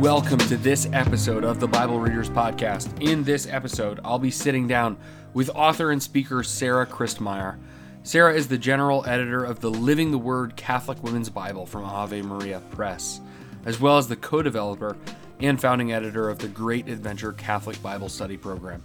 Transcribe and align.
Welcome 0.00 0.38
to 0.38 0.56
this 0.56 0.88
episode 0.94 1.44
of 1.44 1.60
the 1.60 1.68
Bible 1.68 2.00
Readers 2.00 2.30
Podcast. 2.30 3.06
In 3.06 3.22
this 3.22 3.46
episode, 3.46 4.00
I'll 4.02 4.18
be 4.18 4.30
sitting 4.30 4.66
down 4.66 4.96
with 5.34 5.50
author 5.54 5.90
and 5.90 6.02
speaker 6.02 6.42
Sarah 6.42 6.86
Christmyer. 6.86 7.58
Sarah 8.02 8.32
is 8.32 8.48
the 8.48 8.56
general 8.56 9.04
editor 9.06 9.44
of 9.44 9.60
the 9.60 9.70
Living 9.70 10.10
the 10.10 10.16
Word 10.16 10.56
Catholic 10.56 11.02
Women's 11.02 11.28
Bible 11.28 11.66
from 11.66 11.84
Ave 11.84 12.22
Maria 12.22 12.62
Press, 12.70 13.20
as 13.66 13.78
well 13.78 13.98
as 13.98 14.08
the 14.08 14.16
co 14.16 14.40
developer 14.40 14.96
and 15.38 15.60
founding 15.60 15.92
editor 15.92 16.30
of 16.30 16.38
the 16.38 16.48
Great 16.48 16.88
Adventure 16.88 17.34
Catholic 17.34 17.82
Bible 17.82 18.08
Study 18.08 18.38
Program, 18.38 18.82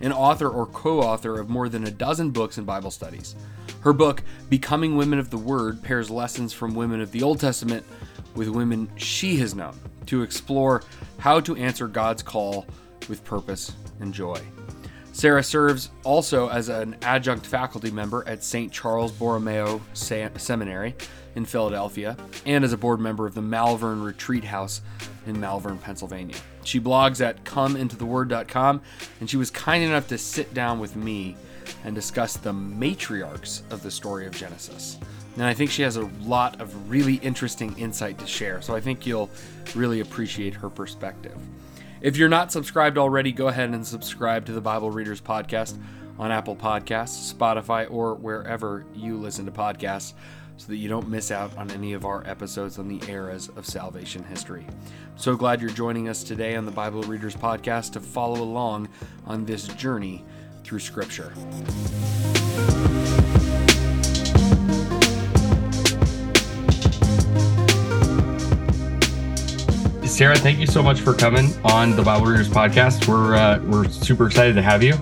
an 0.00 0.12
author 0.12 0.48
or 0.48 0.66
co 0.66 1.00
author 1.00 1.40
of 1.40 1.50
more 1.50 1.68
than 1.68 1.88
a 1.88 1.90
dozen 1.90 2.30
books 2.30 2.56
and 2.56 2.64
Bible 2.68 2.92
studies. 2.92 3.34
Her 3.80 3.92
book, 3.92 4.22
Becoming 4.48 4.96
Women 4.96 5.18
of 5.18 5.30
the 5.30 5.38
Word, 5.38 5.82
pairs 5.82 6.08
lessons 6.08 6.52
from 6.52 6.76
women 6.76 7.00
of 7.00 7.10
the 7.10 7.24
Old 7.24 7.40
Testament 7.40 7.84
with 8.36 8.48
women 8.48 8.88
she 8.96 9.38
has 9.38 9.56
known 9.56 9.76
to 10.06 10.22
explore 10.22 10.82
how 11.18 11.40
to 11.40 11.56
answer 11.56 11.88
God's 11.88 12.22
call 12.22 12.66
with 13.08 13.24
purpose 13.24 13.72
and 14.00 14.12
joy. 14.12 14.40
Sarah 15.12 15.42
serves 15.42 15.90
also 16.04 16.48
as 16.48 16.68
an 16.68 16.96
adjunct 17.02 17.44
faculty 17.44 17.90
member 17.90 18.26
at 18.26 18.42
St. 18.42 18.72
Charles 18.72 19.12
Borromeo 19.12 19.80
Seminary 19.92 20.94
in 21.34 21.44
Philadelphia 21.44 22.16
and 22.46 22.64
as 22.64 22.72
a 22.72 22.78
board 22.78 22.98
member 22.98 23.26
of 23.26 23.34
the 23.34 23.42
Malvern 23.42 24.02
Retreat 24.02 24.44
House 24.44 24.80
in 25.26 25.38
Malvern, 25.38 25.78
Pennsylvania. 25.78 26.36
She 26.64 26.80
blogs 26.80 27.24
at 27.24 27.44
comeintotheword.com 27.44 28.82
and 29.20 29.30
she 29.30 29.36
was 29.36 29.50
kind 29.50 29.84
enough 29.84 30.08
to 30.08 30.18
sit 30.18 30.54
down 30.54 30.78
with 30.80 30.96
me 30.96 31.36
and 31.84 31.94
discuss 31.94 32.36
the 32.36 32.52
matriarchs 32.52 33.70
of 33.70 33.82
the 33.82 33.90
story 33.90 34.26
of 34.26 34.32
Genesis. 34.32 34.98
And 35.34 35.44
I 35.44 35.54
think 35.54 35.70
she 35.70 35.82
has 35.82 35.96
a 35.96 36.10
lot 36.22 36.60
of 36.60 36.90
really 36.90 37.14
interesting 37.16 37.76
insight 37.78 38.18
to 38.18 38.26
share. 38.26 38.60
So 38.60 38.74
I 38.74 38.80
think 38.80 39.06
you'll 39.06 39.30
really 39.74 40.00
appreciate 40.00 40.54
her 40.54 40.68
perspective. 40.68 41.36
If 42.02 42.16
you're 42.16 42.28
not 42.28 42.52
subscribed 42.52 42.98
already, 42.98 43.32
go 43.32 43.48
ahead 43.48 43.70
and 43.70 43.86
subscribe 43.86 44.44
to 44.46 44.52
the 44.52 44.60
Bible 44.60 44.90
Readers 44.90 45.20
Podcast 45.20 45.78
on 46.18 46.30
Apple 46.30 46.56
Podcasts, 46.56 47.32
Spotify, 47.32 47.90
or 47.90 48.14
wherever 48.14 48.84
you 48.94 49.16
listen 49.16 49.46
to 49.46 49.52
podcasts 49.52 50.12
so 50.56 50.66
that 50.68 50.76
you 50.76 50.88
don't 50.88 51.08
miss 51.08 51.30
out 51.30 51.56
on 51.56 51.70
any 51.70 51.92
of 51.92 52.04
our 52.04 52.26
episodes 52.28 52.78
on 52.78 52.88
the 52.88 53.00
eras 53.10 53.48
of 53.56 53.66
salvation 53.66 54.22
history. 54.24 54.66
I'm 54.68 55.18
so 55.18 55.34
glad 55.36 55.60
you're 55.60 55.70
joining 55.70 56.08
us 56.08 56.22
today 56.22 56.56
on 56.56 56.66
the 56.66 56.70
Bible 56.70 57.02
Readers 57.02 57.34
Podcast 57.34 57.92
to 57.92 58.00
follow 58.00 58.42
along 58.42 58.88
on 59.26 59.44
this 59.44 59.66
journey 59.68 60.24
through 60.62 60.80
Scripture. 60.80 61.32
Sarah, 70.12 70.36
thank 70.36 70.58
you 70.58 70.66
so 70.66 70.82
much 70.82 71.00
for 71.00 71.14
coming 71.14 71.50
on 71.64 71.96
the 71.96 72.02
Bible 72.02 72.26
Readers 72.26 72.46
podcast. 72.46 73.08
We're 73.08 73.34
uh, 73.34 73.60
we're 73.64 73.88
super 73.88 74.26
excited 74.26 74.54
to 74.56 74.62
have 74.62 74.82
you, 74.82 74.94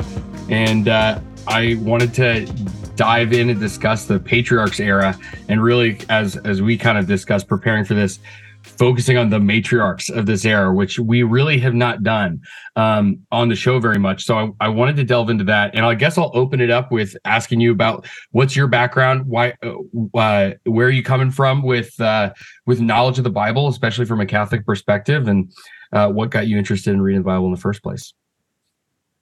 and 0.49 0.87
uh, 0.87 1.21
I 1.49 1.79
wanted 1.81 2.15
to 2.15 2.47
dive 2.95 3.33
in 3.33 3.51
and 3.51 3.59
discuss 3.59 4.05
the 4.05 4.21
patriarchs 4.21 4.79
era, 4.79 5.19
and 5.49 5.61
really, 5.61 5.99
as 6.11 6.37
as 6.37 6.63
we 6.63 6.79
kind 6.79 6.97
of 6.97 7.09
discussed 7.09 7.49
preparing 7.49 7.85
for 7.85 7.95
this, 7.95 8.21
focusing 8.63 9.17
on 9.17 9.31
the 9.31 9.39
matriarchs 9.39 10.15
of 10.15 10.27
this 10.27 10.45
era, 10.45 10.73
which 10.73 10.99
we 10.99 11.23
really 11.23 11.59
have 11.59 11.75
not 11.75 12.03
done 12.03 12.41
um, 12.77 13.19
on 13.31 13.49
the 13.49 13.57
show 13.57 13.79
very 13.79 13.99
much. 13.99 14.25
So 14.25 14.37
I, 14.61 14.67
I, 14.67 14.69
wanted 14.69 14.97
to 14.97 15.05
delve 15.05 15.31
into 15.31 15.45
that, 15.45 15.75
and 15.75 15.85
I 15.85 15.95
guess 15.95 16.17
I'll 16.17 16.31
open 16.35 16.61
it 16.61 16.71
up 16.71 16.91
with 16.91 17.17
asking 17.25 17.61
you 17.61 17.73
about 17.73 18.07
what's 18.33 18.57
your 18.57 18.69
background, 18.69 19.27
why, 19.27 19.55
uh, 19.63 19.75
uh, 20.19 20.53
where 20.65 20.87
are 20.87 20.91
you 20.91 21.03
coming 21.03 21.31
from 21.31 21.63
with 21.63 21.99
uh, 22.01 22.33
with 22.67 22.81
knowledge 22.81 23.19
of 23.19 23.25
the 23.25 23.31
Bible, 23.31 23.69
especially 23.69 24.07
from 24.07 24.21
a 24.21 24.27
Catholic 24.27 24.65
perspective, 24.65 25.29
and 25.29 25.53
uh, 25.93 26.09
what 26.09 26.31
got 26.31 26.47
you 26.47 26.57
interested 26.57 26.93
in 26.93 27.03
reading 27.03 27.23
the 27.23 27.27
Bible 27.27 27.47
in 27.47 27.53
the 27.53 27.61
first 27.61 27.83
place. 27.83 28.15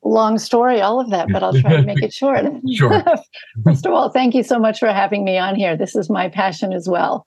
Long 0.05 0.39
story, 0.39 0.81
all 0.81 1.01
of 1.01 1.11
that, 1.11 1.29
but 1.33 1.43
I'll 1.43 1.53
try 1.53 1.77
to 1.77 1.83
make 1.83 2.03
it 2.03 2.13
short. 2.13 2.45
sure. 2.73 3.03
First 3.65 3.85
of 3.85 3.93
all, 3.93 4.11
thank 4.11 4.35
you 4.35 4.45
so 4.45 4.59
much 4.59 4.79
for 4.79 4.89
having 4.89 5.25
me 5.25 5.39
on 5.39 5.57
here. 5.57 5.77
This 5.77 5.97
is 5.97 6.09
my 6.09 6.29
passion 6.29 6.73
as 6.73 6.89
well. 6.89 7.27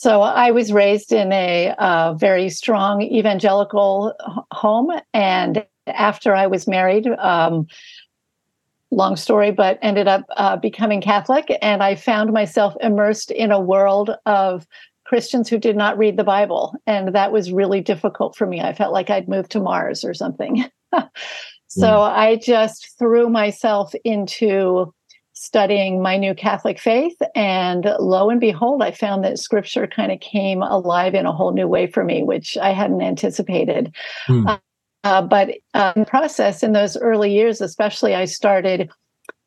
So 0.00 0.22
I 0.22 0.50
was 0.50 0.72
raised 0.72 1.12
in 1.12 1.30
a 1.30 1.74
uh, 1.76 2.14
very 2.14 2.48
strong 2.48 3.02
evangelical 3.02 4.14
home, 4.50 4.90
and 5.12 5.66
after 5.88 6.34
I 6.34 6.46
was 6.46 6.66
married, 6.66 7.06
um, 7.18 7.66
long 8.90 9.16
story, 9.16 9.50
but 9.50 9.78
ended 9.82 10.08
up 10.08 10.24
uh, 10.38 10.56
becoming 10.56 11.02
Catholic, 11.02 11.54
and 11.60 11.82
I 11.82 11.96
found 11.96 12.32
myself 12.32 12.74
immersed 12.80 13.30
in 13.30 13.52
a 13.52 13.60
world 13.60 14.16
of 14.24 14.66
Christians 15.04 15.50
who 15.50 15.58
did 15.58 15.76
not 15.76 15.98
read 15.98 16.16
the 16.16 16.24
Bible, 16.24 16.74
and 16.86 17.14
that 17.14 17.30
was 17.30 17.52
really 17.52 17.82
difficult 17.82 18.34
for 18.34 18.46
me. 18.46 18.62
I 18.62 18.72
felt 18.72 18.94
like 18.94 19.10
I'd 19.10 19.28
moved 19.28 19.50
to 19.50 19.60
Mars 19.60 20.02
or 20.02 20.14
something. 20.14 20.64
so 20.94 21.08
mm. 21.82 22.10
I 22.10 22.36
just 22.36 22.98
threw 22.98 23.28
myself 23.28 23.92
into 24.02 24.94
studying 25.40 26.02
my 26.02 26.18
new 26.18 26.34
Catholic 26.34 26.78
faith. 26.78 27.16
And 27.34 27.86
lo 27.98 28.28
and 28.28 28.38
behold, 28.38 28.82
I 28.82 28.90
found 28.90 29.24
that 29.24 29.38
scripture 29.38 29.86
kind 29.86 30.12
of 30.12 30.20
came 30.20 30.62
alive 30.62 31.14
in 31.14 31.24
a 31.24 31.32
whole 31.32 31.52
new 31.52 31.66
way 31.66 31.86
for 31.86 32.04
me, 32.04 32.22
which 32.22 32.58
I 32.58 32.72
hadn't 32.72 33.00
anticipated. 33.00 33.94
Hmm. 34.26 34.46
Uh, 34.46 34.58
uh, 35.02 35.22
but 35.22 35.52
uh, 35.72 35.94
in 35.96 36.04
process, 36.04 36.62
in 36.62 36.72
those 36.72 36.94
early 36.98 37.32
years, 37.32 37.62
especially, 37.62 38.14
I 38.14 38.26
started 38.26 38.90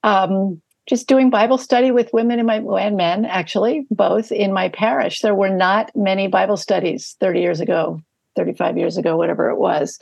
um, 0.01 0.59
just 0.89 1.07
doing 1.07 1.29
Bible 1.29 1.59
study 1.59 1.91
with 1.91 2.11
women 2.11 2.39
in 2.39 2.47
my 2.47 2.55
and 2.55 2.97
men, 2.97 3.25
actually, 3.25 3.85
both 3.91 4.31
in 4.31 4.51
my 4.51 4.69
parish. 4.69 5.21
There 5.21 5.35
were 5.35 5.55
not 5.55 5.91
many 5.95 6.27
Bible 6.27 6.57
studies 6.57 7.15
30 7.19 7.39
years 7.39 7.59
ago, 7.59 8.01
35 8.35 8.79
years 8.79 8.97
ago, 8.97 9.15
whatever 9.15 9.51
it 9.51 9.59
was. 9.59 9.99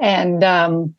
And 0.00 0.42
um, 0.42 0.96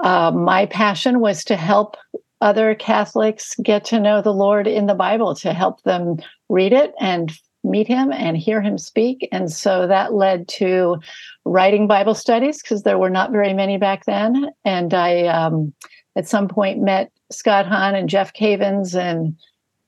uh, 0.00 0.30
my 0.30 0.64
passion 0.64 1.20
was 1.20 1.44
to 1.44 1.56
help 1.56 1.98
other 2.44 2.74
Catholics 2.74 3.56
get 3.62 3.86
to 3.86 3.98
know 3.98 4.20
the 4.20 4.32
Lord 4.32 4.66
in 4.66 4.86
the 4.86 4.94
Bible, 4.94 5.34
to 5.36 5.54
help 5.54 5.82
them 5.82 6.18
read 6.50 6.74
it 6.74 6.92
and 7.00 7.32
meet 7.64 7.88
him 7.88 8.12
and 8.12 8.36
hear 8.36 8.60
him 8.60 8.76
speak. 8.76 9.26
And 9.32 9.50
so 9.50 9.86
that 9.86 10.12
led 10.12 10.46
to 10.48 10.98
writing 11.46 11.88
Bible 11.88 12.14
studies 12.14 12.62
because 12.62 12.82
there 12.82 12.98
were 12.98 13.08
not 13.08 13.32
very 13.32 13.54
many 13.54 13.78
back 13.78 14.04
then. 14.04 14.50
And 14.64 14.92
I, 14.92 15.26
um, 15.28 15.72
at 16.16 16.28
some 16.28 16.46
point, 16.46 16.82
met 16.82 17.10
Scott 17.32 17.66
Hahn 17.66 17.94
and 17.94 18.10
Jeff 18.10 18.34
Cavins 18.34 18.94
and 18.94 19.34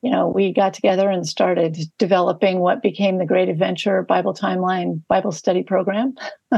you 0.02 0.10
know, 0.10 0.28
we 0.28 0.52
got 0.52 0.74
together 0.74 1.08
and 1.08 1.26
started 1.26 1.78
developing 1.98 2.60
what 2.60 2.82
became 2.82 3.18
the 3.18 3.26
Great 3.26 3.48
Adventure 3.48 4.02
Bible 4.02 4.34
Timeline 4.34 5.02
Bible 5.08 5.32
Study 5.32 5.62
Program. 5.62 6.14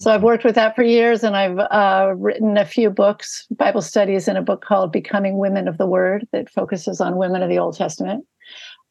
so 0.00 0.10
I've 0.10 0.22
worked 0.22 0.44
with 0.44 0.54
that 0.54 0.74
for 0.74 0.82
years, 0.82 1.22
and 1.22 1.36
I've 1.36 1.58
uh, 1.58 2.14
written 2.16 2.56
a 2.56 2.64
few 2.64 2.90
books, 2.90 3.46
Bible 3.50 3.82
studies, 3.82 4.26
in 4.26 4.36
a 4.36 4.42
book 4.42 4.64
called 4.64 4.90
Becoming 4.90 5.38
Women 5.38 5.68
of 5.68 5.78
the 5.78 5.86
Word 5.86 6.26
that 6.32 6.50
focuses 6.50 7.00
on 7.00 7.16
women 7.16 7.42
of 7.42 7.50
the 7.50 7.58
Old 7.58 7.76
Testament. 7.76 8.24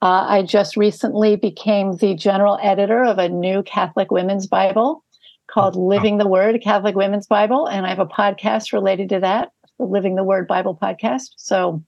Uh, 0.02 0.26
I 0.28 0.44
just 0.44 0.78
recently 0.78 1.36
became 1.36 1.98
the 1.98 2.16
general 2.16 2.60
editor 2.62 3.04
of 3.04 3.18
a 3.18 3.30
new 3.30 3.62
Catholic 3.64 4.10
women's 4.10 4.48
Bible 4.48 5.04
called 5.50 5.76
Living 5.76 6.18
the 6.18 6.28
Word, 6.28 6.62
Catholic 6.64 6.96
Women's 6.96 7.28
Bible, 7.28 7.68
and 7.68 7.86
I 7.86 7.90
have 7.90 8.00
a 8.00 8.06
podcast 8.06 8.74
related 8.74 9.10
to 9.10 9.20
that, 9.20 9.52
the 9.78 9.86
Living 9.86 10.16
the 10.16 10.24
Word 10.24 10.48
Bible 10.48 10.78
podcast. 10.82 11.32
So 11.36 11.84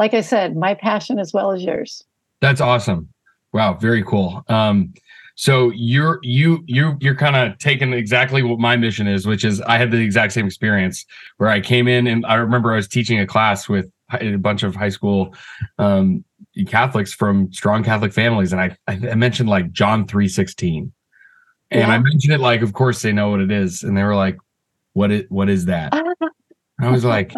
like 0.00 0.14
I 0.14 0.22
said, 0.22 0.56
my 0.56 0.72
passion 0.72 1.18
as 1.18 1.34
well 1.34 1.52
as 1.52 1.62
yours. 1.62 2.02
That's 2.40 2.62
awesome. 2.62 3.10
Wow, 3.52 3.74
very 3.74 4.02
cool. 4.02 4.42
Um, 4.48 4.94
so 5.34 5.70
you're 5.74 6.20
you 6.22 6.64
you 6.66 6.96
you're 7.00 7.14
kind 7.14 7.36
of 7.36 7.58
taking 7.58 7.92
exactly 7.92 8.42
what 8.42 8.58
my 8.58 8.76
mission 8.76 9.06
is, 9.06 9.26
which 9.26 9.44
is 9.44 9.60
I 9.60 9.76
had 9.76 9.90
the 9.90 9.98
exact 9.98 10.32
same 10.32 10.46
experience 10.46 11.04
where 11.36 11.50
I 11.50 11.60
came 11.60 11.86
in 11.86 12.06
and 12.06 12.24
I 12.24 12.36
remember 12.36 12.72
I 12.72 12.76
was 12.76 12.88
teaching 12.88 13.20
a 13.20 13.26
class 13.26 13.68
with 13.68 13.92
a 14.12 14.36
bunch 14.36 14.62
of 14.62 14.74
high 14.74 14.88
school 14.88 15.34
um, 15.78 16.24
Catholics 16.66 17.12
from 17.12 17.52
strong 17.52 17.84
Catholic 17.84 18.14
families, 18.14 18.52
and 18.52 18.60
I 18.62 18.76
I 18.88 19.14
mentioned 19.14 19.50
like 19.50 19.70
John 19.70 20.06
three 20.06 20.28
sixteen, 20.28 20.92
and 21.70 21.88
yeah. 21.88 21.94
I 21.94 21.98
mentioned 21.98 22.32
it 22.32 22.40
like, 22.40 22.62
of 22.62 22.72
course 22.72 23.02
they 23.02 23.12
know 23.12 23.28
what 23.28 23.40
it 23.40 23.50
is, 23.50 23.82
and 23.82 23.94
they 23.94 24.02
were 24.02 24.16
like, 24.16 24.38
"What 24.94 25.10
is 25.10 25.24
what 25.28 25.50
is 25.50 25.66
that?" 25.66 25.92
I 26.80 26.90
was 26.90 27.04
like, 27.04 27.34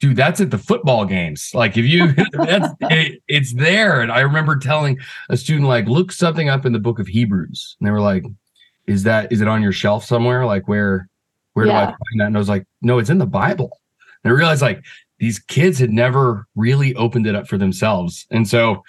dude, 0.00 0.16
that's 0.16 0.40
at 0.40 0.50
the 0.50 0.58
football 0.58 1.04
games. 1.04 1.50
Like 1.54 1.76
if 1.76 1.84
you, 1.84 2.12
that's 2.32 2.74
it, 2.82 3.22
it's 3.28 3.54
there. 3.54 4.00
And 4.00 4.12
I 4.12 4.20
remember 4.20 4.56
telling 4.56 4.98
a 5.28 5.36
student 5.36 5.66
like, 5.66 5.86
look 5.86 6.12
something 6.12 6.48
up 6.48 6.64
in 6.66 6.72
the 6.72 6.78
book 6.78 6.98
of 6.98 7.06
Hebrews, 7.06 7.76
and 7.78 7.86
they 7.86 7.90
were 7.90 8.00
like, 8.00 8.24
is 8.86 9.02
that 9.02 9.30
is 9.32 9.40
it 9.40 9.48
on 9.48 9.62
your 9.62 9.72
shelf 9.72 10.04
somewhere? 10.04 10.46
Like 10.46 10.66
where 10.68 11.08
where 11.54 11.66
yeah. 11.66 11.72
do 11.72 11.78
I 11.78 11.84
find 11.86 12.20
that? 12.20 12.26
And 12.26 12.36
I 12.36 12.38
was 12.38 12.48
like, 12.48 12.66
no, 12.80 12.98
it's 12.98 13.10
in 13.10 13.18
the 13.18 13.26
Bible. 13.26 13.78
And 14.24 14.32
I 14.32 14.36
realized 14.36 14.62
like 14.62 14.84
these 15.18 15.38
kids 15.38 15.78
had 15.78 15.90
never 15.90 16.46
really 16.54 16.94
opened 16.94 17.26
it 17.26 17.34
up 17.34 17.48
for 17.48 17.58
themselves, 17.58 18.26
and 18.30 18.48
so 18.48 18.82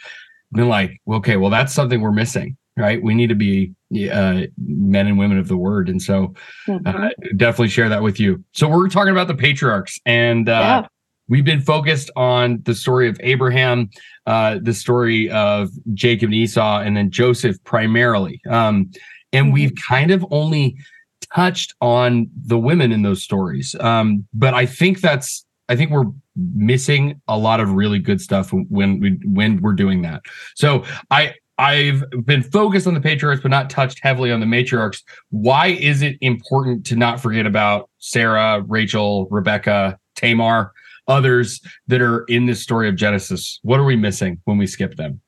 been 0.52 0.70
like, 0.70 1.00
okay, 1.08 1.38
well 1.38 1.50
that's 1.50 1.74
something 1.74 2.02
we're 2.02 2.12
missing 2.12 2.58
right? 2.80 3.04
We 3.04 3.14
need 3.14 3.28
to 3.28 3.36
be 3.36 3.74
uh, 4.12 4.44
men 4.58 5.08
and 5.08 5.20
women 5.20 5.38
of 5.38 5.48
the 5.48 5.58
word. 5.58 5.90
And 5.90 6.02
so 6.02 6.34
mm-hmm. 6.66 6.88
uh, 6.88 7.10
definitely 7.36 7.68
share 7.68 7.90
that 7.90 8.02
with 8.02 8.20
you. 8.20 8.44
So 8.54 8.70
we're 8.70 8.88
talking 8.88 9.12
about 9.12 9.28
the 9.28 9.36
patriarchs 9.36 10.00
and 10.06 10.48
uh, 10.48 10.52
yeah. 10.52 10.88
We've 11.30 11.46
been 11.46 11.62
focused 11.62 12.12
on 12.16 12.62
the 12.64 12.76
story 12.76 13.08
of 13.08 13.18
Abraham, 13.22 13.90
uh, 14.26 14.60
the 14.62 14.74
story 14.74 15.30
of 15.30 15.70
Jacob 15.94 16.28
and 16.28 16.34
Esau, 16.34 16.80
and 16.80 16.98
then 16.98 17.12
Joseph 17.12 17.58
primarily. 17.64 18.42
Um, 18.50 18.92
and 19.32 19.46
mm-hmm. 19.46 19.54
we've 19.54 19.74
kind 19.88 20.12
of 20.12 20.26
only 20.32 20.76
touched 21.34 21.74
on 21.82 22.30
the 22.46 22.58
women 22.58 22.92
in 22.92 23.04
those 23.04 23.22
stories. 23.22 23.76
Um, 23.80 24.28
but 24.34 24.54
I 24.54 24.66
think 24.66 25.02
that's 25.02 25.46
I 25.70 25.76
think 25.76 25.92
we're 25.92 26.12
missing 26.36 27.22
a 27.28 27.38
lot 27.38 27.60
of 27.60 27.74
really 27.74 28.00
good 28.00 28.20
stuff 28.20 28.52
when 28.52 29.00
we 29.00 29.20
when 29.24 29.62
we're 29.62 29.74
doing 29.74 30.02
that. 30.02 30.24
So 30.56 30.84
I 31.12 31.36
I've 31.60 32.04
been 32.26 32.42
focused 32.42 32.88
on 32.88 32.94
the 32.94 33.02
patriarchs, 33.02 33.42
but 33.42 33.52
not 33.52 33.70
touched 33.70 34.00
heavily 34.02 34.32
on 34.32 34.40
the 34.40 34.46
matriarchs. 34.46 35.04
Why 35.30 35.68
is 35.68 36.02
it 36.02 36.18
important 36.22 36.86
to 36.88 36.96
not 36.96 37.20
forget 37.20 37.46
about 37.46 37.90
Sarah, 38.00 38.64
Rachel, 38.66 39.28
Rebecca, 39.30 40.00
Tamar, 40.16 40.72
others 41.10 41.60
that 41.88 42.02
are 42.02 42.24
in 42.26 42.46
this 42.46 42.62
story 42.62 42.88
of 42.88 42.96
Genesis? 42.96 43.60
What 43.64 43.80
are 43.80 43.86
we 43.86 43.96
missing 43.96 44.40
when 44.46 44.58
we 44.58 44.68
skip 44.68 44.96
them? 44.96 45.20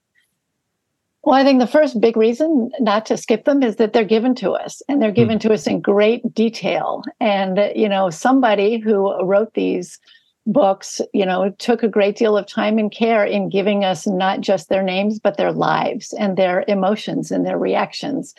Well, 1.23 1.35
I 1.35 1.43
think 1.43 1.59
the 1.59 1.67
first 1.67 2.01
big 2.01 2.17
reason 2.17 2.71
not 2.79 3.05
to 3.07 3.17
skip 3.17 3.45
them 3.45 3.61
is 3.61 3.75
that 3.75 3.93
they're 3.93 4.03
given 4.03 4.33
to 4.35 4.51
us 4.51 4.81
and 4.87 5.01
they're 5.01 5.11
given 5.11 5.37
mm. 5.37 5.41
to 5.41 5.53
us 5.53 5.67
in 5.67 5.79
great 5.79 6.33
detail. 6.33 7.03
And, 7.19 7.71
you 7.75 7.87
know, 7.87 8.09
somebody 8.09 8.79
who 8.79 9.13
wrote 9.23 9.53
these 9.53 9.99
books, 10.47 10.99
you 11.13 11.23
know, 11.23 11.51
took 11.59 11.83
a 11.83 11.87
great 11.87 12.15
deal 12.15 12.35
of 12.35 12.47
time 12.47 12.79
and 12.79 12.91
care 12.91 13.23
in 13.23 13.49
giving 13.49 13.85
us 13.85 14.07
not 14.07 14.41
just 14.41 14.69
their 14.69 14.81
names, 14.81 15.19
but 15.19 15.37
their 15.37 15.51
lives 15.51 16.13
and 16.13 16.37
their 16.37 16.65
emotions 16.67 17.29
and 17.29 17.45
their 17.45 17.59
reactions. 17.59 18.33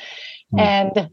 Mm. 0.52 0.60
And 0.60 1.10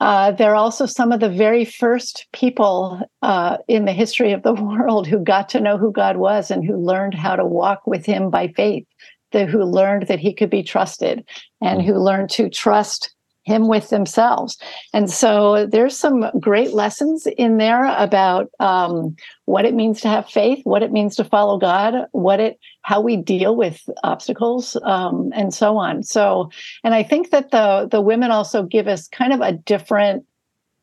uh, 0.00 0.32
they're 0.32 0.56
also 0.56 0.86
some 0.86 1.12
of 1.12 1.20
the 1.20 1.28
very 1.28 1.64
first 1.64 2.26
people 2.32 3.00
uh, 3.22 3.58
in 3.68 3.84
the 3.84 3.92
history 3.92 4.32
of 4.32 4.42
the 4.42 4.54
world 4.62 5.06
who 5.06 5.18
got 5.18 5.48
to 5.50 5.60
know 5.60 5.78
who 5.78 5.92
God 5.92 6.16
was 6.16 6.50
and 6.50 6.64
who 6.64 6.76
learned 6.76 7.14
how 7.14 7.36
to 7.36 7.44
walk 7.44 7.86
with 7.86 8.04
Him 8.04 8.30
by 8.30 8.48
faith, 8.48 8.86
the, 9.32 9.46
who 9.46 9.62
learned 9.64 10.08
that 10.08 10.20
He 10.20 10.34
could 10.34 10.50
be 10.50 10.62
trusted 10.62 11.26
and 11.60 11.80
hmm. 11.80 11.88
who 11.88 11.94
learned 11.94 12.30
to 12.30 12.48
trust 12.50 13.13
him 13.44 13.68
with 13.68 13.90
themselves. 13.90 14.58
And 14.92 15.10
so 15.10 15.66
there's 15.66 15.96
some 15.96 16.30
great 16.40 16.72
lessons 16.72 17.26
in 17.38 17.58
there 17.58 17.84
about 17.96 18.50
um, 18.58 19.14
what 19.44 19.64
it 19.64 19.74
means 19.74 20.00
to 20.00 20.08
have 20.08 20.28
faith, 20.28 20.60
what 20.64 20.82
it 20.82 20.92
means 20.92 21.14
to 21.16 21.24
follow 21.24 21.58
God, 21.58 22.06
what 22.12 22.40
it, 22.40 22.58
how 22.82 23.00
we 23.00 23.16
deal 23.16 23.54
with 23.54 23.82
obstacles, 24.02 24.76
um, 24.82 25.30
and 25.34 25.54
so 25.54 25.76
on. 25.76 26.02
So, 26.02 26.50
and 26.82 26.94
I 26.94 27.02
think 27.02 27.30
that 27.30 27.50
the 27.50 27.88
the 27.90 28.00
women 28.00 28.30
also 28.30 28.62
give 28.62 28.88
us 28.88 29.08
kind 29.08 29.32
of 29.32 29.40
a 29.40 29.52
different 29.52 30.24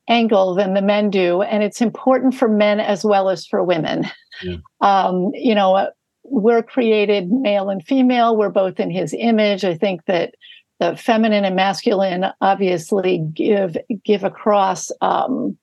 angle 0.07 0.55
than 0.55 0.73
the 0.73 0.81
men 0.81 1.09
do, 1.09 1.41
and 1.41 1.63
it's 1.63 1.81
important 1.81 2.35
for 2.35 2.47
men 2.47 2.79
as 2.79 3.03
well 3.03 3.29
as 3.29 3.45
for 3.45 3.63
women. 3.63 4.05
Yeah. 4.41 4.57
Um, 4.81 5.31
you 5.33 5.55
know, 5.55 5.89
we're 6.23 6.63
created 6.63 7.31
male 7.31 7.69
and 7.69 7.83
female. 7.85 8.37
We're 8.37 8.49
both 8.49 8.79
in 8.79 8.91
His 8.91 9.15
image. 9.17 9.63
I 9.63 9.75
think 9.75 10.05
that 10.05 10.35
the 10.81 10.97
feminine 10.97 11.45
and 11.45 11.55
masculine 11.55 12.25
obviously 12.41 13.19
give 13.33 13.77
give 14.03 14.23
across 14.23 14.91
um, 15.01 15.55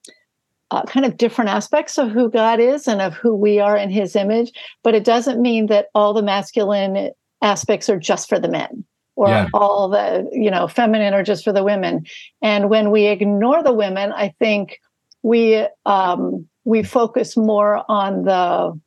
uh, 0.71 0.83
kind 0.83 1.05
of 1.05 1.17
different 1.17 1.49
aspects 1.49 1.97
of 1.97 2.09
who 2.09 2.29
God 2.29 2.61
is 2.61 2.87
and 2.87 3.01
of 3.01 3.13
who 3.15 3.35
we 3.35 3.59
are 3.59 3.75
in 3.75 3.89
His 3.89 4.15
image, 4.15 4.53
but 4.81 4.95
it 4.95 5.03
doesn't 5.03 5.41
mean 5.41 5.65
that 5.67 5.87
all 5.93 6.13
the 6.13 6.23
masculine 6.23 7.11
aspects 7.41 7.89
are 7.89 7.99
just 7.99 8.29
for 8.29 8.39
the 8.39 8.47
men 8.47 8.85
or 9.17 9.27
yeah. 9.27 9.47
all 9.53 9.89
the 9.89 10.29
you 10.31 10.49
know 10.49 10.69
feminine 10.69 11.13
are 11.13 11.23
just 11.23 11.43
for 11.43 11.51
the 11.51 11.65
women. 11.65 12.05
And 12.41 12.69
when 12.69 12.89
we 12.89 13.07
ignore 13.07 13.61
the 13.61 13.73
women, 13.73 14.13
I 14.13 14.33
think 14.39 14.79
we 15.21 15.67
um, 15.85 16.47
we 16.63 16.81
focus 16.81 17.35
more 17.35 17.83
on 17.89 18.23
the 18.23 18.79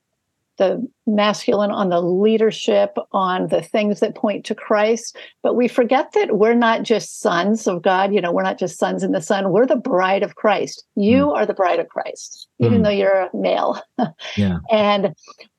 the 0.63 0.89
masculine, 1.07 1.73
on 1.73 1.89
the 1.89 2.01
leadership, 2.01 2.97
on 3.11 3.49
the 3.49 3.61
things 3.61 3.99
that 4.01 4.15
point 4.15 4.45
to 4.45 4.55
Christ. 4.55 5.17
But 5.43 5.55
we 5.55 5.67
forget 5.67 6.13
that 6.13 6.39
we're 6.39 6.55
not 6.55 6.85
just 6.85 7.21
sons 7.21 7.67
of 7.67 7.83
God. 7.83 8.15
You 8.15 8.21
know, 8.21 8.31
we're 8.31 8.45
not 8.45 8.59
just 8.59 8.79
sons 8.79 9.03
in 9.03 9.11
the 9.11 9.21
Son. 9.21 9.51
We're 9.51 9.67
the 9.67 9.77
bride 9.77 10.23
of 10.23 10.37
Christ. 10.37 10.85
You 10.95 11.27
mm. 11.27 11.35
are 11.35 11.47
the 11.47 11.55
bride 11.55 11.81
of 11.81 11.89
Christ, 11.89 12.47
even 12.61 12.81
mm. 12.81 12.85
though 12.85 12.91
you're 12.91 13.23
a 13.23 13.31
male. 13.37 13.81
yeah. 14.37 14.59
And 14.71 15.15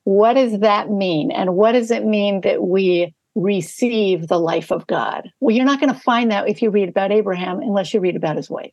what 0.05 0.33
does 0.35 0.59
that 0.59 0.89
mean? 0.89 1.31
And 1.31 1.55
what 1.55 1.73
does 1.73 1.91
it 1.91 2.05
mean 2.05 2.41
that 2.41 2.63
we 2.63 3.13
receive 3.35 4.27
the 4.27 4.39
life 4.39 4.71
of 4.71 4.87
God? 4.87 5.29
Well, 5.41 5.55
you're 5.55 5.65
not 5.65 5.81
going 5.81 5.93
to 5.93 5.99
find 5.99 6.31
that 6.31 6.47
if 6.47 6.61
you 6.61 6.69
read 6.69 6.87
about 6.89 7.11
Abraham 7.11 7.59
unless 7.59 7.93
you 7.93 7.99
read 7.99 8.15
about 8.15 8.37
his 8.37 8.49
wife. 8.49 8.71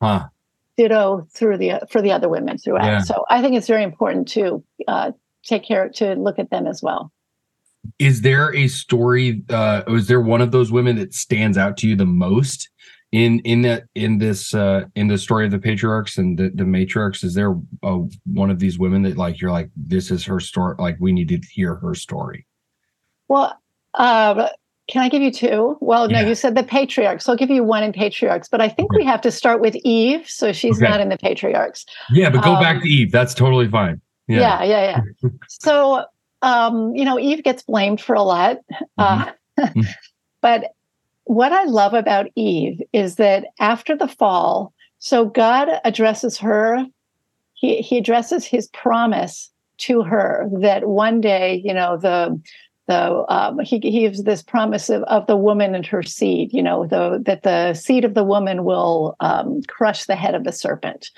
Huh 0.00 0.28
ditto 0.76 1.26
through 1.32 1.56
the 1.56 1.80
for 1.90 2.02
the 2.02 2.12
other 2.12 2.28
women 2.28 2.58
throughout. 2.58 2.84
Yeah. 2.84 2.98
So 3.00 3.24
I 3.30 3.40
think 3.40 3.56
it's 3.56 3.66
very 3.66 3.82
important 3.82 4.28
to 4.28 4.62
uh, 4.86 5.12
take 5.46 5.64
care 5.64 5.88
to 5.88 6.14
look 6.14 6.38
at 6.38 6.50
them 6.50 6.66
as 6.66 6.82
well 6.82 7.12
is 7.98 8.22
there 8.22 8.54
a 8.54 8.68
story 8.68 9.42
uh 9.50 9.82
was 9.86 10.08
there 10.08 10.20
one 10.20 10.40
of 10.40 10.50
those 10.50 10.72
women 10.72 10.96
that 10.96 11.14
stands 11.14 11.56
out 11.56 11.76
to 11.76 11.88
you 11.88 11.96
the 11.96 12.06
most 12.06 12.68
in 13.12 13.38
in 13.40 13.62
that 13.62 13.84
in 13.94 14.18
this 14.18 14.54
uh 14.54 14.84
in 14.94 15.08
the 15.08 15.18
story 15.18 15.44
of 15.44 15.50
the 15.50 15.58
patriarchs 15.58 16.18
and 16.18 16.38
the, 16.38 16.50
the 16.54 16.64
matriarchs 16.64 17.22
is 17.22 17.34
there 17.34 17.54
a, 17.82 17.98
one 18.24 18.50
of 18.50 18.58
these 18.58 18.78
women 18.78 19.02
that 19.02 19.16
like 19.16 19.40
you're 19.40 19.52
like 19.52 19.70
this 19.76 20.10
is 20.10 20.24
her 20.24 20.40
story 20.40 20.74
like 20.78 20.96
we 21.00 21.12
need 21.12 21.28
to 21.28 21.40
hear 21.50 21.76
her 21.76 21.94
story 21.94 22.46
well 23.28 23.56
uh 23.94 24.48
can 24.88 25.02
I 25.02 25.08
give 25.08 25.20
you 25.20 25.32
two? 25.32 25.76
Well, 25.80 26.08
no, 26.08 26.20
you 26.20 26.36
said 26.36 26.54
the 26.54 26.62
patriarchs. 26.62 27.24
So 27.24 27.32
I'll 27.32 27.36
give 27.36 27.50
you 27.50 27.64
one 27.64 27.82
in 27.82 27.92
patriarchs, 27.92 28.48
but 28.48 28.60
I 28.60 28.68
think 28.68 28.92
okay. 28.92 28.98
we 28.98 29.04
have 29.04 29.20
to 29.22 29.32
start 29.32 29.60
with 29.60 29.74
Eve. 29.82 30.30
So 30.30 30.52
she's 30.52 30.76
okay. 30.76 30.88
not 30.88 31.00
in 31.00 31.08
the 31.08 31.18
patriarchs. 31.18 31.84
Yeah, 32.12 32.30
but 32.30 32.44
go 32.44 32.54
um, 32.54 32.62
back 32.62 32.82
to 32.82 32.88
Eve. 32.88 33.10
That's 33.10 33.34
totally 33.34 33.68
fine. 33.68 34.00
Yeah, 34.28 34.62
yeah, 34.62 34.64
yeah. 34.64 35.00
yeah. 35.22 35.30
so, 35.48 36.04
um, 36.42 36.94
you 36.94 37.04
know, 37.04 37.18
Eve 37.18 37.42
gets 37.42 37.62
blamed 37.62 38.00
for 38.00 38.14
a 38.14 38.22
lot. 38.22 38.58
Uh, 38.98 39.30
mm-hmm. 39.58 39.80
but 40.40 40.72
what 41.24 41.52
I 41.52 41.64
love 41.64 41.94
about 41.94 42.26
Eve 42.34 42.80
is 42.92 43.16
that 43.16 43.46
after 43.58 43.96
the 43.96 44.08
fall, 44.08 44.72
so 44.98 45.26
God 45.26 45.68
addresses 45.84 46.38
her, 46.38 46.84
he, 47.54 47.80
he 47.82 47.98
addresses 47.98 48.44
his 48.44 48.68
promise 48.68 49.50
to 49.78 50.02
her 50.02 50.48
that 50.60 50.88
one 50.88 51.20
day, 51.20 51.60
you 51.64 51.74
know, 51.74 51.96
the 51.96 52.40
the 52.86 53.24
um, 53.28 53.58
he, 53.60 53.78
he 53.82 54.00
gives 54.00 54.22
this 54.22 54.42
promise 54.42 54.88
of, 54.88 55.02
of 55.04 55.26
the 55.26 55.36
woman 55.36 55.74
and 55.74 55.84
her 55.86 56.02
seed 56.02 56.52
you 56.52 56.62
know 56.62 56.86
the, 56.86 57.20
that 57.24 57.42
the 57.42 57.74
seed 57.74 58.04
of 58.04 58.14
the 58.14 58.24
woman 58.24 58.64
will 58.64 59.16
um, 59.20 59.60
crush 59.66 60.06
the 60.06 60.16
head 60.16 60.34
of 60.34 60.44
the 60.44 60.52
serpent 60.52 61.10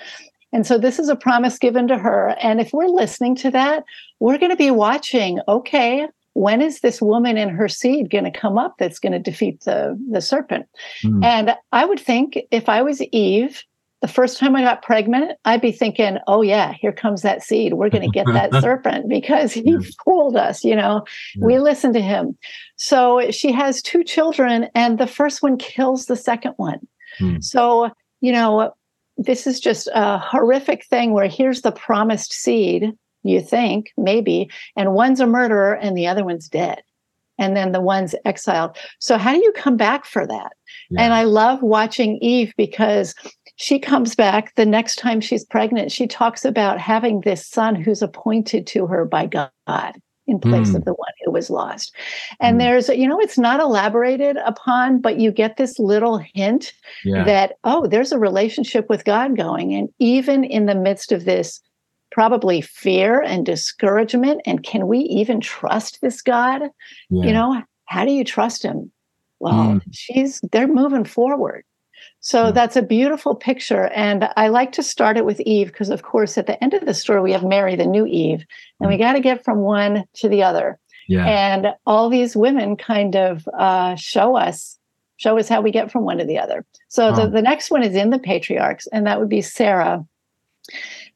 and 0.52 0.66
so 0.66 0.78
this 0.78 0.98
is 0.98 1.08
a 1.08 1.16
promise 1.16 1.58
given 1.58 1.88
to 1.88 1.98
her. 1.98 2.36
And 2.40 2.60
if 2.60 2.72
we're 2.72 2.86
listening 2.86 3.34
to 3.36 3.50
that, 3.50 3.84
we're 4.20 4.38
going 4.38 4.50
to 4.50 4.56
be 4.56 4.70
watching, 4.70 5.40
okay, 5.46 6.08
when 6.32 6.62
is 6.62 6.80
this 6.80 7.02
woman 7.02 7.36
in 7.36 7.48
her 7.48 7.68
seed 7.68 8.10
going 8.10 8.24
to 8.24 8.30
come 8.30 8.58
up 8.58 8.76
that's 8.78 8.98
going 8.98 9.12
to 9.12 9.18
defeat 9.18 9.60
the, 9.62 9.98
the 10.10 10.20
serpent? 10.20 10.66
Mm. 11.04 11.24
And 11.24 11.56
I 11.72 11.84
would 11.84 12.00
think 12.00 12.38
if 12.50 12.68
I 12.68 12.80
was 12.82 13.02
Eve, 13.02 13.62
the 14.00 14.08
first 14.08 14.38
time 14.38 14.54
I 14.54 14.62
got 14.62 14.82
pregnant, 14.82 15.32
I'd 15.44 15.60
be 15.60 15.72
thinking, 15.72 16.18
oh, 16.28 16.42
yeah, 16.42 16.72
here 16.72 16.92
comes 16.92 17.22
that 17.22 17.42
seed. 17.42 17.74
We're 17.74 17.90
going 17.90 18.08
to 18.08 18.10
get 18.10 18.26
that 18.26 18.52
serpent 18.62 19.08
because 19.08 19.52
he 19.52 19.72
yeah. 19.72 19.78
fooled 20.04 20.36
us. 20.36 20.62
You 20.64 20.76
know, 20.76 21.04
yeah. 21.34 21.44
we 21.44 21.58
listened 21.58 21.94
to 21.94 22.00
him. 22.00 22.38
So 22.76 23.30
she 23.32 23.50
has 23.50 23.82
two 23.82 24.04
children, 24.04 24.68
and 24.74 24.98
the 24.98 25.08
first 25.08 25.42
one 25.42 25.58
kills 25.58 26.06
the 26.06 26.14
second 26.14 26.54
one. 26.56 26.86
Mm. 27.18 27.42
So, 27.42 27.90
you 28.20 28.30
know, 28.30 28.72
this 29.18 29.46
is 29.46 29.60
just 29.60 29.88
a 29.92 30.18
horrific 30.18 30.86
thing 30.86 31.12
where 31.12 31.28
here's 31.28 31.62
the 31.62 31.72
promised 31.72 32.32
seed, 32.32 32.92
you 33.24 33.40
think, 33.40 33.92
maybe, 33.96 34.48
and 34.76 34.94
one's 34.94 35.20
a 35.20 35.26
murderer 35.26 35.74
and 35.74 35.96
the 35.96 36.06
other 36.06 36.24
one's 36.24 36.48
dead. 36.48 36.82
And 37.40 37.56
then 37.56 37.70
the 37.70 37.80
one's 37.80 38.16
exiled. 38.24 38.76
So, 38.98 39.16
how 39.16 39.32
do 39.32 39.38
you 39.38 39.52
come 39.52 39.76
back 39.76 40.04
for 40.04 40.26
that? 40.26 40.52
Yeah. 40.90 41.02
And 41.02 41.14
I 41.14 41.22
love 41.22 41.62
watching 41.62 42.18
Eve 42.18 42.52
because 42.56 43.14
she 43.56 43.78
comes 43.78 44.16
back 44.16 44.54
the 44.56 44.66
next 44.66 44.96
time 44.96 45.20
she's 45.20 45.44
pregnant. 45.44 45.92
She 45.92 46.08
talks 46.08 46.44
about 46.44 46.80
having 46.80 47.20
this 47.20 47.46
son 47.46 47.76
who's 47.76 48.02
appointed 48.02 48.66
to 48.68 48.86
her 48.86 49.04
by 49.04 49.26
God 49.26 49.50
in 50.28 50.38
place 50.38 50.70
mm. 50.70 50.76
of 50.76 50.84
the 50.84 50.92
one 50.92 51.12
who 51.24 51.32
was 51.32 51.50
lost. 51.50 51.92
And 52.38 52.56
mm. 52.56 52.60
there's, 52.60 52.88
you 52.90 53.08
know, 53.08 53.18
it's 53.18 53.38
not 53.38 53.60
elaborated 53.60 54.36
upon, 54.44 55.00
but 55.00 55.18
you 55.18 55.32
get 55.32 55.56
this 55.56 55.78
little 55.78 56.18
hint 56.34 56.72
yeah. 57.04 57.24
that, 57.24 57.58
oh, 57.64 57.86
there's 57.86 58.12
a 58.12 58.18
relationship 58.18 58.88
with 58.88 59.04
God 59.04 59.36
going. 59.36 59.74
And 59.74 59.88
even 59.98 60.44
in 60.44 60.66
the 60.66 60.74
midst 60.74 61.10
of 61.10 61.24
this, 61.24 61.60
probably 62.10 62.60
fear 62.60 63.20
and 63.20 63.44
discouragement, 63.44 64.40
and 64.46 64.62
can 64.62 64.86
we 64.86 65.00
even 65.00 65.40
trust 65.40 66.00
this 66.00 66.22
God? 66.22 66.62
Yeah. 67.10 67.26
You 67.26 67.32
know, 67.32 67.62
how 67.86 68.04
do 68.04 68.12
you 68.12 68.24
trust 68.24 68.62
him? 68.62 68.90
Well, 69.40 69.54
mm. 69.54 69.82
she's, 69.92 70.40
they're 70.52 70.68
moving 70.68 71.04
forward. 71.04 71.64
So 72.28 72.44
mm. 72.44 72.54
that's 72.54 72.76
a 72.76 72.82
beautiful 72.82 73.34
picture. 73.34 73.86
And 73.94 74.28
I 74.36 74.48
like 74.48 74.72
to 74.72 74.82
start 74.82 75.16
it 75.16 75.24
with 75.24 75.40
Eve 75.40 75.68
because, 75.68 75.88
of 75.88 76.02
course, 76.02 76.36
at 76.36 76.46
the 76.46 76.62
end 76.62 76.74
of 76.74 76.84
the 76.84 76.92
story, 76.92 77.22
we 77.22 77.32
have 77.32 77.42
Mary, 77.42 77.74
the 77.74 77.86
new 77.86 78.04
Eve, 78.04 78.44
and 78.80 78.90
we 78.90 78.98
got 78.98 79.14
to 79.14 79.20
get 79.20 79.42
from 79.44 79.60
one 79.60 80.04
to 80.14 80.28
the 80.28 80.42
other. 80.42 80.78
Yeah. 81.08 81.24
And 81.24 81.68
all 81.86 82.10
these 82.10 82.36
women 82.36 82.76
kind 82.76 83.16
of 83.16 83.48
uh, 83.58 83.96
show 83.96 84.36
us 84.36 84.78
show 85.16 85.36
us 85.36 85.48
how 85.48 85.60
we 85.60 85.72
get 85.72 85.90
from 85.90 86.04
one 86.04 86.18
to 86.18 86.24
the 86.24 86.38
other. 86.38 86.64
So 86.86 87.10
the, 87.10 87.28
the 87.28 87.42
next 87.42 87.72
one 87.72 87.82
is 87.82 87.96
in 87.96 88.10
the 88.10 88.20
patriarchs, 88.20 88.86
and 88.92 89.04
that 89.04 89.18
would 89.18 89.28
be 89.28 89.42
Sarah. 89.42 90.06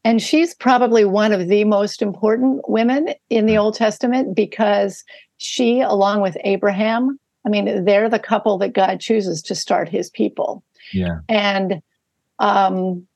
And 0.02 0.20
she's 0.20 0.56
probably 0.56 1.04
one 1.04 1.30
of 1.30 1.46
the 1.46 1.62
most 1.62 2.02
important 2.02 2.68
women 2.68 3.14
in 3.30 3.46
the 3.46 3.58
Old 3.58 3.76
Testament 3.76 4.34
because 4.34 5.04
she, 5.36 5.80
along 5.82 6.20
with 6.20 6.36
Abraham, 6.42 7.16
I 7.46 7.48
mean, 7.48 7.84
they're 7.84 8.08
the 8.08 8.18
couple 8.18 8.58
that 8.58 8.72
God 8.72 8.98
chooses 8.98 9.40
to 9.42 9.54
start 9.54 9.88
his 9.88 10.10
people. 10.10 10.64
Yeah. 10.92 11.20
And 11.28 11.82
um, 12.38 13.06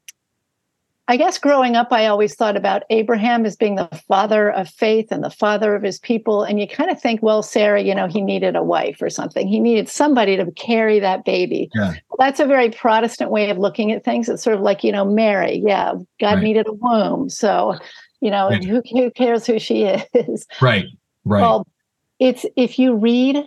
I 1.08 1.16
guess 1.16 1.38
growing 1.38 1.76
up, 1.76 1.92
I 1.92 2.06
always 2.06 2.34
thought 2.34 2.56
about 2.56 2.82
Abraham 2.90 3.46
as 3.46 3.54
being 3.54 3.76
the 3.76 3.88
father 4.08 4.50
of 4.50 4.68
faith 4.68 5.08
and 5.12 5.22
the 5.22 5.30
father 5.30 5.76
of 5.76 5.82
his 5.84 6.00
people. 6.00 6.42
And 6.42 6.58
you 6.58 6.66
kind 6.66 6.90
of 6.90 7.00
think, 7.00 7.22
well, 7.22 7.44
Sarah, 7.44 7.80
you 7.80 7.94
know, 7.94 8.08
he 8.08 8.20
needed 8.20 8.56
a 8.56 8.64
wife 8.64 9.00
or 9.00 9.08
something. 9.08 9.46
He 9.46 9.60
needed 9.60 9.88
somebody 9.88 10.36
to 10.36 10.50
carry 10.52 10.98
that 10.98 11.24
baby. 11.24 11.70
Yeah. 11.74 11.94
That's 12.18 12.40
a 12.40 12.46
very 12.46 12.70
Protestant 12.70 13.30
way 13.30 13.48
of 13.50 13.58
looking 13.58 13.92
at 13.92 14.04
things. 14.04 14.28
It's 14.28 14.42
sort 14.42 14.56
of 14.56 14.62
like, 14.62 14.82
you 14.82 14.90
know, 14.90 15.04
Mary. 15.04 15.62
Yeah, 15.64 15.94
God 16.20 16.34
right. 16.34 16.42
needed 16.42 16.66
a 16.66 16.72
womb. 16.72 17.30
So, 17.30 17.78
you 18.20 18.30
know, 18.30 18.48
right. 18.48 18.64
who, 18.64 18.82
who 18.90 19.10
cares 19.12 19.46
who 19.46 19.60
she 19.60 19.84
is? 20.14 20.46
Right, 20.60 20.86
right. 21.24 21.40
Well, 21.40 21.68
it's 22.18 22.44
if 22.56 22.80
you 22.80 22.96
read 22.96 23.44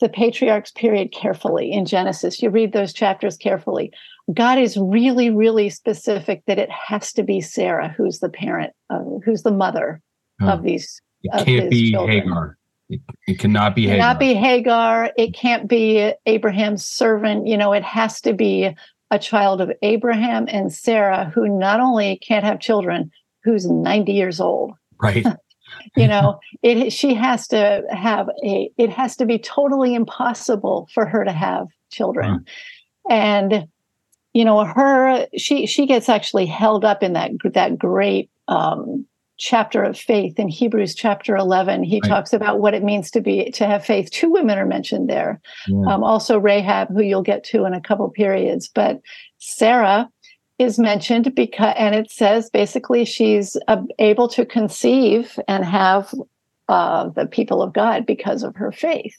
the 0.00 0.08
patriarchs 0.08 0.72
period 0.72 1.12
carefully 1.12 1.72
in 1.72 1.86
Genesis, 1.86 2.42
you 2.42 2.50
read 2.50 2.72
those 2.72 2.92
chapters 2.92 3.36
carefully 3.36 3.92
God 4.32 4.58
is 4.58 4.76
really, 4.78 5.30
really 5.30 5.68
specific 5.68 6.42
that 6.46 6.58
it 6.58 6.70
has 6.70 7.12
to 7.14 7.22
be 7.22 7.40
Sarah 7.40 7.88
who's 7.88 8.20
the 8.20 8.30
parent, 8.30 8.72
uh, 8.88 9.00
who's 9.24 9.42
the 9.42 9.50
mother 9.50 10.00
oh, 10.40 10.48
of 10.48 10.62
these. 10.62 11.00
It 11.22 11.44
can't 11.44 11.70
be 11.70 11.90
children. 11.90 12.22
Hagar. 12.22 12.58
It, 12.88 13.00
it, 13.26 13.38
cannot 13.38 13.74
be 13.74 13.84
it 13.84 13.90
Hagar. 13.90 14.00
Cannot 14.00 14.18
be 14.18 14.34
Hagar. 14.34 15.10
It 15.16 15.34
can't 15.34 15.68
be 15.68 16.12
Abraham's 16.26 16.84
servant. 16.84 17.46
You 17.46 17.58
know, 17.58 17.72
it 17.72 17.82
has 17.82 18.20
to 18.22 18.32
be 18.32 18.74
a 19.10 19.18
child 19.18 19.60
of 19.60 19.70
Abraham 19.82 20.46
and 20.48 20.72
Sarah, 20.72 21.30
who 21.34 21.48
not 21.48 21.80
only 21.80 22.18
can't 22.26 22.44
have 22.44 22.60
children, 22.60 23.10
who's 23.42 23.66
90 23.66 24.12
years 24.12 24.40
old. 24.40 24.72
Right. 25.00 25.26
you 25.96 26.08
know, 26.08 26.38
it 26.62 26.92
she 26.92 27.14
has 27.14 27.46
to 27.48 27.82
have 27.90 28.28
a. 28.44 28.70
It 28.76 28.90
has 28.90 29.16
to 29.16 29.26
be 29.26 29.38
totally 29.38 29.94
impossible 29.94 30.88
for 30.92 31.06
her 31.06 31.24
to 31.24 31.32
have 31.32 31.68
children, 31.90 32.44
and 33.08 33.68
you 34.34 34.44
know 34.44 34.64
her 34.64 35.26
she 35.36 35.66
she 35.66 35.86
gets 35.86 36.08
actually 36.08 36.44
held 36.44 36.84
up 36.84 37.02
in 37.02 37.14
that 37.14 37.30
that 37.54 37.78
great 37.78 38.30
um, 38.48 39.06
chapter 39.38 39.82
of 39.82 39.98
faith 39.98 40.38
in 40.38 40.48
hebrews 40.48 40.94
chapter 40.94 41.34
11 41.34 41.82
he 41.82 42.00
right. 42.00 42.08
talks 42.08 42.32
about 42.32 42.60
what 42.60 42.74
it 42.74 42.84
means 42.84 43.10
to 43.10 43.20
be 43.20 43.50
to 43.50 43.66
have 43.66 43.84
faith 43.84 44.10
two 44.10 44.30
women 44.30 44.58
are 44.58 44.66
mentioned 44.66 45.08
there 45.08 45.40
yeah. 45.66 45.92
um, 45.92 46.04
also 46.04 46.38
rahab 46.38 46.88
who 46.88 47.02
you'll 47.02 47.22
get 47.22 47.42
to 47.42 47.64
in 47.64 47.74
a 47.74 47.80
couple 47.80 48.08
periods 48.10 48.68
but 48.68 49.00
sarah 49.38 50.08
is 50.58 50.78
mentioned 50.78 51.34
because 51.34 51.74
and 51.76 51.94
it 51.94 52.10
says 52.10 52.50
basically 52.50 53.04
she's 53.04 53.56
uh, 53.68 53.82
able 53.98 54.28
to 54.28 54.46
conceive 54.46 55.38
and 55.48 55.64
have 55.64 56.14
uh, 56.68 57.08
the 57.10 57.26
people 57.26 57.62
of 57.62 57.72
god 57.72 58.06
because 58.06 58.42
of 58.42 58.54
her 58.56 58.72
faith 58.72 59.16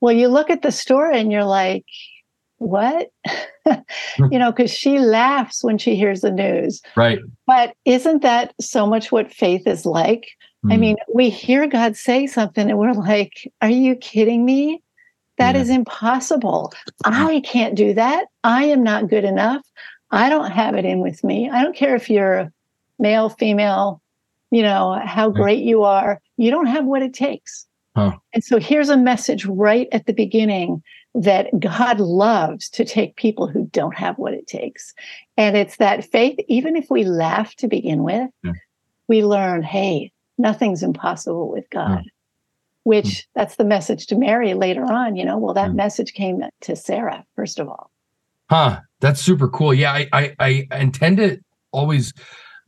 well 0.00 0.14
you 0.14 0.28
look 0.28 0.50
at 0.50 0.62
the 0.62 0.72
story 0.72 1.18
and 1.18 1.30
you're 1.30 1.44
like 1.44 1.84
what? 2.58 3.10
you 4.30 4.38
know, 4.38 4.50
because 4.50 4.72
she 4.72 4.98
laughs 4.98 5.62
when 5.62 5.78
she 5.78 5.96
hears 5.96 6.20
the 6.20 6.30
news. 6.30 6.80
Right. 6.96 7.18
But 7.46 7.74
isn't 7.84 8.22
that 8.22 8.54
so 8.60 8.86
much 8.86 9.12
what 9.12 9.32
faith 9.32 9.66
is 9.66 9.84
like? 9.84 10.28
Mm. 10.64 10.72
I 10.72 10.74
hmm. 10.74 10.80
mean, 10.80 10.96
we 11.12 11.30
hear 11.30 11.66
God 11.66 11.96
say 11.96 12.26
something 12.26 12.68
and 12.68 12.78
we're 12.78 12.92
like, 12.92 13.50
are 13.60 13.70
you 13.70 13.96
kidding 13.96 14.44
me? 14.44 14.82
That 15.38 15.54
yeah. 15.54 15.62
is 15.62 15.70
impossible. 15.70 16.72
I 17.04 17.42
can't 17.44 17.74
do 17.74 17.92
that. 17.94 18.26
I 18.42 18.64
am 18.64 18.82
not 18.82 19.08
good 19.08 19.24
enough. 19.24 19.62
I 20.10 20.28
don't 20.28 20.50
have 20.50 20.74
it 20.74 20.84
in 20.84 21.00
with 21.00 21.24
me. 21.24 21.50
I 21.50 21.62
don't 21.62 21.76
care 21.76 21.96
if 21.96 22.08
you're 22.08 22.52
male, 22.98 23.28
female, 23.28 24.00
you 24.50 24.62
know, 24.62 25.00
how 25.04 25.30
great 25.30 25.62
you 25.62 25.82
are. 25.82 26.20
You 26.36 26.50
don't 26.50 26.66
have 26.66 26.84
what 26.84 27.02
it 27.02 27.12
takes. 27.12 27.66
Huh. 27.94 28.12
And 28.32 28.44
so 28.44 28.58
here's 28.58 28.90
a 28.90 28.96
message 28.96 29.46
right 29.46 29.88
at 29.90 30.06
the 30.06 30.12
beginning 30.12 30.82
that 31.14 31.48
God 31.58 31.98
loves 31.98 32.68
to 32.70 32.84
take 32.84 33.16
people 33.16 33.46
who 33.46 33.68
don't 33.72 33.96
have 33.96 34.18
what 34.18 34.34
it 34.34 34.46
takes. 34.46 34.94
And 35.38 35.56
it's 35.56 35.78
that 35.78 36.04
faith, 36.04 36.38
even 36.46 36.76
if 36.76 36.90
we 36.90 37.04
laugh 37.04 37.54
to 37.56 37.68
begin 37.68 38.02
with, 38.02 38.28
yeah. 38.44 38.52
we 39.08 39.24
learn, 39.24 39.62
hey, 39.62 40.12
nothing's 40.36 40.82
impossible 40.82 41.50
with 41.50 41.68
God. 41.70 42.02
Yeah. 42.04 42.10
Which 42.82 43.06
mm. 43.06 43.24
that's 43.34 43.56
the 43.56 43.64
message 43.64 44.06
to 44.08 44.14
Mary 44.14 44.54
later 44.54 44.84
on, 44.84 45.16
you 45.16 45.24
know. 45.24 45.38
Well, 45.38 45.54
that 45.54 45.68
yeah. 45.68 45.74
message 45.74 46.12
came 46.12 46.42
to 46.60 46.76
Sarah, 46.76 47.24
first 47.34 47.58
of 47.58 47.68
all. 47.68 47.90
Huh. 48.48 48.80
That's 49.00 49.20
super 49.20 49.48
cool. 49.48 49.74
Yeah, 49.74 49.92
I 49.92 50.08
I, 50.12 50.66
I 50.70 50.78
intend 50.78 51.18
to 51.18 51.38
always 51.72 52.12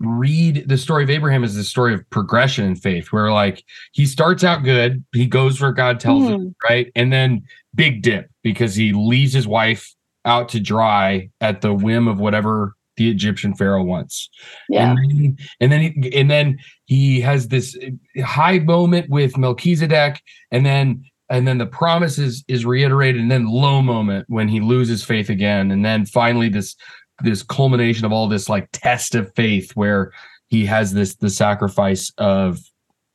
read 0.00 0.68
the 0.68 0.78
story 0.78 1.02
of 1.02 1.11
Abraham 1.11 1.42
as 1.42 1.54
the 1.54 1.64
story 1.64 1.94
of 1.94 2.08
progression 2.11 2.64
in 2.64 2.76
faith, 2.76 3.08
where 3.08 3.32
like 3.32 3.64
he 3.92 4.06
starts 4.06 4.44
out 4.44 4.62
good, 4.62 5.04
he 5.12 5.26
goes 5.26 5.61
where 5.61 5.73
God 5.73 5.99
tells 6.00 6.25
mm. 6.25 6.28
him, 6.28 6.40
hmm. 6.40 6.49
right? 6.68 6.92
And 6.94 7.12
then 7.12 7.42
big 7.75 8.02
dip 8.02 8.30
because 8.42 8.75
he 8.75 8.92
leaves 8.92 9.32
his 9.32 9.47
wife 9.47 9.94
out 10.25 10.49
to 10.50 10.61
dry 10.61 11.30
at 11.40 11.61
the 11.61 11.73
whim 11.73 12.06
of 12.06 12.20
whatever 12.20 12.75
the 12.97 13.11
Egyptian 13.11 13.54
pharaoh 13.54 13.85
wants. 13.85 14.28
Yeah. 14.68 14.90
And 14.90 14.99
then, 14.99 15.37
and 15.61 15.73
then 15.73 15.80
he, 15.80 16.18
and 16.18 16.30
then 16.30 16.58
he 16.85 17.20
has 17.20 17.49
this 17.49 17.76
high 18.23 18.58
moment 18.58 19.08
with 19.08 19.38
Melchizedek 19.38 20.20
and 20.50 20.66
then 20.66 21.04
and 21.30 21.47
then 21.47 21.58
the 21.58 21.66
promise 21.66 22.18
is 22.18 22.44
is 22.49 22.64
reiterated 22.64 23.20
and 23.20 23.30
then 23.30 23.47
low 23.47 23.82
moment 23.82 24.25
when 24.28 24.49
he 24.49 24.61
loses 24.61 25.04
faith 25.04 25.28
again 25.28 25.70
and 25.70 25.85
then 25.85 26.06
finally 26.06 26.49
this 26.49 26.76
this 27.23 27.42
culmination 27.42 28.04
of 28.04 28.12
all 28.12 28.28
this 28.28 28.49
like 28.49 28.68
test 28.73 29.14
of 29.14 29.32
faith 29.35 29.73
where 29.73 30.12
he 30.49 30.64
has 30.64 30.92
this 30.92 31.14
the 31.16 31.30
sacrifice 31.30 32.12
of 32.18 32.58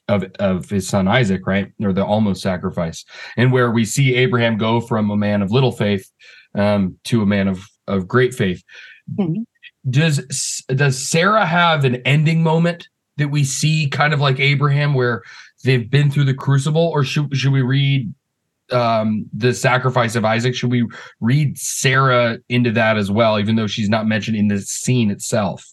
of 0.08 0.26
of 0.40 0.70
his 0.70 0.88
son 0.88 1.08
Isaac, 1.08 1.46
right? 1.48 1.72
Or 1.82 1.94
the 1.94 2.06
almost 2.06 2.42
sacrifice. 2.42 3.06
And 3.38 3.52
where 3.52 3.72
we 3.72 3.86
see 3.86 4.16
Abraham 4.16 4.58
go 4.58 4.82
from 4.82 5.10
a 5.10 5.18
man 5.18 5.42
of 5.42 5.52
little 5.52 5.72
faith 5.72 6.10
um, 6.56 6.98
to 7.06 7.22
a 7.22 7.26
man 7.26 7.48
of 7.48 7.66
of 7.88 8.08
great 8.08 8.34
faith. 8.34 8.64
Mm-hmm. 9.18 9.44
Does 9.90 10.64
does 10.68 11.10
Sarah 11.10 11.46
have 11.46 11.86
an 11.86 11.96
ending 12.06 12.44
moment 12.44 12.88
that 13.18 13.30
we 13.30 13.44
see 13.44 13.88
kind 13.90 14.14
of 14.14 14.20
like 14.20 14.40
Abraham 14.40 14.94
where 14.94 15.24
they've 15.64 15.90
been 15.90 16.12
through 16.12 16.26
the 16.26 16.34
crucible 16.34 16.88
or 16.94 17.04
should 17.04 17.36
should 17.36 17.54
we 17.54 17.62
read 17.62 18.14
um, 18.72 19.26
the 19.34 19.54
sacrifice 19.54 20.16
of 20.16 20.26
Isaac, 20.26 20.56
should 20.56 20.72
we 20.72 20.88
read 21.20 21.58
Sarah 21.58 22.40
into 22.50 22.72
that 22.72 22.98
as 22.98 23.12
well, 23.12 23.40
even 23.40 23.56
though 23.56 23.68
she's 23.68 23.90
not 23.90 24.08
mentioned 24.08 24.38
in 24.38 24.48
the 24.48 24.62
scene 24.62 25.12
itself? 25.12 25.66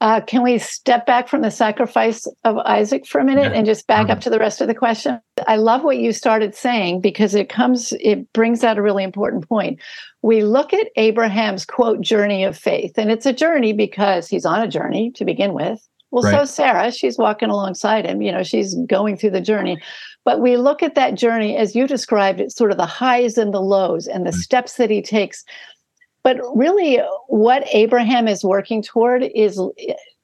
Uh, 0.00 0.20
can 0.20 0.42
we 0.42 0.58
step 0.58 1.06
back 1.06 1.28
from 1.28 1.40
the 1.40 1.50
sacrifice 1.50 2.26
of 2.44 2.58
Isaac 2.58 3.06
for 3.06 3.20
a 3.20 3.24
minute 3.24 3.52
yeah. 3.52 3.56
and 3.56 3.64
just 3.64 3.86
back 3.86 4.10
up 4.10 4.20
to 4.20 4.28
the 4.28 4.38
rest 4.38 4.60
of 4.60 4.66
the 4.66 4.74
question? 4.74 5.18
I 5.46 5.56
love 5.56 5.82
what 5.82 5.96
you 5.96 6.12
started 6.12 6.54
saying 6.54 7.00
because 7.00 7.34
it 7.34 7.48
comes, 7.48 7.94
it 8.00 8.30
brings 8.34 8.62
out 8.64 8.76
a 8.76 8.82
really 8.82 9.02
important 9.02 9.48
point. 9.48 9.80
We 10.20 10.42
look 10.42 10.74
at 10.74 10.90
Abraham's 10.96 11.64
quote 11.64 12.02
journey 12.02 12.44
of 12.44 12.58
faith, 12.58 12.98
and 12.98 13.10
it's 13.10 13.24
a 13.24 13.32
journey 13.32 13.72
because 13.72 14.28
he's 14.28 14.44
on 14.44 14.60
a 14.60 14.68
journey 14.68 15.10
to 15.12 15.24
begin 15.24 15.54
with. 15.54 15.80
Well, 16.14 16.22
right. 16.22 16.32
so 16.32 16.44
Sarah, 16.44 16.92
she's 16.92 17.18
walking 17.18 17.50
alongside 17.50 18.06
him, 18.06 18.22
you 18.22 18.30
know, 18.30 18.44
she's 18.44 18.76
going 18.86 19.16
through 19.16 19.30
the 19.30 19.40
journey. 19.40 19.80
But 20.24 20.40
we 20.40 20.56
look 20.56 20.80
at 20.80 20.94
that 20.94 21.16
journey 21.16 21.56
as 21.56 21.74
you 21.74 21.88
described 21.88 22.40
it, 22.40 22.52
sort 22.52 22.70
of 22.70 22.76
the 22.76 22.86
highs 22.86 23.36
and 23.36 23.52
the 23.52 23.60
lows 23.60 24.06
and 24.06 24.24
the 24.24 24.30
mm-hmm. 24.30 24.38
steps 24.38 24.74
that 24.74 24.90
he 24.90 25.02
takes. 25.02 25.42
But 26.22 26.38
really, 26.54 27.00
what 27.26 27.66
Abraham 27.72 28.28
is 28.28 28.44
working 28.44 28.80
toward 28.80 29.24
is 29.34 29.60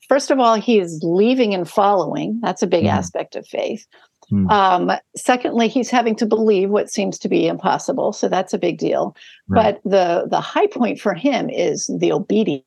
first 0.08 0.30
of 0.30 0.38
all, 0.38 0.54
he 0.54 0.78
is 0.78 1.00
leaving 1.02 1.54
and 1.54 1.68
following. 1.68 2.38
That's 2.40 2.62
a 2.62 2.68
big 2.68 2.84
mm. 2.84 2.92
aspect 2.92 3.34
of 3.34 3.44
faith. 3.44 3.84
Mm. 4.30 4.48
Um, 4.48 4.92
secondly, 5.16 5.66
he's 5.66 5.90
having 5.90 6.14
to 6.14 6.24
believe 6.24 6.70
what 6.70 6.88
seems 6.88 7.18
to 7.18 7.28
be 7.28 7.48
impossible. 7.48 8.12
So 8.12 8.28
that's 8.28 8.54
a 8.54 8.58
big 8.58 8.78
deal. 8.78 9.16
Right. 9.48 9.76
But 9.82 9.90
the 9.90 10.28
the 10.30 10.40
high 10.40 10.68
point 10.68 11.00
for 11.00 11.14
him 11.14 11.50
is 11.50 11.90
the 11.98 12.12
obedience 12.12 12.64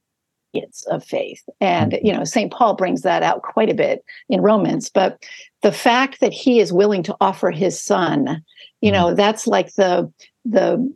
of 0.88 1.04
faith. 1.04 1.44
And, 1.60 2.00
you 2.04 2.14
know, 2.14 2.24
St. 2.24 2.52
Paul 2.52 2.76
brings 2.76 3.02
that 3.02 3.24
out 3.24 3.42
quite 3.42 3.70
a 3.70 3.76
bit 3.76 4.04
in 4.30 4.42
Romans. 4.42 4.90
But 4.90 5.24
the 5.62 5.72
fact 5.72 6.20
that 6.20 6.34
he 6.34 6.60
is 6.60 6.74
willing 6.74 7.04
to 7.04 7.16
offer 7.22 7.52
his 7.52 7.82
son, 7.82 8.44
you 8.82 8.92
know, 8.92 9.08
mm-hmm. 9.08 9.16
that's 9.16 9.48
like 9.48 9.74
the 9.76 10.12
the 10.46 10.94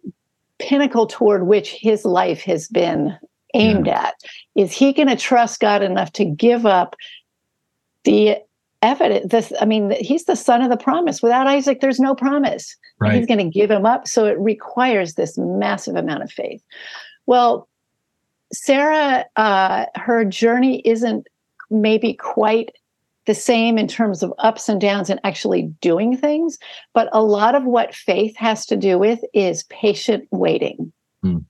pinnacle 0.59 1.07
toward 1.07 1.47
which 1.47 1.71
his 1.71 2.03
life 2.03 2.41
has 2.41 2.67
been 2.67 3.17
aimed 3.53 3.87
yeah. 3.87 4.07
at. 4.07 4.15
Is 4.55 4.73
he 4.73 4.91
going 4.91 5.07
to 5.07 5.15
trust 5.15 5.59
God 5.59 5.81
enough 5.81 6.11
to 6.13 6.25
give 6.25 6.65
up 6.65 6.95
the 8.03 8.37
evidence? 8.81 9.31
This, 9.31 9.53
I 9.61 9.65
mean, 9.65 9.91
he's 9.99 10.25
the 10.25 10.35
son 10.35 10.61
of 10.61 10.69
the 10.69 10.77
promise. 10.77 11.21
Without 11.21 11.47
Isaac, 11.47 11.79
there's 11.79 11.99
no 11.99 12.15
promise. 12.15 12.75
Right. 12.99 13.13
He's 13.13 13.27
going 13.27 13.37
to 13.37 13.59
give 13.59 13.69
him 13.69 13.85
up. 13.85 14.07
So 14.07 14.25
it 14.25 14.37
requires 14.39 15.13
this 15.13 15.37
massive 15.37 15.95
amount 15.95 16.23
of 16.23 16.31
faith. 16.31 16.63
Well, 17.27 17.69
Sarah, 18.53 19.25
uh, 19.35 19.85
her 19.95 20.25
journey 20.25 20.81
isn't 20.85 21.27
maybe 21.69 22.13
quite 22.13 22.71
the 23.25 23.35
same 23.35 23.77
in 23.77 23.87
terms 23.87 24.23
of 24.23 24.33
ups 24.39 24.69
and 24.69 24.79
downs 24.79 25.09
and 25.09 25.19
actually 25.23 25.63
doing 25.81 26.15
things, 26.15 26.57
but 26.93 27.09
a 27.11 27.21
lot 27.21 27.55
of 27.55 27.65
what 27.65 27.93
faith 27.93 28.35
has 28.37 28.65
to 28.65 28.77
do 28.77 28.97
with 28.97 29.19
is 29.33 29.63
patient 29.63 30.27
waiting. 30.31 30.91
Mm. 31.23 31.43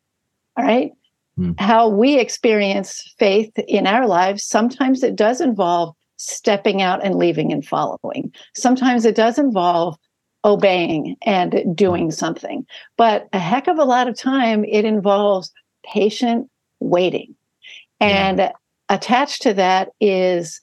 All 0.58 0.66
right. 0.66 0.92
Mm. 1.38 1.60
How 1.60 1.88
we 1.88 2.20
experience 2.20 3.14
faith 3.20 3.52
in 3.68 3.86
our 3.86 4.08
lives, 4.08 4.44
sometimes 4.44 5.04
it 5.04 5.16
does 5.16 5.40
involve 5.40 5.96
stepping 6.18 6.82
out 6.82 7.06
and 7.06 7.16
leaving 7.16 7.54
and 7.54 7.66
following. 7.66 8.34
Sometimes 8.56 9.06
it 9.06 9.16
does 9.16 9.38
involve 9.38 9.98
obeying 10.44 11.16
and 11.24 11.64
doing 11.76 12.10
something. 12.10 12.66
But 12.98 13.28
a 13.34 13.40
heck 13.40 13.68
of 13.68 13.78
a 13.78 13.84
lot 13.84 14.08
of 14.08 14.18
time, 14.18 14.66
it 14.66 14.84
involves 14.84 15.52
patient 15.86 16.50
waiting. 16.80 17.36
And 18.00 18.40
yeah. 18.40 18.52
attached 18.90 19.42
to 19.44 19.54
that 19.56 19.90
is 20.00 20.62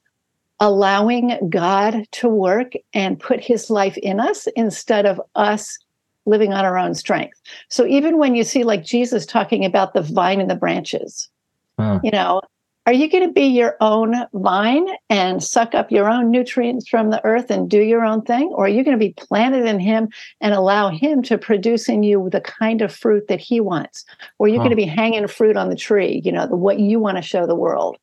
allowing 0.60 1.36
God 1.50 2.06
to 2.12 2.28
work 2.28 2.72
and 2.92 3.18
put 3.18 3.40
his 3.40 3.70
life 3.70 3.96
in 3.98 4.20
us 4.20 4.46
instead 4.56 5.04
of 5.04 5.20
us 5.34 5.78
living 6.26 6.52
on 6.52 6.64
our 6.64 6.78
own 6.78 6.94
strength. 6.94 7.40
So 7.68 7.86
even 7.86 8.18
when 8.18 8.34
you 8.34 8.44
see 8.44 8.64
like 8.64 8.84
Jesus 8.84 9.26
talking 9.26 9.64
about 9.64 9.94
the 9.94 10.02
vine 10.02 10.40
and 10.40 10.50
the 10.50 10.54
branches, 10.54 11.28
huh. 11.78 12.00
you 12.02 12.10
know, 12.10 12.40
are 12.86 12.92
you 12.92 13.08
going 13.08 13.26
to 13.26 13.32
be 13.32 13.46
your 13.46 13.76
own 13.80 14.14
vine 14.34 14.86
and 15.08 15.42
suck 15.42 15.74
up 15.74 15.90
your 15.90 16.08
own 16.08 16.30
nutrients 16.30 16.88
from 16.88 17.10
the 17.10 17.24
earth 17.24 17.50
and 17.50 17.70
do 17.70 17.80
your 17.80 18.04
own 18.04 18.22
thing? 18.22 18.48
Or 18.54 18.66
are 18.66 18.68
you 18.68 18.84
going 18.84 18.98
to 18.98 19.04
be 19.04 19.14
planted 19.14 19.64
in 19.64 19.80
Him 19.80 20.08
and 20.40 20.54
allow 20.54 20.90
Him 20.90 21.22
to 21.22 21.38
produce 21.38 21.88
in 21.88 22.02
you 22.02 22.28
the 22.30 22.42
kind 22.42 22.82
of 22.82 22.94
fruit 22.94 23.28
that 23.28 23.40
He 23.40 23.58
wants? 23.60 24.04
Or 24.38 24.46
are 24.46 24.48
you 24.50 24.56
huh. 24.56 24.64
going 24.64 24.70
to 24.70 24.76
be 24.76 24.84
hanging 24.84 25.26
fruit 25.28 25.56
on 25.56 25.70
the 25.70 25.76
tree, 25.76 26.20
you 26.24 26.32
know, 26.32 26.46
the, 26.46 26.56
what 26.56 26.78
you 26.78 27.00
want 27.00 27.16
to 27.16 27.22
show 27.22 27.46
the 27.46 27.54
world? 27.54 27.96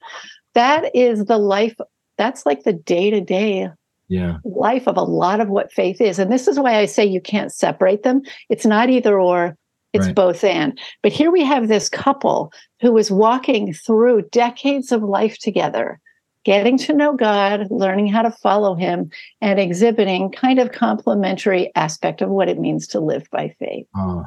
That 0.56 0.96
is 0.96 1.26
the 1.26 1.38
life, 1.38 1.76
that's 2.18 2.46
like 2.46 2.64
the 2.64 2.74
day 2.74 3.12
to 3.12 3.22
day 3.22 3.70
yeah. 4.08 4.38
life 4.44 4.88
of 4.88 4.98
a 4.98 5.04
lot 5.04 5.40
of 5.40 5.48
what 5.48 5.72
faith 5.72 6.02
is. 6.02 6.20
And 6.20 6.32
this 6.32 6.48
is 6.48 6.60
why 6.60 6.78
I 6.78 6.86
say 6.86 7.06
you 7.06 7.22
can't 7.22 7.52
separate 7.52 8.04
them. 8.04 8.24
It's 8.50 8.66
not 8.66 8.90
either 8.90 9.20
or, 9.20 9.56
it's 9.94 10.08
right. 10.08 10.16
both 10.16 10.44
and. 10.44 10.80
But 11.04 11.12
here 11.12 11.32
we 11.32 11.44
have 11.44 11.68
this 11.68 11.90
couple 11.90 12.54
who 12.82 12.92
was 12.92 13.12
walking 13.12 13.74
through 13.74 14.24
decades 14.32 14.92
of 14.92 15.04
life 15.04 15.38
together, 15.38 16.00
getting 16.44 16.78
to 16.80 16.94
know 16.94 17.16
God, 17.16 17.68
learning 17.70 18.08
how 18.08 18.24
to 18.24 18.32
follow 18.32 18.74
him, 18.76 19.12
and 19.40 19.60
exhibiting 19.60 20.32
kind 20.32 20.60
of 20.60 20.72
complementary 20.72 21.72
aspect 21.76 22.22
of 22.22 22.30
what 22.30 22.50
it 22.50 22.60
means 22.60 22.88
to 22.88 23.00
live 23.00 23.30
by 23.32 23.56
faith. 23.60 23.86
Uh, 23.98 24.24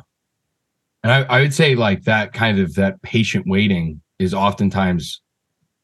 and 1.02 1.12
I, 1.12 1.22
I 1.24 1.40
would 1.40 1.52
say 1.52 1.74
like 1.74 2.04
that 2.04 2.32
kind 2.32 2.60
of 2.60 2.74
that 2.76 3.02
patient 3.02 3.46
waiting 3.46 4.00
is 4.18 4.32
oftentimes, 4.32 5.20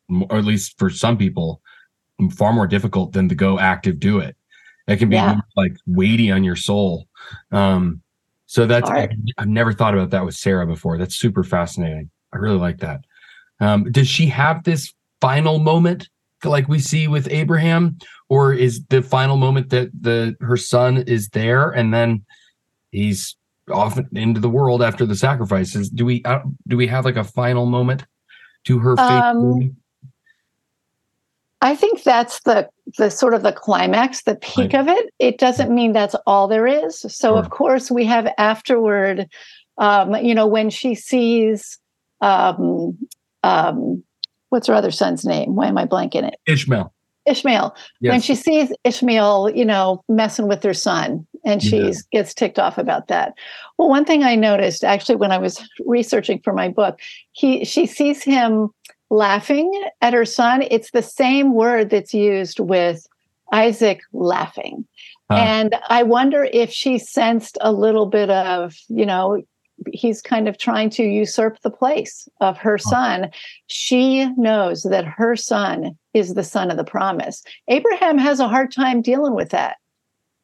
or 0.09 0.39
at 0.39 0.45
least 0.45 0.79
for 0.79 0.89
some 0.89 1.19
people, 1.19 1.61
far 2.31 2.53
more 2.53 2.67
difficult 2.67 3.12
than 3.12 3.29
the 3.29 3.35
go 3.35 3.59
active 3.59 3.99
do 3.99 4.19
it. 4.21 4.37
It 4.87 4.99
can 4.99 5.09
be 5.09 5.17
yeah. 5.17 5.41
like 5.57 5.73
weighty 5.87 6.31
on 6.31 6.45
your 6.45 6.57
soul. 6.57 7.07
Um, 7.50 8.03
so 8.47 8.67
that's 8.67 8.91
I, 8.91 9.09
have 9.39 9.49
never 9.49 9.73
thought 9.73 9.95
about 9.95 10.11
that 10.11 10.25
with 10.25 10.35
Sarah 10.35 10.67
before. 10.67 10.99
That's 10.99 11.17
super 11.17 11.45
fascinating. 11.45 12.11
I 12.32 12.38
really 12.38 12.58
like 12.58 12.78
that. 12.78 13.04
Um, 13.60 13.90
does 13.90 14.08
she 14.08 14.26
have 14.26 14.64
this 14.64 14.92
final 15.20 15.58
moment 15.58 16.08
like 16.44 16.68
we 16.68 16.78
see 16.78 17.06
with 17.06 17.28
Abraham, 17.30 17.99
or 18.28 18.52
is 18.52 18.84
the 18.87 19.02
final 19.02 19.37
moment 19.37 19.70
that 19.70 19.90
the 20.00 20.37
her 20.40 20.56
son 20.56 20.99
is 20.99 21.28
there 21.30 21.70
and 21.70 21.92
then 21.92 22.25
he's 22.90 23.37
off 23.70 23.99
into 24.12 24.40
the 24.40 24.49
world 24.49 24.82
after 24.82 25.04
the 25.04 25.16
sacrifices? 25.16 25.90
Do 25.90 26.04
we 26.04 26.22
uh, 26.25 26.40
do 26.68 26.76
we 26.76 26.87
have 26.87 27.04
like 27.04 27.16
a 27.16 27.25
final 27.25 27.66
moment 27.66 28.04
to 28.64 28.78
her 28.78 28.96
faith? 28.96 29.08
Um, 29.08 29.76
I 31.62 31.76
think 31.76 32.02
that's 32.02 32.40
the 32.40 32.68
the 32.96 33.10
sort 33.10 33.34
of 33.34 33.42
the 33.42 33.52
climax, 33.52 34.22
the 34.22 34.37
peak 34.37 34.72
right. 34.72 34.80
of 34.80 34.88
it. 34.88 35.12
It 35.18 35.38
doesn't 35.38 35.72
mean 35.75 35.92
that's 35.92 36.16
all 36.26 36.49
there 36.49 36.66
is. 36.66 37.00
So 37.00 37.08
sure. 37.08 37.38
of 37.38 37.50
course 37.50 37.90
we 37.90 38.04
have 38.06 38.32
afterward, 38.38 39.28
um, 39.78 40.14
you 40.16 40.34
know, 40.34 40.46
when 40.46 40.70
she 40.70 40.94
sees 40.94 41.78
um, 42.21 42.99
um, 43.43 44.03
what's 44.50 44.67
her 44.67 44.75
other 44.75 44.91
son's 44.91 45.25
name? 45.25 45.55
Why 45.55 45.67
am 45.67 45.79
I 45.79 45.87
blanking 45.87 46.27
it? 46.27 46.37
Ishmael. 46.47 46.93
Ishmael. 47.27 47.75
Yes. 48.00 48.12
When 48.12 48.21
she 48.21 48.35
sees 48.35 48.73
Ishmael, 48.85 49.50
you 49.50 49.65
know, 49.65 50.03
messing 50.09 50.49
with 50.49 50.62
her 50.62 50.75
son, 50.75 51.27
and 51.45 51.62
she 51.62 51.79
yeah. 51.79 51.93
gets 52.12 52.35
ticked 52.35 52.59
off 52.59 52.79
about 52.79 53.09
that. 53.09 53.35
Well, 53.79 53.89
one 53.89 54.05
thing 54.05 54.25
I 54.25 54.35
noticed 54.35 54.85
actually 54.85 55.17
when 55.17 55.33
I 55.33 55.39
was 55.39 55.62
researching 55.87 56.41
for 56.41 56.53
my 56.53 56.69
book, 56.69 56.99
he 57.33 57.65
she 57.65 57.87
sees 57.87 58.23
him 58.23 58.71
laughing 59.11 59.71
at 60.00 60.13
her 60.13 60.25
son, 60.25 60.63
it's 60.71 60.93
the 60.93 61.02
same 61.02 61.52
word 61.52 61.91
that's 61.91 62.15
used 62.15 62.61
with 62.61 63.06
Isaac 63.52 64.00
laughing. 64.13 64.87
Huh. 65.30 65.37
And 65.37 65.76
I 65.89 66.04
wonder 66.04 66.49
if 66.52 66.71
she 66.71 66.99
sensed 66.99 67.59
a 67.61 67.73
little 67.73 68.06
bit 68.06 68.30
of, 68.30 68.75
you 68.89 69.04
know, 69.04 69.43
he's 69.93 70.21
kind 70.23 70.49
of 70.49 70.58
trying 70.58 70.90
to 70.90 71.02
usurp 71.02 71.60
the 71.60 71.71
place 71.71 72.28
of 72.40 72.58
her 72.58 72.78
son. 72.78 73.30
She 73.66 74.26
knows 74.36 74.82
that 74.84 75.04
her 75.04 75.36
son 75.36 75.99
is 76.14 76.34
the 76.34 76.45
son 76.45 76.71
of 76.71 76.76
the 76.76 76.84
promise. 76.84 77.43
Abraham 77.69 78.19
has 78.19 78.40
a 78.40 78.49
hard 78.49 78.73
time 78.73 79.02
dealing 79.02 79.34
with 79.34 79.50
that. 79.50 79.76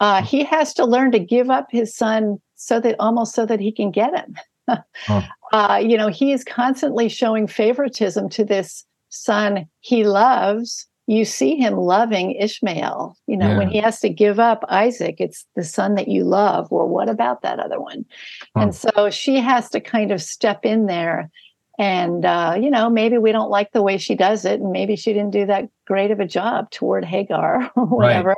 Uh, 0.01 0.23
he 0.23 0.45
has 0.45 0.75
to 0.75 0.85
learn 0.85 1.11
to 1.13 1.19
give 1.19 1.51
up 1.51 1.69
his 1.71 1.95
son 1.95 2.41
so 2.57 2.81
that 2.81 2.97
almost 2.99 3.35
so 3.35 3.47
that 3.47 3.61
he 3.61 3.73
can 3.73 3.91
get 3.91 4.15
him. 4.15 4.37
uh, 5.53 5.83
you 5.83 5.97
know, 5.97 6.09
he 6.09 6.33
is 6.33 6.45
constantly 6.45 7.09
showing 7.09 7.47
favoritism 7.47 8.29
to 8.31 8.45
this 8.45 8.85
son 9.09 9.67
he 9.81 10.05
loves. 10.05 10.87
You 11.07 11.25
see 11.25 11.57
him 11.57 11.77
loving 11.77 12.33
Ishmael. 12.33 13.17
You 13.27 13.37
know, 13.37 13.51
yeah. 13.51 13.59
when 13.59 13.69
he 13.69 13.79
has 13.79 14.01
to 14.01 14.09
give 14.09 14.41
up 14.41 14.65
Isaac, 14.69 15.17
it's 15.19 15.47
the 15.55 15.65
son 15.65 15.95
that 15.95 16.09
you 16.09 16.25
love. 16.25 16.71
Well, 16.71 16.89
what 16.89 17.09
about 17.09 17.43
that 17.43 17.61
other 17.61 17.81
one? 17.81 18.05
Huh. 18.57 18.63
And 18.63 18.75
so 18.75 19.11
she 19.11 19.37
has 19.37 19.71
to 19.71 19.81
kind 19.81 20.11
of 20.11 20.21
step 20.21 20.65
in 20.65 20.87
there. 20.87 21.31
And, 21.79 22.25
uh, 22.25 22.57
you 22.61 22.71
know, 22.71 22.91
maybe 22.91 23.19
we 23.19 23.33
don't 23.33 23.51
like 23.51 23.73
the 23.73 23.83
way 23.83 23.99
she 23.99 24.15
does 24.15 24.45
it. 24.45 24.61
And 24.61 24.73
maybe 24.73 24.97
she 24.97 25.13
didn't 25.13 25.31
do 25.31 25.47
that 25.47 25.69
great 25.87 26.11
of 26.11 26.21
a 26.21 26.27
job 26.27 26.71
toward 26.71 27.05
Hagar 27.05 27.71
or 27.77 27.87
whatever. 27.87 28.29
Right. 28.31 28.37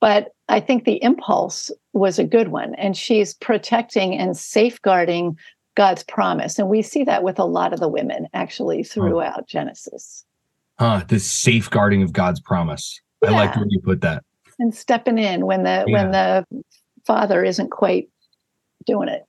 But 0.00 0.32
I 0.48 0.60
think 0.60 0.84
the 0.84 1.02
impulse 1.02 1.70
was 1.92 2.18
a 2.18 2.24
good 2.24 2.48
one. 2.48 2.74
And 2.74 2.96
she's 2.96 3.34
protecting 3.34 4.18
and 4.18 4.36
safeguarding 4.36 5.38
God's 5.76 6.02
promise. 6.02 6.58
And 6.58 6.68
we 6.68 6.82
see 6.82 7.04
that 7.04 7.22
with 7.22 7.38
a 7.38 7.44
lot 7.44 7.72
of 7.72 7.80
the 7.80 7.88
women 7.88 8.28
actually 8.34 8.82
throughout 8.82 9.34
huh. 9.34 9.42
Genesis. 9.46 10.24
Huh, 10.82 11.04
the 11.06 11.20
safeguarding 11.20 12.02
of 12.02 12.12
God's 12.12 12.40
promise. 12.40 13.00
Yeah. 13.22 13.28
I 13.28 13.32
like 13.34 13.54
when 13.54 13.70
you 13.70 13.80
put 13.80 14.00
that. 14.00 14.24
And 14.58 14.74
stepping 14.74 15.16
in 15.16 15.46
when 15.46 15.62
the 15.62 15.84
yeah. 15.86 15.92
when 15.92 16.10
the 16.10 16.44
father 17.06 17.44
isn't 17.44 17.70
quite 17.70 18.08
doing 18.84 19.08
it. 19.08 19.22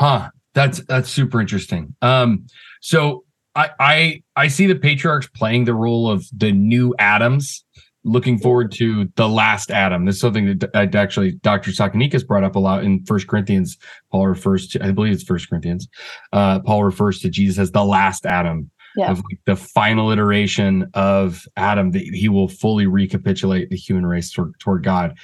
Huh. 0.00 0.30
That's 0.54 0.80
that's 0.86 1.08
super 1.08 1.40
interesting. 1.40 1.94
Um, 2.02 2.48
so 2.80 3.22
I 3.54 3.70
I 3.78 4.22
I 4.34 4.48
see 4.48 4.66
the 4.66 4.74
patriarchs 4.74 5.28
playing 5.28 5.66
the 5.66 5.74
role 5.74 6.10
of 6.10 6.26
the 6.36 6.50
new 6.50 6.92
Adams 6.98 7.64
looking 8.02 8.36
forward 8.36 8.72
to 8.72 9.08
the 9.14 9.28
last 9.28 9.70
Adam. 9.70 10.06
This 10.06 10.16
is 10.16 10.20
something 10.20 10.58
that 10.58 10.70
I'd 10.74 10.96
actually 10.96 11.32
Dr. 11.42 11.70
Sakonikas 11.70 12.26
brought 12.26 12.42
up 12.42 12.56
a 12.56 12.58
lot 12.58 12.82
in 12.82 13.04
First 13.04 13.28
Corinthians. 13.28 13.78
Paul 14.10 14.26
refers 14.26 14.66
to, 14.70 14.84
I 14.84 14.90
believe 14.90 15.12
it's 15.12 15.22
First 15.22 15.48
Corinthians. 15.48 15.86
Uh, 16.32 16.58
Paul 16.60 16.82
refers 16.82 17.20
to 17.20 17.28
Jesus 17.28 17.58
as 17.58 17.70
the 17.70 17.84
last 17.84 18.26
Adam. 18.26 18.72
Yeah. 18.96 19.10
Of 19.10 19.18
like 19.18 19.40
the 19.44 19.56
final 19.56 20.10
iteration 20.10 20.90
of 20.94 21.46
Adam 21.56 21.90
that 21.90 22.02
he 22.02 22.28
will 22.28 22.48
fully 22.48 22.86
recapitulate 22.86 23.68
the 23.68 23.76
human 23.76 24.06
race 24.06 24.30
toward, 24.30 24.58
toward 24.58 24.84
God. 24.84 25.18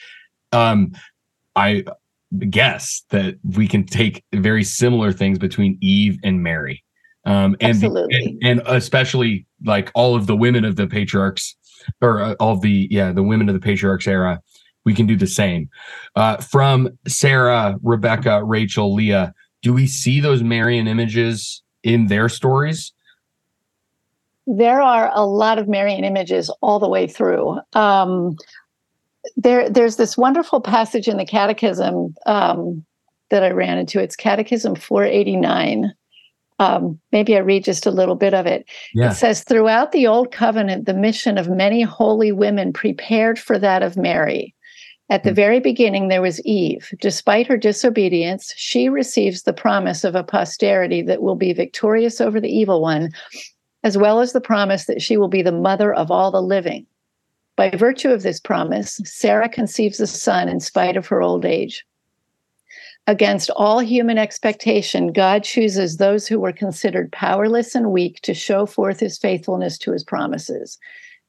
Um, 0.52 0.92
I 1.56 1.84
guess 2.50 3.02
that 3.10 3.36
we 3.42 3.66
can 3.66 3.84
take 3.84 4.24
very 4.34 4.64
similar 4.64 5.12
things 5.12 5.38
between 5.38 5.78
Eve 5.80 6.18
and 6.22 6.42
Mary. 6.42 6.84
Um, 7.24 7.56
and, 7.60 7.82
and, 7.82 8.38
and 8.42 8.62
especially 8.66 9.46
like 9.64 9.90
all 9.94 10.14
of 10.14 10.26
the 10.26 10.36
women 10.36 10.64
of 10.64 10.76
the 10.76 10.86
patriarchs 10.86 11.56
or 12.00 12.20
uh, 12.20 12.34
all 12.40 12.56
the 12.56 12.88
yeah 12.90 13.12
the 13.12 13.22
women 13.22 13.48
of 13.48 13.54
the 13.54 13.60
patriarchs 13.60 14.06
era 14.06 14.40
we 14.84 14.94
can 14.94 15.06
do 15.06 15.16
the 15.16 15.26
same 15.26 15.68
uh, 16.16 16.36
from 16.38 16.88
sarah 17.06 17.76
rebecca 17.82 18.42
rachel 18.44 18.94
leah 18.94 19.32
do 19.62 19.72
we 19.72 19.86
see 19.86 20.20
those 20.20 20.42
marian 20.42 20.86
images 20.86 21.62
in 21.82 22.06
their 22.06 22.28
stories 22.28 22.92
there 24.46 24.80
are 24.80 25.10
a 25.14 25.24
lot 25.24 25.58
of 25.58 25.68
marian 25.68 26.04
images 26.04 26.50
all 26.60 26.78
the 26.78 26.88
way 26.88 27.06
through 27.06 27.58
um, 27.74 28.36
there 29.36 29.68
there's 29.70 29.96
this 29.96 30.16
wonderful 30.16 30.60
passage 30.60 31.08
in 31.08 31.16
the 31.16 31.26
catechism 31.26 32.14
um, 32.26 32.84
that 33.30 33.42
i 33.42 33.50
ran 33.50 33.78
into 33.78 34.00
it's 34.00 34.16
catechism 34.16 34.74
489 34.74 35.92
um, 36.58 37.00
maybe 37.10 37.34
I 37.34 37.40
read 37.40 37.64
just 37.64 37.86
a 37.86 37.90
little 37.90 38.14
bit 38.14 38.34
of 38.34 38.46
it. 38.46 38.66
Yeah. 38.94 39.10
It 39.10 39.14
says, 39.14 39.42
Throughout 39.42 39.90
the 39.90 40.06
Old 40.06 40.30
Covenant, 40.30 40.86
the 40.86 40.94
mission 40.94 41.36
of 41.36 41.48
many 41.48 41.82
holy 41.82 42.30
women 42.30 42.72
prepared 42.72 43.38
for 43.38 43.58
that 43.58 43.82
of 43.82 43.96
Mary. 43.96 44.54
At 45.10 45.24
the 45.24 45.30
mm-hmm. 45.30 45.36
very 45.36 45.60
beginning, 45.60 46.08
there 46.08 46.22
was 46.22 46.40
Eve. 46.46 46.88
Despite 47.00 47.46
her 47.48 47.56
disobedience, 47.56 48.54
she 48.56 48.88
receives 48.88 49.42
the 49.42 49.52
promise 49.52 50.04
of 50.04 50.14
a 50.14 50.22
posterity 50.22 51.02
that 51.02 51.20
will 51.20 51.34
be 51.34 51.52
victorious 51.52 52.20
over 52.20 52.40
the 52.40 52.48
evil 52.48 52.80
one, 52.80 53.10
as 53.84 53.98
well 53.98 54.20
as 54.20 54.32
the 54.32 54.40
promise 54.40 54.86
that 54.86 55.02
she 55.02 55.16
will 55.16 55.28
be 55.28 55.42
the 55.42 55.52
mother 55.52 55.92
of 55.92 56.10
all 56.10 56.30
the 56.30 56.42
living. 56.42 56.86
By 57.56 57.70
virtue 57.70 58.10
of 58.10 58.22
this 58.22 58.40
promise, 58.40 59.00
Sarah 59.04 59.48
conceives 59.48 60.00
a 60.00 60.06
son 60.06 60.48
in 60.48 60.60
spite 60.60 60.96
of 60.96 61.06
her 61.08 61.20
old 61.20 61.44
age. 61.44 61.84
Against 63.06 63.50
all 63.50 63.80
human 63.80 64.16
expectation, 64.16 65.12
God 65.12 65.42
chooses 65.42 65.96
those 65.96 66.28
who 66.28 66.38
were 66.38 66.52
considered 66.52 67.10
powerless 67.10 67.74
and 67.74 67.90
weak 67.90 68.20
to 68.22 68.32
show 68.32 68.64
forth 68.64 69.00
his 69.00 69.18
faithfulness 69.18 69.76
to 69.78 69.92
his 69.92 70.04
promises. 70.04 70.78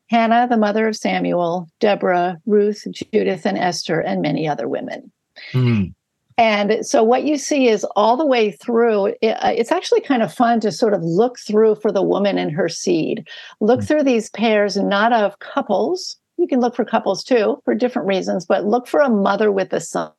Hannah, 0.10 0.48
the 0.48 0.58
mother 0.58 0.88
of 0.88 0.96
Samuel, 0.96 1.68
Deborah, 1.80 2.40
Ruth, 2.46 2.86
Judith, 2.92 3.46
and 3.46 3.58
Esther, 3.58 4.00
and 4.00 4.22
many 4.22 4.48
other 4.48 4.68
women. 4.68 5.12
Mm. 5.54 5.96
And 6.38 6.86
so 6.86 7.04
what 7.04 7.24
you 7.24 7.38
see 7.38 7.68
is 7.68 7.86
all 7.96 8.18
the 8.18 8.26
way 8.26 8.52
through, 8.52 9.14
it, 9.22 9.38
uh, 9.42 9.54
it's 9.56 9.72
actually 9.72 10.02
kind 10.02 10.24
of 10.24 10.34
fun 10.34 10.60
to 10.62 10.72
sort 10.72 10.94
of 10.94 11.04
look 11.04 11.38
through 11.40 11.76
for 11.76 11.92
the 11.92 12.02
woman 12.02 12.38
and 12.38 12.52
her 12.52 12.70
seed. 12.70 13.28
Look 13.60 13.80
mm-hmm. 13.80 13.88
through 13.88 14.04
these 14.04 14.30
pairs, 14.32 14.76
not 14.78 15.14
of 15.14 15.40
couples. 15.40 16.18
You 16.38 16.48
can 16.48 16.60
look 16.60 16.76
for 16.76 16.86
couples 16.86 17.24
too 17.24 17.62
for 17.64 17.76
different 17.76 18.08
reasons, 18.08 18.46
but 18.46 18.66
look 18.66 18.88
for 18.88 19.00
a 19.00 19.10
mother 19.10 19.52
with 19.52 19.72
a 19.74 19.80
son. 19.80 20.12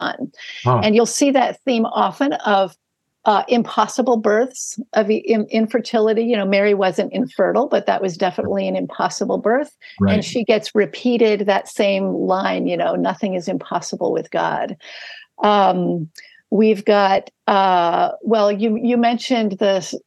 And 0.00 0.94
you'll 0.94 1.06
see 1.06 1.30
that 1.30 1.60
theme 1.64 1.84
often 1.86 2.32
of 2.32 2.76
uh, 3.26 3.44
impossible 3.48 4.16
births 4.16 4.80
of 4.94 5.10
in- 5.10 5.46
infertility. 5.50 6.22
You 6.22 6.36
know, 6.36 6.46
Mary 6.46 6.72
wasn't 6.72 7.12
infertile, 7.12 7.68
but 7.68 7.84
that 7.86 8.00
was 8.00 8.16
definitely 8.16 8.66
an 8.66 8.76
impossible 8.76 9.38
birth. 9.38 9.76
Right. 10.00 10.14
And 10.14 10.24
she 10.24 10.42
gets 10.42 10.74
repeated 10.74 11.40
that 11.40 11.68
same 11.68 12.14
line, 12.14 12.66
you 12.66 12.78
know, 12.78 12.94
nothing 12.94 13.34
is 13.34 13.46
impossible 13.46 14.12
with 14.12 14.30
God. 14.30 14.76
Um, 15.42 16.10
we've 16.50 16.84
got, 16.84 17.30
uh, 17.46 18.12
well, 18.22 18.50
you, 18.50 18.76
you 18.76 18.96
mentioned 18.96 19.52
the, 19.52 20.00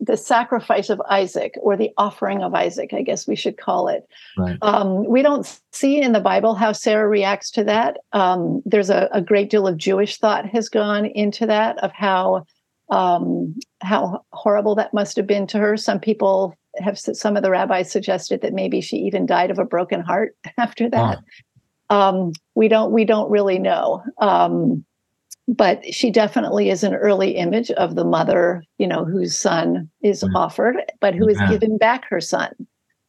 the 0.00 0.16
sacrifice 0.16 0.90
of 0.90 1.00
Isaac 1.08 1.54
or 1.62 1.76
the 1.76 1.90
offering 1.96 2.42
of 2.42 2.54
Isaac, 2.54 2.92
I 2.92 3.02
guess 3.02 3.28
we 3.28 3.36
should 3.36 3.56
call 3.56 3.86
it. 3.88 4.06
Right. 4.36 4.58
Um, 4.60 5.06
we 5.06 5.22
don't 5.22 5.60
see 5.70 6.00
in 6.00 6.12
the 6.12 6.20
Bible 6.20 6.54
how 6.54 6.72
Sarah 6.72 7.08
reacts 7.08 7.50
to 7.52 7.64
that. 7.64 7.98
Um, 8.12 8.62
there's 8.64 8.90
a, 8.90 9.08
a, 9.12 9.20
great 9.20 9.48
deal 9.48 9.68
of 9.68 9.76
Jewish 9.76 10.18
thought 10.18 10.46
has 10.46 10.68
gone 10.68 11.06
into 11.06 11.46
that 11.46 11.78
of 11.78 11.92
how 11.92 12.46
um, 12.90 13.54
how 13.80 14.24
horrible 14.32 14.74
that 14.74 14.92
must 14.92 15.16
have 15.16 15.26
been 15.26 15.46
to 15.46 15.58
her. 15.58 15.76
Some 15.76 15.98
people 15.98 16.54
have 16.78 16.98
some 16.98 17.36
of 17.36 17.42
the 17.42 17.50
rabbis 17.50 17.90
suggested 17.90 18.42
that 18.42 18.52
maybe 18.52 18.80
she 18.80 18.96
even 18.96 19.24
died 19.24 19.50
of 19.50 19.58
a 19.58 19.64
broken 19.64 20.00
heart 20.00 20.36
after 20.58 20.90
that. 20.90 21.20
Um, 21.92 22.32
we 22.54 22.68
don't 22.68 22.92
we 22.92 23.04
don't 23.04 23.30
really 23.30 23.58
know. 23.58 24.02
Um, 24.18 24.84
but 25.48 25.84
she 25.92 26.10
definitely 26.10 26.70
is 26.70 26.82
an 26.82 26.94
early 26.94 27.32
image 27.32 27.70
of 27.72 27.96
the 27.96 28.04
mother, 28.04 28.62
you 28.78 28.86
know, 28.86 29.04
whose 29.04 29.38
son 29.38 29.90
is 30.02 30.22
mm. 30.22 30.34
offered, 30.34 30.76
but 31.00 31.14
who 31.14 31.28
is 31.28 31.38
given 31.48 31.76
back 31.76 32.04
her 32.08 32.20
son. 32.20 32.50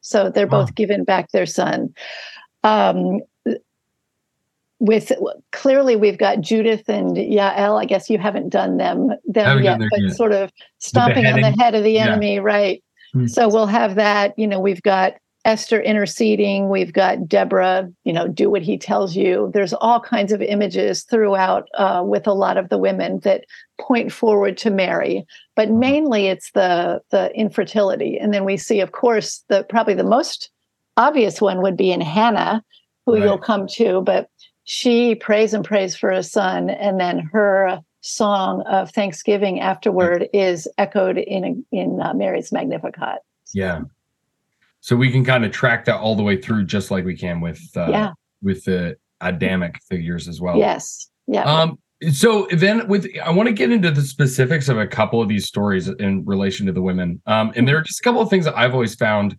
So 0.02 0.30
they're 0.30 0.48
both 0.48 0.76
given 0.76 1.06
back 1.06 1.32
their 1.32 1.46
son. 1.46 1.94
Um, 2.64 3.22
with 4.80 5.14
clearly 5.54 5.96
we've 5.96 6.18
got 6.18 6.42
Judith 6.42 6.90
and 6.90 7.16
Yael. 7.16 7.82
I 7.82 7.86
guess 7.86 8.10
you 8.10 8.18
haven't 8.18 8.50
done 8.50 8.76
them 8.78 9.12
them 9.26 9.64
yet, 9.64 9.80
but 9.80 10.02
yet. 10.02 10.12
sort 10.12 10.34
of 10.34 10.52
stomping 10.80 11.26
on 11.26 11.40
the 11.40 11.52
head 11.52 11.74
of 11.74 11.86
the 11.86 12.00
enemy, 12.00 12.36
yeah. 12.36 12.42
right? 12.42 12.84
Mm-hmm. 13.16 13.28
So 13.28 13.48
we'll 13.48 13.68
have 13.68 13.96
that. 13.96 14.38
You 14.38 14.48
know, 14.48 14.60
we've 14.60 14.82
got 14.82 15.14
Esther 15.46 15.82
interceding. 15.82 16.70
We've 16.70 16.94
got 16.94 17.28
Deborah. 17.28 17.90
You 18.04 18.14
know, 18.14 18.28
do 18.28 18.50
what 18.50 18.62
he 18.62 18.78
tells 18.78 19.16
you. 19.16 19.52
There's 19.54 19.74
all 19.74 20.00
kinds 20.00 20.32
of 20.32 20.42
images 20.42 21.04
throughout 21.04 21.68
uh, 21.78 22.04
with 22.06 22.28
a 22.28 22.34
lot 22.34 22.58
of 22.58 22.70
the 22.70 22.78
women 22.78 23.20
that 23.20 23.46
point 23.80 24.12
forward 24.12 24.58
to 24.58 24.70
Mary, 24.70 25.26
but 25.56 25.68
hmm. 25.68 25.80
mainly 25.80 26.28
it's 26.28 26.52
the 26.52 27.02
the 27.12 27.34
infertility. 27.36 28.18
And 28.18 28.34
then 28.34 28.46
we 28.46 28.58
see, 28.58 28.80
of 28.80 28.94
course, 28.94 29.44
the 29.50 29.64
probably 29.64 29.96
the 29.96 30.04
most 30.04 30.50
obvious 30.98 31.42
one 31.42 31.62
would 31.62 31.76
be 31.76 31.92
in 31.92 32.02
Hannah, 32.02 32.64
who 33.06 33.14
right. 33.14 33.24
you'll 33.24 33.38
come 33.38 33.68
to, 33.74 34.02
but 34.02 34.30
she 34.66 35.16
prays 35.16 35.54
and 35.54 35.66
prays 35.66 35.96
for 35.96 36.10
a 36.10 36.24
son, 36.24 36.70
and 36.70 37.00
then 37.00 37.20
her 37.20 37.82
song 38.00 38.62
of 38.64 38.92
thanksgiving 38.92 39.60
afterward 39.60 40.28
is 40.34 40.68
echoed 40.78 41.18
in 41.18 41.66
in 41.72 42.00
uh, 42.02 42.14
Mary's 42.14 42.52
Magnificat. 42.52 43.20
Yeah. 43.54 43.82
So 44.84 44.98
we 44.98 45.10
can 45.10 45.24
kind 45.24 45.46
of 45.46 45.54
track 45.54 45.86
that 45.86 45.96
all 45.96 46.14
the 46.14 46.24
way 46.24 46.36
through, 46.36 46.66
just 46.66 46.92
like 46.92 47.06
we 47.06 47.16
can 47.16 47.40
with 47.40 47.62
uh, 47.78 47.88
yeah. 47.90 48.12
with 48.42 48.66
the 48.66 48.98
Adamic 49.22 49.80
figures 49.90 50.28
as 50.28 50.42
well. 50.42 50.58
Yes. 50.58 51.10
Yeah. 51.26 51.44
Um. 51.44 51.80
So 52.12 52.50
then, 52.52 52.86
with 52.90 53.08
I 53.24 53.32
want 53.32 53.48
to 53.48 53.54
get 53.54 53.72
into 53.72 53.92
the 53.92 54.02
specifics 54.02 54.68
of 54.68 54.78
a 54.78 54.86
couple 54.86 55.22
of 55.22 55.30
these 55.30 55.48
stories 55.48 55.88
in 55.88 56.26
relation 56.26 56.66
to 56.66 56.74
the 56.74 56.82
women. 56.82 57.22
Um, 57.26 57.54
and 57.56 57.66
there 57.66 57.78
are 57.78 57.82
just 57.82 58.02
a 58.02 58.04
couple 58.04 58.20
of 58.20 58.30
things 58.30 58.44
that 58.44 58.58
I've 58.58 58.74
always 58.74 58.94
found 58.94 59.38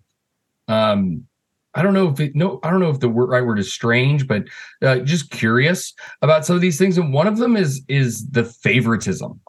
um 0.69 1.27
I 1.75 1.83
don't 1.83 1.93
know 1.93 2.09
if 2.09 2.21
it, 2.21 2.35
no, 2.35 2.61
I 2.63 2.71
don't 2.71 2.81
know 2.81 2.89
if 2.89 3.01
the 3.01 3.09
word, 3.09 3.29
right 3.29 3.45
word 3.45 3.59
is 3.59 3.73
strange, 3.73 4.29
but 4.29 4.45
uh, 4.81 5.01
just 5.01 5.31
curious 5.31 5.93
about 6.23 6.47
some 6.47 6.55
of 6.55 6.63
these 6.63 6.79
things. 6.79 6.97
And 6.97 7.13
one 7.13 7.27
of 7.27 7.37
them 7.37 7.57
is 7.57 7.83
is 7.89 8.31
the 8.31 8.45
favoritism 8.45 9.41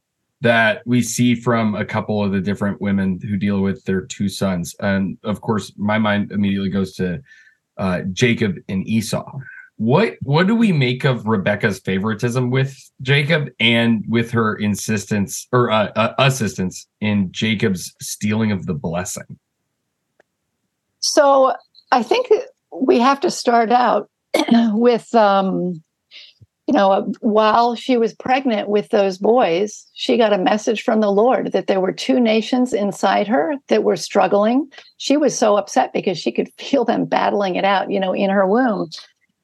that 0.45 0.83
we 0.85 1.01
see 1.01 1.33
from 1.33 1.73
a 1.73 1.83
couple 1.83 2.23
of 2.23 2.31
the 2.31 2.39
different 2.39 2.79
women 2.79 3.19
who 3.19 3.35
deal 3.35 3.61
with 3.61 3.83
their 3.85 4.01
two 4.01 4.29
sons. 4.29 4.75
And 4.79 5.17
of 5.23 5.41
course, 5.41 5.73
my 5.75 5.97
mind 5.97 6.31
immediately 6.31 6.69
goes 6.69 6.93
to 6.97 7.19
uh, 7.77 8.01
Jacob 8.13 8.57
and 8.69 8.87
Esau. 8.87 9.25
What 9.77 10.17
what 10.21 10.45
do 10.45 10.53
we 10.53 10.71
make 10.71 11.03
of 11.03 11.25
Rebecca's 11.25 11.79
favoritism 11.79 12.51
with 12.51 12.77
Jacob 13.01 13.49
and 13.59 14.05
with 14.07 14.29
her 14.31 14.55
insistence 14.55 15.47
or 15.51 15.71
uh, 15.71 15.91
uh 15.95 16.13
assistance 16.19 16.87
in 17.01 17.31
Jacob's 17.31 17.91
stealing 17.99 18.51
of 18.51 18.67
the 18.67 18.75
blessing? 18.75 19.39
So 20.99 21.53
I 21.91 22.03
think 22.03 22.31
we 22.71 22.99
have 22.99 23.19
to 23.21 23.31
start 23.31 23.71
out 23.71 24.11
with, 24.73 25.13
um, 25.15 25.83
you 26.67 26.73
know, 26.73 27.11
while 27.19 27.75
she 27.75 27.95
was 27.95 28.13
pregnant 28.13 28.69
with 28.69 28.89
those 28.89 29.19
boys, 29.19 29.85
she 29.93 30.17
got 30.17 30.33
a 30.33 30.37
message 30.37 30.81
from 30.81 30.99
the 30.99 31.11
Lord 31.11 31.51
that 31.51 31.67
there 31.67 31.79
were 31.79 31.91
two 31.91 32.19
nations 32.19 32.73
inside 32.73 33.27
her 33.27 33.55
that 33.67 33.83
were 33.83 33.95
struggling. 33.95 34.71
She 34.97 35.15
was 35.15 35.37
so 35.37 35.57
upset 35.57 35.93
because 35.93 36.17
she 36.17 36.31
could 36.31 36.51
feel 36.57 36.83
them 36.83 37.05
battling 37.05 37.55
it 37.55 37.65
out, 37.65 37.91
you 37.91 37.99
know, 37.99 38.13
in 38.13 38.29
her 38.31 38.47
womb. 38.47 38.89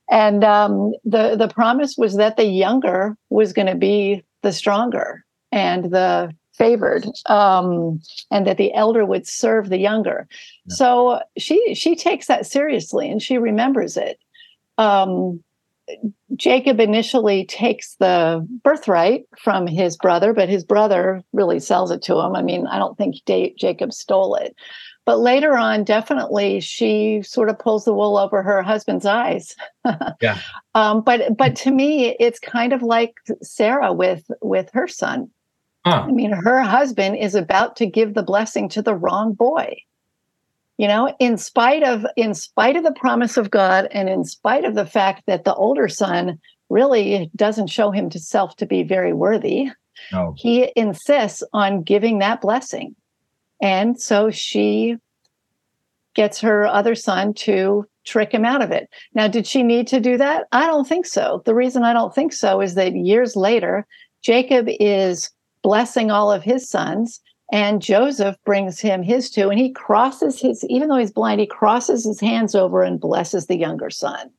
And 0.10 0.44
um, 0.44 0.94
the 1.06 1.36
the 1.38 1.48
promise 1.48 1.96
was 1.98 2.16
that 2.18 2.36
the 2.36 2.46
younger 2.46 3.16
was 3.30 3.54
going 3.54 3.68
to 3.68 3.76
be 3.76 4.24
the 4.42 4.52
stronger, 4.52 5.24
and 5.52 5.86
the 5.86 6.34
favored 6.54 7.06
um, 7.28 8.02
and 8.30 8.46
that 8.46 8.58
the 8.58 8.74
elder 8.74 9.06
would 9.06 9.26
serve 9.26 9.70
the 9.70 9.80
younger 9.80 10.28
yeah. 10.66 10.76
so 10.76 11.20
she 11.38 11.74
she 11.74 11.96
takes 11.96 12.28
that 12.28 12.46
seriously 12.46 13.10
and 13.10 13.22
she 13.22 13.38
remembers 13.38 13.96
it 13.96 14.20
um, 14.78 15.42
jacob 16.36 16.80
initially 16.80 17.46
takes 17.46 17.96
the 17.96 18.46
birthright 18.64 19.24
from 19.38 19.68
his 19.68 19.98
brother 19.98 20.34
but 20.34 20.50
his 20.50 20.64
brother 20.64 21.24
really 21.34 21.60
sells 21.60 21.92
it 21.92 22.02
to 22.02 22.18
him. 22.18 22.36
I 22.36 22.42
mean 22.42 22.68
i 22.68 22.78
don't 22.78 22.98
think 22.98 23.16
da- 23.26 23.54
jacob 23.58 23.94
stole 23.94 24.36
it. 24.36 24.56
But 25.04 25.18
later 25.20 25.58
on 25.58 25.84
definitely 25.84 26.60
she 26.60 27.24
sort 27.24 27.50
of 27.50 27.58
pulls 27.58 27.86
the 27.86 27.94
wool 27.94 28.18
over 28.18 28.44
her 28.44 28.62
husband's 28.62 29.06
eyes. 29.06 29.56
Yeah. 30.22 30.38
Um, 30.76 31.02
but 31.02 31.36
but 31.36 31.56
to 31.58 31.72
me 31.72 32.16
it's 32.20 32.40
kind 32.40 32.72
of 32.72 32.84
like 32.84 33.16
sarah 33.42 33.92
with 33.92 34.30
with 34.42 34.70
her 34.74 34.88
son. 34.88 35.32
Huh. 35.86 36.06
I 36.08 36.12
mean, 36.12 36.32
her 36.32 36.62
husband 36.62 37.18
is 37.18 37.34
about 37.34 37.76
to 37.78 37.88
give 37.88 38.14
the 38.14 38.24
blessing 38.24 38.70
to 38.70 38.82
the 38.82 38.94
wrong 38.94 39.34
boy. 39.34 39.82
You 40.82 40.88
know, 40.88 41.16
in 41.20 41.38
spite 41.38 41.84
of 41.84 42.08
in 42.16 42.34
spite 42.34 42.76
of 42.76 42.84
the 42.84 42.92
promise 42.94 43.38
of 43.38 43.52
God 43.52 43.88
and 43.92 44.10
in 44.10 44.26
spite 44.26 44.66
of 44.66 44.74
the 44.74 44.88
fact 44.88 45.28
that 45.28 45.44
the 45.44 45.54
older 45.54 45.88
son 45.88 46.40
really 46.70 47.30
doesn't 47.36 47.68
show 47.68 47.92
himself 47.92 48.56
to 48.56 48.66
be 48.66 48.82
very 48.82 49.14
worthy, 49.14 49.70
no. 50.12 50.34
he 50.36 50.72
insists 50.76 51.44
on 51.54 51.84
giving 51.84 52.18
that 52.18 52.42
blessing. 52.42 52.96
And 53.62 54.02
so 54.02 54.32
she 54.32 54.96
gets 56.16 56.42
her 56.42 56.66
other 56.66 56.96
son 56.96 57.36
to 57.36 57.86
trick 58.04 58.32
him 58.32 58.44
out 58.44 58.64
of 58.64 58.72
it. 58.72 58.90
Now, 59.14 59.28
did 59.28 59.46
she 59.46 59.62
need 59.62 59.86
to 59.90 60.00
do 60.00 60.18
that? 60.18 60.48
I 60.52 60.66
don't 60.66 60.88
think 60.88 61.06
so. 61.06 61.44
The 61.46 61.54
reason 61.54 61.84
I 61.84 61.94
don't 61.94 62.16
think 62.16 62.34
so 62.34 62.60
is 62.60 62.74
that 62.74 62.96
years 62.96 63.36
later, 63.36 63.86
Jacob 64.24 64.66
is 64.80 65.30
blessing 65.62 66.10
all 66.10 66.32
of 66.32 66.42
his 66.42 66.68
sons. 66.68 67.22
And 67.52 67.82
Joseph 67.82 68.38
brings 68.46 68.80
him 68.80 69.04
his 69.04 69.30
two, 69.30 69.50
and 69.50 69.60
he 69.60 69.72
crosses 69.72 70.40
his, 70.40 70.64
even 70.70 70.88
though 70.88 70.98
he's 70.98 71.12
blind, 71.12 71.42
he 71.42 71.48
crosses 71.48 72.06
his 72.06 72.20
hands 72.20 72.56
over 72.56 72.82
and 72.82 73.00
blesses 73.00 73.48
the 73.48 73.58
younger 73.58 73.90
son. 73.90 74.30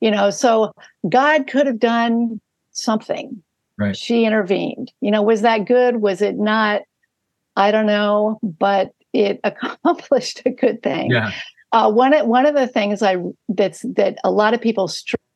You 0.00 0.12
know, 0.12 0.30
so 0.30 0.72
God 1.08 1.48
could 1.48 1.66
have 1.66 1.80
done 1.80 2.40
something. 2.70 3.42
Right. 3.76 3.96
She 3.96 4.24
intervened. 4.24 4.92
You 5.00 5.10
know, 5.10 5.22
was 5.22 5.42
that 5.42 5.66
good? 5.66 5.96
Was 5.96 6.22
it 6.22 6.36
not? 6.36 6.82
I 7.56 7.72
don't 7.72 7.86
know, 7.86 8.38
but 8.42 8.92
it 9.12 9.40
accomplished 9.44 10.42
a 10.46 10.50
good 10.50 10.82
thing. 10.82 11.10
Yeah. 11.10 11.32
Uh, 11.72 11.90
one 11.90 12.14
one 12.26 12.46
of 12.46 12.54
the 12.54 12.66
things 12.66 13.02
I 13.02 13.16
that's 13.48 13.82
that 13.96 14.18
a 14.24 14.30
lot 14.30 14.54
of 14.54 14.60
people 14.60 14.88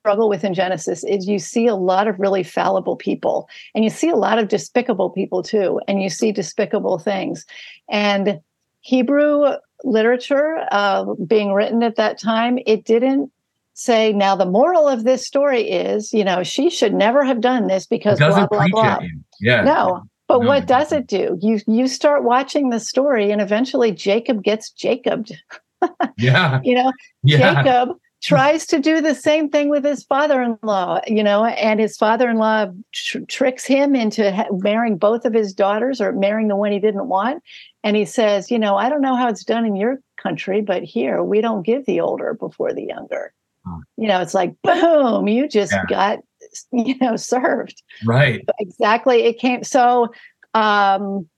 struggle 0.03 0.29
with 0.29 0.43
in 0.43 0.53
Genesis 0.53 1.05
is 1.05 1.29
you 1.29 1.39
see 1.39 1.69
a 1.69 1.77
lot 1.77 2.09
of 2.09 2.19
really 2.19 2.43
fallible 2.43 2.97
people 2.97 3.49
and 3.73 3.85
you 3.85 3.91
see 3.91 4.09
a 4.09 4.17
lot 4.17 4.37
of 4.37 4.49
despicable 4.49 5.11
people 5.11 5.45
too, 5.45 5.81
and 5.87 6.03
you 6.03 6.11
see 6.11 6.33
despicable 6.33 6.99
things. 6.99 7.47
And 7.89 8.41
Hebrew 8.81 9.55
literature 9.85 10.67
uh, 10.73 11.05
being 11.25 11.53
written 11.53 11.85
at 11.85 11.95
that 11.97 12.19
time, 12.19 12.59
it 12.67 12.85
didn't 12.85 13.31
say, 13.75 14.13
now 14.13 14.35
the 14.35 14.45
moral 14.45 14.89
of 14.89 15.05
this 15.05 15.25
story 15.25 15.71
is, 15.71 16.13
you 16.13 16.25
know, 16.25 16.43
she 16.43 16.69
should 16.69 16.95
never 16.95 17.23
have 17.23 17.41
done 17.41 17.69
this 17.69 17.87
because 17.87 18.19
blah, 18.19 18.49
blah, 18.49 18.67
blah. 18.73 18.99
Yeah. 19.41 19.63
No. 19.63 20.03
But 20.27 20.41
no, 20.41 20.49
what 20.49 20.67
does 20.67 20.91
it 20.91 21.07
do? 21.07 21.39
You 21.41 21.61
you 21.69 21.87
start 21.87 22.25
watching 22.25 22.71
the 22.71 22.81
story, 22.81 23.31
and 23.31 23.41
eventually 23.41 23.93
Jacob 23.93 24.43
gets 24.43 24.71
Jacobed. 24.71 25.33
yeah. 26.17 26.61
You 26.65 26.75
know, 26.75 26.93
yeah. 27.23 27.63
Jacob 27.63 27.99
tries 28.23 28.67
to 28.67 28.79
do 28.79 29.01
the 29.01 29.15
same 29.15 29.49
thing 29.51 29.69
with 29.69 29.85
his 29.85 30.05
father-in-law 30.05 31.01
you 31.07 31.23
know 31.23 31.45
and 31.45 31.81
his 31.81 31.97
father-in-law 31.97 32.67
tr- 32.93 33.19
tricks 33.29 33.65
him 33.65 33.95
into 33.97 34.31
ha- 34.33 34.47
marrying 34.53 34.97
both 34.97 35.25
of 35.25 35.35
his 35.35 35.53
daughters 35.53 36.01
or 36.01 36.13
marrying 36.13 36.49
the 36.49 36.57
one 36.57 36.71
he 36.73 36.79
didn't 36.79 37.09
want 37.09 37.43
and 37.83 37.97
he 37.97 38.05
says 38.05 38.51
you 38.51 38.59
know 38.59 38.77
i 38.77 38.89
don't 38.89 39.01
know 39.03 39.17
how 39.17 39.29
it's 39.29 39.45
done 39.45 39.65
in 39.67 39.75
your 39.77 40.01
country 40.17 40.61
but 40.61 40.83
here 40.85 41.23
we 41.23 41.41
don't 41.41 41.63
give 41.67 41.85
the 41.87 42.01
older 42.01 42.35
before 42.35 42.73
the 42.73 42.85
younger 42.85 43.33
Hmm. 43.65 43.79
you 43.97 44.09
know 44.09 44.21
it's 44.21 44.35
like 44.35 44.55
boom 44.65 45.29
you 45.29 45.47
just 45.49 45.71
Yeah. 45.73 45.85
got 45.89 46.19
you 46.73 46.97
know 47.01 47.15
served 47.17 47.81
right 48.05 48.45
exactly 48.59 49.23
it 49.23 49.39
came 49.39 49.63
so 49.63 50.09
um 50.55 51.29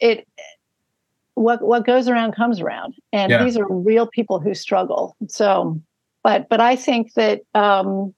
it 0.00 0.28
what 1.34 1.62
what 1.62 1.86
goes 1.86 2.06
around 2.06 2.32
comes 2.34 2.60
around 2.60 2.94
and 3.12 3.30
Yeah. 3.30 3.42
these 3.42 3.56
are 3.56 3.66
real 3.66 4.06
people 4.06 4.40
who 4.40 4.52
struggle 4.54 5.16
so 5.26 5.80
but 6.24 6.48
but 6.48 6.60
i 6.60 6.74
think 6.74 7.12
that 7.14 7.42
um 7.54 8.12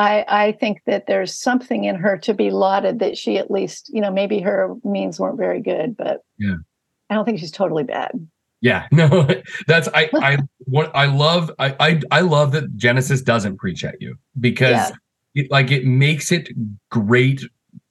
i 0.00 0.24
i 0.26 0.52
think 0.52 0.80
that 0.86 1.06
there's 1.06 1.38
something 1.38 1.84
in 1.84 1.94
her 1.94 2.18
to 2.18 2.34
be 2.34 2.50
lauded 2.50 2.98
that 2.98 3.16
she 3.16 3.38
at 3.38 3.50
least 3.50 3.88
you 3.94 4.00
know 4.00 4.10
maybe 4.10 4.40
her 4.40 4.74
means 4.82 5.20
weren't 5.20 5.38
very 5.38 5.60
good 5.60 5.96
but 5.96 6.22
Yeah. 6.38 6.56
i 7.10 7.14
don't 7.14 7.24
think 7.24 7.38
she's 7.38 7.52
totally 7.52 7.84
bad 7.84 8.10
Yeah, 8.60 8.88
no, 8.92 9.28
that's 9.68 9.88
I 9.94 10.10
I 10.14 10.38
what 10.64 10.90
I 10.92 11.06
love 11.06 11.52
I 11.60 11.76
I 11.78 12.00
I 12.10 12.20
love 12.22 12.50
that 12.52 12.74
Genesis 12.76 13.22
doesn't 13.22 13.56
preach 13.58 13.84
at 13.84 13.94
you 14.02 14.16
because 14.40 14.90
Yeah. 14.90 14.90
it, 15.44 15.50
like 15.52 15.70
it 15.70 15.84
makes 15.86 16.32
it 16.32 16.48
great 16.90 17.40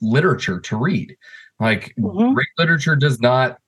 literature 0.01 0.59
to 0.59 0.75
read. 0.75 1.15
Like 1.61 1.93
Mhm. 1.97 2.33
great 2.33 2.53
literature 2.57 2.97
does 2.97 3.21
not 3.21 3.59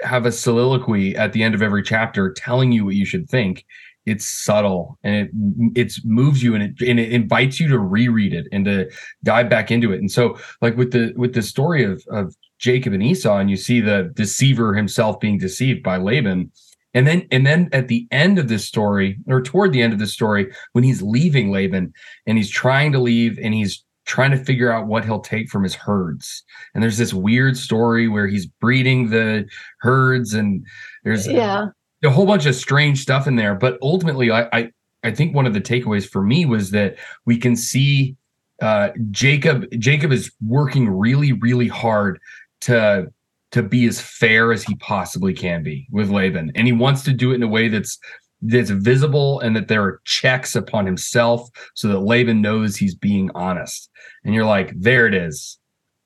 have 0.00 0.26
a 0.26 0.30
soliloquy 0.32 1.16
at 1.16 1.32
the 1.32 1.42
end 1.42 1.56
of 1.56 1.62
every 1.62 1.82
chapter 1.82 2.32
telling 2.32 2.70
you 2.70 2.84
what 2.84 2.94
you 2.94 3.04
should 3.04 3.28
think. 3.28 3.64
It's 4.06 4.26
subtle 4.26 4.98
and 5.02 5.14
it 5.14 5.30
it 5.74 5.94
moves 6.04 6.42
you 6.42 6.54
and 6.54 6.62
it 6.62 6.86
and 6.86 7.00
it 7.00 7.12
invites 7.12 7.58
you 7.58 7.68
to 7.68 7.78
reread 7.78 8.34
it 8.34 8.46
and 8.52 8.64
to 8.66 8.90
dive 9.22 9.48
back 9.48 9.70
into 9.70 9.92
it. 9.92 9.98
And 9.98 10.10
so 10.10 10.38
like 10.60 10.76
with 10.76 10.92
the 10.92 11.12
with 11.16 11.34
the 11.34 11.42
story 11.42 11.84
of 11.84 12.04
of 12.10 12.34
Jacob 12.58 12.92
and 12.92 13.02
Esau, 13.02 13.38
and 13.38 13.50
you 13.50 13.56
see 13.56 13.80
the 13.80 14.10
deceiver 14.14 14.74
himself 14.74 15.20
being 15.20 15.38
deceived 15.38 15.82
by 15.82 15.96
Laban. 15.96 16.50
And 16.94 17.08
then, 17.08 17.26
and 17.32 17.44
then 17.44 17.68
at 17.72 17.88
the 17.88 18.06
end 18.12 18.38
of 18.38 18.46
this 18.48 18.64
story, 18.64 19.18
or 19.26 19.42
toward 19.42 19.72
the 19.72 19.82
end 19.82 19.92
of 19.92 19.98
this 19.98 20.12
story, 20.12 20.52
when 20.72 20.84
he's 20.84 21.02
leaving 21.02 21.50
Laban 21.50 21.92
and 22.26 22.38
he's 22.38 22.50
trying 22.50 22.92
to 22.92 23.00
leave 23.00 23.38
and 23.42 23.52
he's 23.52 23.84
trying 24.06 24.30
to 24.30 24.36
figure 24.36 24.70
out 24.70 24.86
what 24.86 25.04
he'll 25.04 25.20
take 25.20 25.48
from 25.50 25.62
his 25.62 25.74
herds. 25.74 26.44
And 26.72 26.82
there's 26.82 26.98
this 26.98 27.12
weird 27.12 27.56
story 27.56 28.06
where 28.06 28.28
he's 28.28 28.46
breeding 28.46 29.10
the 29.10 29.46
herds, 29.80 30.34
and 30.34 30.64
there's 31.02 31.26
yeah 31.26 31.66
a 32.04 32.10
whole 32.10 32.26
bunch 32.26 32.46
of 32.46 32.54
strange 32.54 33.00
stuff 33.00 33.26
in 33.26 33.36
there. 33.36 33.54
But 33.54 33.78
ultimately, 33.82 34.30
I 34.30 34.48
I, 34.52 34.70
I 35.02 35.10
think 35.10 35.34
one 35.34 35.46
of 35.46 35.54
the 35.54 35.60
takeaways 35.60 36.08
for 36.08 36.22
me 36.22 36.46
was 36.46 36.70
that 36.70 36.96
we 37.24 37.36
can 37.38 37.56
see 37.56 38.16
uh, 38.62 38.90
Jacob 39.10 39.66
Jacob 39.78 40.12
is 40.12 40.32
working 40.46 40.88
really 40.88 41.32
really 41.32 41.68
hard 41.68 42.20
to 42.62 43.12
to 43.52 43.62
be 43.62 43.86
as 43.86 44.00
fair 44.00 44.52
as 44.52 44.64
he 44.64 44.74
possibly 44.76 45.32
can 45.32 45.62
be 45.62 45.86
with 45.90 46.10
Laban, 46.10 46.52
and 46.54 46.66
he 46.66 46.72
wants 46.72 47.02
to 47.04 47.12
do 47.12 47.32
it 47.32 47.36
in 47.36 47.42
a 47.42 47.48
way 47.48 47.68
that's 47.68 47.98
that's 48.42 48.70
visible 48.70 49.40
and 49.40 49.56
that 49.56 49.68
there 49.68 49.82
are 49.82 50.00
checks 50.04 50.54
upon 50.54 50.84
himself 50.84 51.48
so 51.74 51.88
that 51.88 52.00
Laban 52.00 52.42
knows 52.42 52.76
he's 52.76 52.94
being 52.94 53.30
honest. 53.34 53.88
And 54.22 54.34
you're 54.34 54.44
like, 54.44 54.72
there 54.76 55.06
it 55.06 55.14
is, 55.14 55.58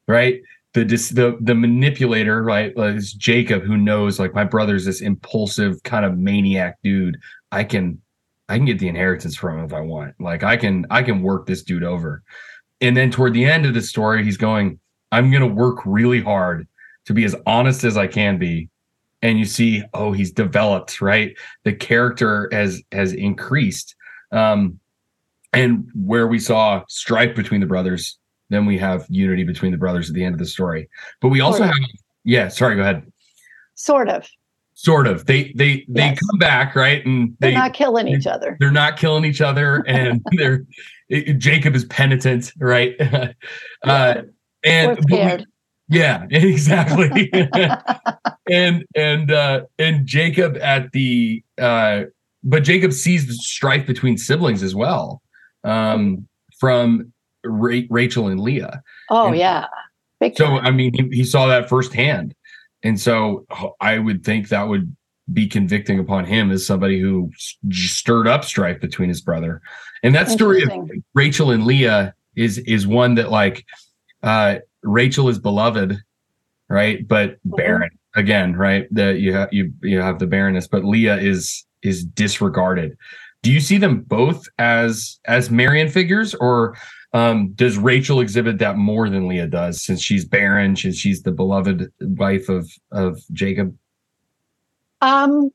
right? 0.07 0.41
The 0.75 0.85
the 0.85 1.39
the 1.41 1.55
manipulator, 1.55 2.43
right? 2.43 2.77
Like 2.77 2.97
it's 2.97 3.13
Jacob 3.13 3.63
who 3.63 3.77
knows 3.77 4.19
like 4.19 4.35
my 4.35 4.45
brother's 4.45 4.85
this 4.85 5.01
impulsive 5.01 5.83
kind 5.83 6.05
of 6.05 6.19
maniac 6.19 6.79
dude. 6.83 7.19
I 7.51 7.65
can 7.65 8.01
I 8.49 8.57
can 8.57 8.67
get 8.67 8.79
the 8.79 8.89
inheritance 8.89 9.37
from 9.37 9.59
him 9.59 9.65
if 9.65 9.73
I 9.73 9.81
want. 9.81 10.15
Like 10.21 10.43
I 10.43 10.57
can 10.57 10.87
I 10.91 11.03
can 11.03 11.23
work 11.23 11.47
this 11.47 11.63
dude 11.63 11.85
over. 11.85 12.23
And 12.81 12.97
then 12.97 13.11
toward 13.11 13.35
the 13.35 13.45
end 13.45 13.67
of 13.67 13.75
the 13.75 13.83
story, 13.83 14.23
he's 14.25 14.37
going, 14.37 14.79
I'm 15.11 15.31
gonna 15.31 15.47
work 15.47 15.79
really 15.85 16.21
hard 16.21 16.69
to 17.07 17.15
be 17.15 17.25
as 17.25 17.35
honest 17.47 17.85
as 17.85 17.97
I 17.97 18.07
can 18.07 18.39
be. 18.39 18.69
And 19.23 19.39
you 19.39 19.47
see, 19.47 19.83
oh, 19.95 20.13
he's 20.13 20.31
developed, 20.31 21.01
right? 21.01 21.37
The 21.65 21.73
character 21.73 22.49
has 22.53 22.83
has 22.93 23.15
increased. 23.15 23.97
Um, 24.31 24.79
and 25.53 25.89
where 25.95 26.29
we 26.29 26.39
saw 26.39 26.85
strife 26.89 27.35
between 27.35 27.61
the 27.61 27.67
brothers, 27.67 28.18
then 28.51 28.67
we 28.67 28.79
have 28.79 29.07
unity 29.09 29.45
between 29.45 29.73
the 29.73 29.79
brothers 29.79 30.09
at 30.09 30.15
the 30.15 30.25
end 30.25 30.35
of 30.35 30.39
the 30.39 30.47
story. 30.47 30.89
But 31.21 31.29
we 31.29 31.41
also 31.41 31.59
Sort 31.59 31.69
have, 31.71 31.77
of. 31.79 32.01
yeah, 32.25 32.49
sorry, 32.49 32.77
go 32.77 32.83
ahead. 32.83 33.11
sort 33.75 34.09
of 34.09 34.27
Sort 34.75 35.09
of. 35.09 35.27
They 35.27 35.53
they 35.57 35.85
they 35.89 36.03
Yes. 36.03 36.19
come 36.21 36.39
back, 36.39 36.77
right? 36.77 37.05
And 37.05 37.37
they're 37.41 37.51
they 37.51 37.55
not 37.57 37.75
killing 37.75 38.07
each 38.07 38.29
other 38.29 38.57
they're 38.61 38.71
not 38.71 38.97
killing 38.97 39.25
each 39.25 39.41
other 39.41 39.83
and 39.89 40.23
they're 40.37 40.65
it- 41.09 41.39
Jacob 41.39 41.75
is 41.75 41.85
penitent, 41.87 42.53
right? 42.61 42.95
uh 43.85 44.23
and 44.65 44.99
we- 45.11 45.45
yeah, 45.89 46.27
exactly. 46.31 47.29
and 48.51 48.85
and 48.95 49.33
uh 49.33 49.63
and 49.81 50.07
Jacob 50.07 50.57
at 50.59 50.93
the 50.93 51.43
uh 51.61 52.03
but 52.45 52.63
Jacob 52.63 52.93
sees 52.93 53.27
the 53.27 53.35
strife 53.35 53.85
between 53.87 54.17
siblings 54.17 54.63
as 54.63 54.75
well. 54.77 55.23
Um 55.65 56.29
from 56.61 57.13
Ra- 57.45 57.83
Rachel 57.91 58.29
and 58.29 58.41
Leah. 58.41 58.83
oh 59.11 59.29
and- 59.29 59.37
yeah 59.37 59.67
Big 60.21 60.37
So 60.37 60.45
time. 60.47 60.67
I 60.67 60.71
mean 60.71 60.93
he, 60.95 61.19
he 61.19 61.25
saw 61.25 61.47
that 61.47 61.69
firsthand. 61.69 62.35
And 62.83 62.99
so 62.99 63.47
I 63.81 63.99
would 63.99 64.25
think 64.25 64.49
that 64.49 64.67
would 64.69 64.95
be 65.33 65.47
convicting 65.47 65.99
upon 65.99 66.25
him 66.25 66.51
as 66.51 66.67
somebody 66.67 66.99
who 67.01 67.31
stirred 67.71 68.27
up 68.27 68.45
strife 68.45 68.81
between 68.81 69.09
his 69.09 69.21
brother. 69.21 69.61
And 70.03 70.15
that 70.15 70.29
story 70.29 70.63
of 70.63 70.71
Rachel 71.15 71.51
and 71.51 71.65
Leah 71.67 72.15
is 72.37 72.59
is 72.59 72.87
one 72.87 73.15
that 73.17 73.31
like 73.31 73.65
uh 74.23 74.57
Rachel 74.83 75.29
is 75.29 75.39
beloved, 75.39 75.99
right? 76.69 77.07
But 77.07 77.33
Mm-hmm. 77.47 77.57
barren 77.57 77.91
again, 78.17 78.57
right? 78.57 78.87
That 78.93 79.19
you 79.21 79.33
have 79.35 79.53
you 79.53 79.73
you 79.83 80.01
have 80.01 80.19
the 80.19 80.27
barrenness, 80.27 80.67
but 80.67 80.85
Leah 80.85 81.17
is 81.19 81.65
is 81.83 82.05
disregarded. 82.05 82.97
Do 83.43 83.53
you 83.53 83.61
see 83.61 83.79
them 83.79 84.01
both 84.01 84.47
as 84.59 85.21
as 85.27 85.51
Marian 85.51 85.89
figures, 85.89 86.35
or 86.35 86.77
um, 87.13 87.53
does 87.55 87.79
Rachel 87.79 88.21
exhibit 88.21 88.59
that 88.59 88.77
more 88.77 89.09
than 89.09 89.29
Leah 89.29 89.47
does, 89.47 89.83
since 89.83 90.03
she's 90.03 90.25
barren, 90.25 90.77
since 90.77 90.97
she's 90.97 91.23
the 91.23 91.33
beloved 91.33 91.91
wife 92.01 92.49
of 92.49 92.71
of 92.93 93.21
Jacob? 93.33 93.77
Um, 95.01 95.51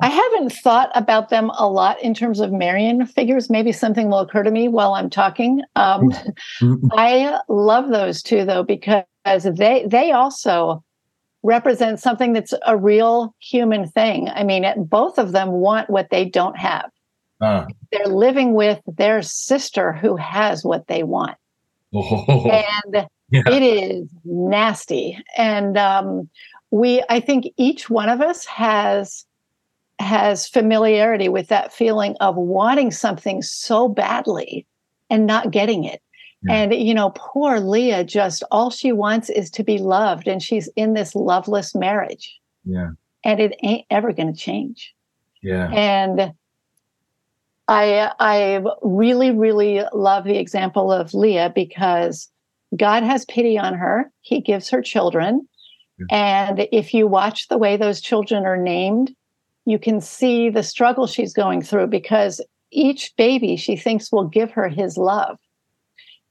I 0.00 0.08
haven't 0.08 0.52
thought 0.52 0.90
about 0.94 1.30
them 1.30 1.50
a 1.58 1.68
lot 1.68 2.00
in 2.00 2.14
terms 2.14 2.38
of 2.38 2.52
Marian 2.52 3.06
figures. 3.06 3.50
Maybe 3.50 3.72
something 3.72 4.08
will 4.08 4.20
occur 4.20 4.44
to 4.44 4.50
me 4.50 4.68
while 4.68 4.94
I'm 4.94 5.10
talking. 5.10 5.62
Um, 5.74 6.14
I 6.92 7.40
love 7.48 7.88
those 7.88 8.22
two 8.22 8.44
though 8.44 8.62
because 8.62 9.04
they 9.24 9.84
they 9.88 10.12
also 10.12 10.84
represent 11.42 11.98
something 11.98 12.32
that's 12.32 12.54
a 12.66 12.76
real 12.76 13.34
human 13.40 13.88
thing. 13.88 14.28
I 14.28 14.44
mean, 14.44 14.64
both 14.84 15.18
of 15.18 15.32
them 15.32 15.50
want 15.50 15.90
what 15.90 16.10
they 16.10 16.24
don't 16.24 16.56
have. 16.56 16.90
Uh, 17.40 17.66
They're 17.92 18.06
living 18.06 18.54
with 18.54 18.80
their 18.86 19.22
sister 19.22 19.92
who 19.92 20.16
has 20.16 20.64
what 20.64 20.88
they 20.88 21.02
want, 21.04 21.36
oh, 21.94 22.50
and 22.50 23.06
yeah, 23.30 23.42
it 23.46 23.62
is 23.62 24.08
nasty. 24.24 25.18
And 25.36 25.76
um, 25.78 26.28
we 26.70 27.02
i 27.08 27.20
think 27.20 27.46
each 27.56 27.88
one 27.88 28.08
of 28.08 28.20
us 28.20 28.44
has 28.44 29.24
has 29.98 30.48
familiarity 30.48 31.28
with 31.28 31.48
that 31.48 31.72
feeling 31.72 32.14
of 32.20 32.36
wanting 32.36 32.90
something 32.90 33.42
so 33.42 33.88
badly 33.88 34.64
and 35.10 35.26
not 35.26 35.50
getting 35.50 35.84
it. 35.84 36.00
Yeah. 36.46 36.54
and 36.54 36.74
you 36.74 36.94
know 36.94 37.10
poor 37.16 37.58
leah 37.58 38.04
just 38.04 38.44
all 38.52 38.70
she 38.70 38.92
wants 38.92 39.28
is 39.28 39.50
to 39.50 39.64
be 39.64 39.78
loved 39.78 40.28
and 40.28 40.40
she's 40.40 40.68
in 40.76 40.94
this 40.94 41.16
loveless 41.16 41.74
marriage. 41.74 42.38
Yeah, 42.64 42.90
and 43.24 43.40
it 43.40 43.56
ain't 43.62 43.86
ever 43.90 44.12
going 44.12 44.32
to 44.32 44.38
change. 44.38 44.94
Yeah, 45.42 45.68
and 45.72 46.32
I 47.68 48.12
I 48.18 48.64
really 48.82 49.30
really 49.30 49.82
love 49.92 50.24
the 50.24 50.38
example 50.38 50.90
of 50.90 51.14
Leah 51.14 51.52
because 51.54 52.30
God 52.76 53.02
has 53.02 53.24
pity 53.26 53.58
on 53.58 53.74
her. 53.74 54.10
He 54.22 54.40
gives 54.40 54.68
her 54.70 54.82
children. 54.82 55.46
And 56.10 56.68
if 56.70 56.94
you 56.94 57.08
watch 57.08 57.48
the 57.48 57.58
way 57.58 57.76
those 57.76 58.00
children 58.00 58.44
are 58.46 58.56
named, 58.56 59.12
you 59.64 59.78
can 59.78 60.00
see 60.00 60.48
the 60.48 60.62
struggle 60.62 61.06
she's 61.06 61.32
going 61.32 61.60
through 61.60 61.88
because 61.88 62.40
each 62.70 63.12
baby 63.16 63.56
she 63.56 63.76
thinks 63.76 64.12
will 64.12 64.28
give 64.28 64.50
her 64.52 64.68
his 64.68 64.96
love. 64.96 65.38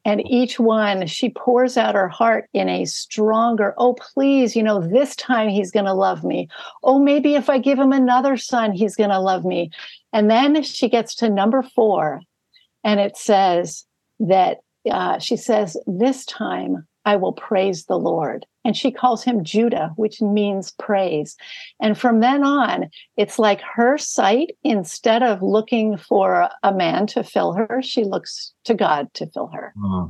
And 0.08 0.26
each 0.26 0.58
one, 0.58 1.06
she 1.06 1.30
pours 1.30 1.76
out 1.76 1.94
her 1.94 2.08
heart 2.08 2.50
in 2.54 2.70
a 2.70 2.86
stronger, 2.86 3.76
oh, 3.78 3.94
please, 3.94 4.56
you 4.56 4.64
know, 4.64 4.80
this 4.80 5.18
time 5.18 5.50
he's 5.50 5.70
going 5.70 5.86
to 5.86 5.94
love 5.94 6.24
me. 6.24 6.48
Oh, 6.82 6.98
maybe 6.98 7.36
if 7.36 7.50
I 7.50 7.58
give 7.58 7.78
him 7.78 7.92
another 7.92 8.38
son, 8.38 8.72
he's 8.72 8.96
going 8.96 9.10
to 9.10 9.20
love 9.20 9.44
me. 9.44 9.70
And 10.14 10.32
then 10.32 10.64
she 10.64 10.88
gets 10.88 11.14
to 11.16 11.30
number 11.30 11.62
four, 11.62 12.22
and 12.86 13.02
it 13.02 13.18
says 13.18 13.86
that 14.22 14.60
uh, 14.90 15.20
she 15.20 15.36
says, 15.36 15.76
This 15.86 16.24
time 16.24 16.88
I 17.08 17.16
will 17.16 17.32
praise 17.32 17.86
the 17.86 17.98
Lord. 17.98 18.46
And 18.66 18.76
she 18.76 18.92
calls 18.92 19.24
him 19.24 19.46
Judah, 19.46 19.94
which 19.96 20.22
means 20.22 20.72
praise. 20.72 21.38
And 21.82 21.98
from 21.98 22.20
then 22.20 22.44
on, 22.44 22.90
it's 23.16 23.40
like 23.40 23.62
her 23.62 23.98
sight, 23.98 24.58
instead 24.66 25.24
of 25.24 25.42
looking 25.42 25.96
for 25.96 26.50
a 26.64 26.74
man 26.74 27.08
to 27.08 27.24
fill 27.24 27.54
her, 27.54 27.82
she 27.82 28.04
looks 28.04 28.54
to 28.66 28.74
God 28.74 29.08
to 29.14 29.26
fill 29.28 29.48
her. 29.48 29.74
Uh-huh. 29.82 30.08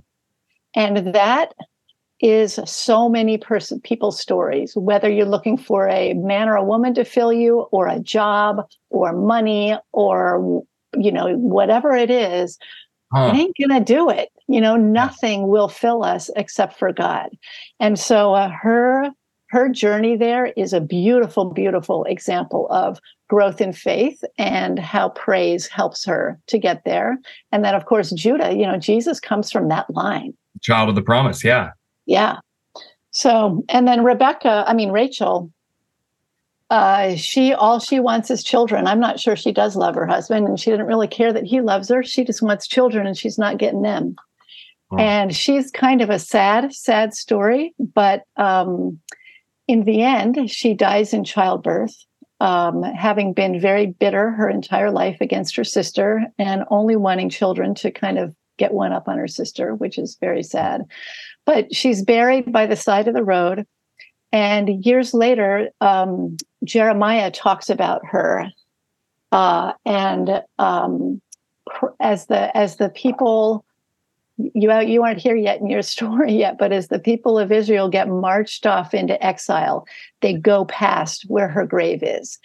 And 0.74 1.14
that 1.14 1.54
is 2.20 2.60
so 2.66 3.08
many 3.08 3.38
person 3.38 3.80
people's 3.80 4.20
stories 4.20 4.76
whether 4.76 5.08
you're 5.08 5.24
looking 5.28 5.56
for 5.56 5.88
a 5.88 6.16
man 6.16 6.50
or 6.50 6.56
a 6.56 6.64
woman 6.64 6.92
to 6.96 7.06
fill 7.06 7.32
you 7.32 7.60
or 7.72 7.88
a 7.88 8.00
job 8.00 8.66
or 8.90 9.14
money 9.14 9.78
or 9.92 10.64
you 10.98 11.12
know 11.12 11.38
whatever 11.38 11.96
it 11.96 12.10
is 12.10 12.58
huh. 13.14 13.30
it 13.32 13.38
ain't 13.38 13.56
gonna 13.62 13.86
do 13.86 14.10
it 14.10 14.30
you 14.48 14.62
know 14.62 14.76
nothing 14.76 15.48
will 15.48 15.68
fill 15.68 16.04
us 16.04 16.30
except 16.36 16.78
for 16.78 16.92
god 16.92 17.30
and 17.80 18.00
so 18.00 18.34
uh, 18.34 18.50
her 18.50 19.10
her 19.50 19.70
journey 19.70 20.16
there 20.16 20.48
is 20.58 20.74
a 20.74 20.82
beautiful 20.82 21.46
beautiful 21.46 22.04
example 22.06 22.68
of 22.70 23.00
growth 23.30 23.60
in 23.60 23.74
faith 23.74 24.24
and 24.38 24.80
how 24.80 25.10
praise 25.10 25.68
helps 25.68 26.06
her 26.06 26.40
to 26.48 26.58
get 26.58 26.84
there 26.86 27.18
and 27.52 27.64
then 27.64 27.76
of 27.76 27.86
course 27.86 28.12
judah 28.12 28.54
you 28.54 28.66
know 28.66 28.78
jesus 28.78 29.20
comes 29.20 29.52
from 29.52 29.68
that 29.68 29.90
line 29.90 30.34
child 30.62 30.90
of 30.90 30.96
the 30.96 31.02
promise 31.02 31.44
yeah 31.44 31.72
yeah 32.06 32.38
so 33.12 33.64
and 33.70 33.88
then 33.88 34.04
rebecca 34.04 34.64
i 34.68 34.74
mean 34.74 34.92
rachel 34.92 35.52
uh, 36.70 37.16
she 37.16 37.54
all 37.54 37.80
she 37.80 38.00
wants 38.00 38.30
is 38.30 38.44
children. 38.44 38.88
I'm 38.88 39.00
not 39.00 39.20
sure 39.20 39.36
she 39.36 39.54
does 39.54 39.76
love 39.76 39.96
her 39.96 40.06
husband, 40.06 40.48
and 40.48 40.60
she 40.60 40.70
didn't 40.70 40.88
really 40.88 41.08
care 41.08 41.32
that 41.32 41.46
he 41.46 41.62
loves 41.62 41.90
her. 41.90 42.04
She 42.04 42.26
just 42.26 42.42
wants 42.42 42.68
children, 42.68 43.08
and 43.08 43.18
she's 43.18 43.38
not 43.38 43.58
getting 43.58 43.84
them. 43.84 44.16
And 44.98 45.36
she's 45.36 45.70
kind 45.72 46.02
of 46.02 46.10
a 46.10 46.20
sad, 46.20 46.74
sad 46.74 47.14
story. 47.14 47.74
But 47.78 48.24
um, 48.38 49.00
in 49.68 49.84
the 49.84 50.02
end, 50.02 50.50
she 50.50 50.74
dies 50.74 51.14
in 51.14 51.24
childbirth, 51.24 51.96
um, 52.40 52.84
having 52.84 53.34
been 53.34 53.60
very 53.60 53.88
bitter 53.88 54.32
her 54.32 54.50
entire 54.50 54.92
life 54.92 55.18
against 55.20 55.56
her 55.58 55.64
sister, 55.64 56.24
and 56.40 56.64
only 56.70 56.96
wanting 56.96 57.30
children 57.30 57.76
to 57.76 57.92
kind 57.92 58.18
of 58.18 58.34
get 58.58 58.74
one 58.74 58.94
up 58.94 59.08
on 59.08 59.18
her 59.18 59.28
sister, 59.28 59.76
which 59.76 59.98
is 59.98 60.18
very 60.20 60.44
sad. 60.44 60.86
But 61.46 61.74
she's 61.74 62.02
buried 62.02 62.52
by 62.52 62.66
the 62.66 62.76
side 62.76 63.08
of 63.08 63.14
the 63.14 63.24
road. 63.24 63.66
And 64.32 64.86
years 64.86 65.14
later, 65.14 65.70
um, 65.82 66.38
Jeremiah 66.64 67.32
talks 67.32 67.70
about 67.70 68.06
her, 68.06 68.46
uh, 69.32 69.74
and 69.86 70.44
um, 70.60 71.22
as 72.00 72.28
the 72.28 72.56
as 72.56 72.78
the 72.78 72.90
people 72.90 73.66
you 74.38 74.72
you 74.82 75.04
aren't 75.04 75.20
here 75.20 75.36
yet 75.36 75.60
in 75.60 75.68
your 75.68 75.82
story 75.96 76.34
yet, 76.34 76.58
but 76.58 76.72
as 76.72 76.88
the 76.88 77.00
people 77.00 77.38
of 77.40 77.52
Israel 77.52 77.90
get 77.90 78.08
marched 78.08 78.66
off 78.66 78.94
into 78.94 79.24
exile, 79.26 79.88
they 80.22 80.34
go 80.34 80.66
past 80.66 81.26
where 81.28 81.48
her 81.48 81.66
grave 81.66 82.04
is. 82.04 82.40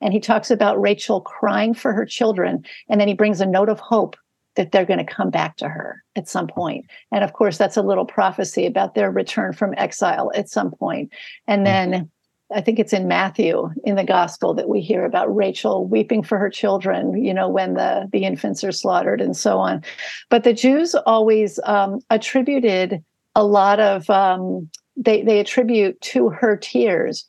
And 0.00 0.12
he 0.12 0.20
talks 0.20 0.50
about 0.50 0.80
Rachel 0.80 1.20
crying 1.20 1.74
for 1.74 1.92
her 1.92 2.04
children, 2.04 2.64
and 2.88 3.00
then 3.00 3.08
he 3.08 3.14
brings 3.14 3.40
a 3.40 3.46
note 3.46 3.68
of 3.68 3.78
hope 3.78 4.16
that 4.56 4.70
they're 4.70 4.84
going 4.84 5.04
to 5.04 5.14
come 5.14 5.30
back 5.30 5.56
to 5.56 5.68
her 5.68 6.02
at 6.14 6.28
some 6.28 6.46
point. 6.46 6.84
And 7.10 7.24
of 7.24 7.32
course, 7.32 7.56
that's 7.56 7.76
a 7.76 7.82
little 7.82 8.04
prophecy 8.04 8.66
about 8.66 8.94
their 8.94 9.10
return 9.10 9.52
from 9.52 9.74
exile 9.78 10.30
at 10.34 10.50
some 10.50 10.70
point. 10.72 11.12
And 11.46 11.60
hmm. 11.60 11.64
then 11.64 12.10
I 12.54 12.60
think 12.60 12.78
it's 12.78 12.92
in 12.92 13.08
Matthew 13.08 13.70
in 13.84 13.96
the 13.96 14.04
gospel 14.04 14.54
that 14.54 14.68
we 14.68 14.80
hear 14.80 15.04
about 15.04 15.34
Rachel 15.34 15.86
weeping 15.86 16.22
for 16.22 16.38
her 16.38 16.50
children, 16.50 17.22
you 17.22 17.34
know, 17.34 17.48
when 17.48 17.74
the, 17.74 18.08
the 18.12 18.24
infants 18.24 18.62
are 18.64 18.72
slaughtered 18.72 19.20
and 19.20 19.36
so 19.36 19.58
on. 19.58 19.82
But 20.30 20.44
the 20.44 20.52
Jews 20.52 20.94
always 20.94 21.58
um, 21.64 22.00
attributed 22.10 23.02
a 23.34 23.44
lot 23.44 23.80
of, 23.80 24.08
um, 24.10 24.68
they, 24.96 25.22
they 25.22 25.40
attribute 25.40 26.00
to 26.02 26.28
her 26.28 26.56
tears 26.56 27.26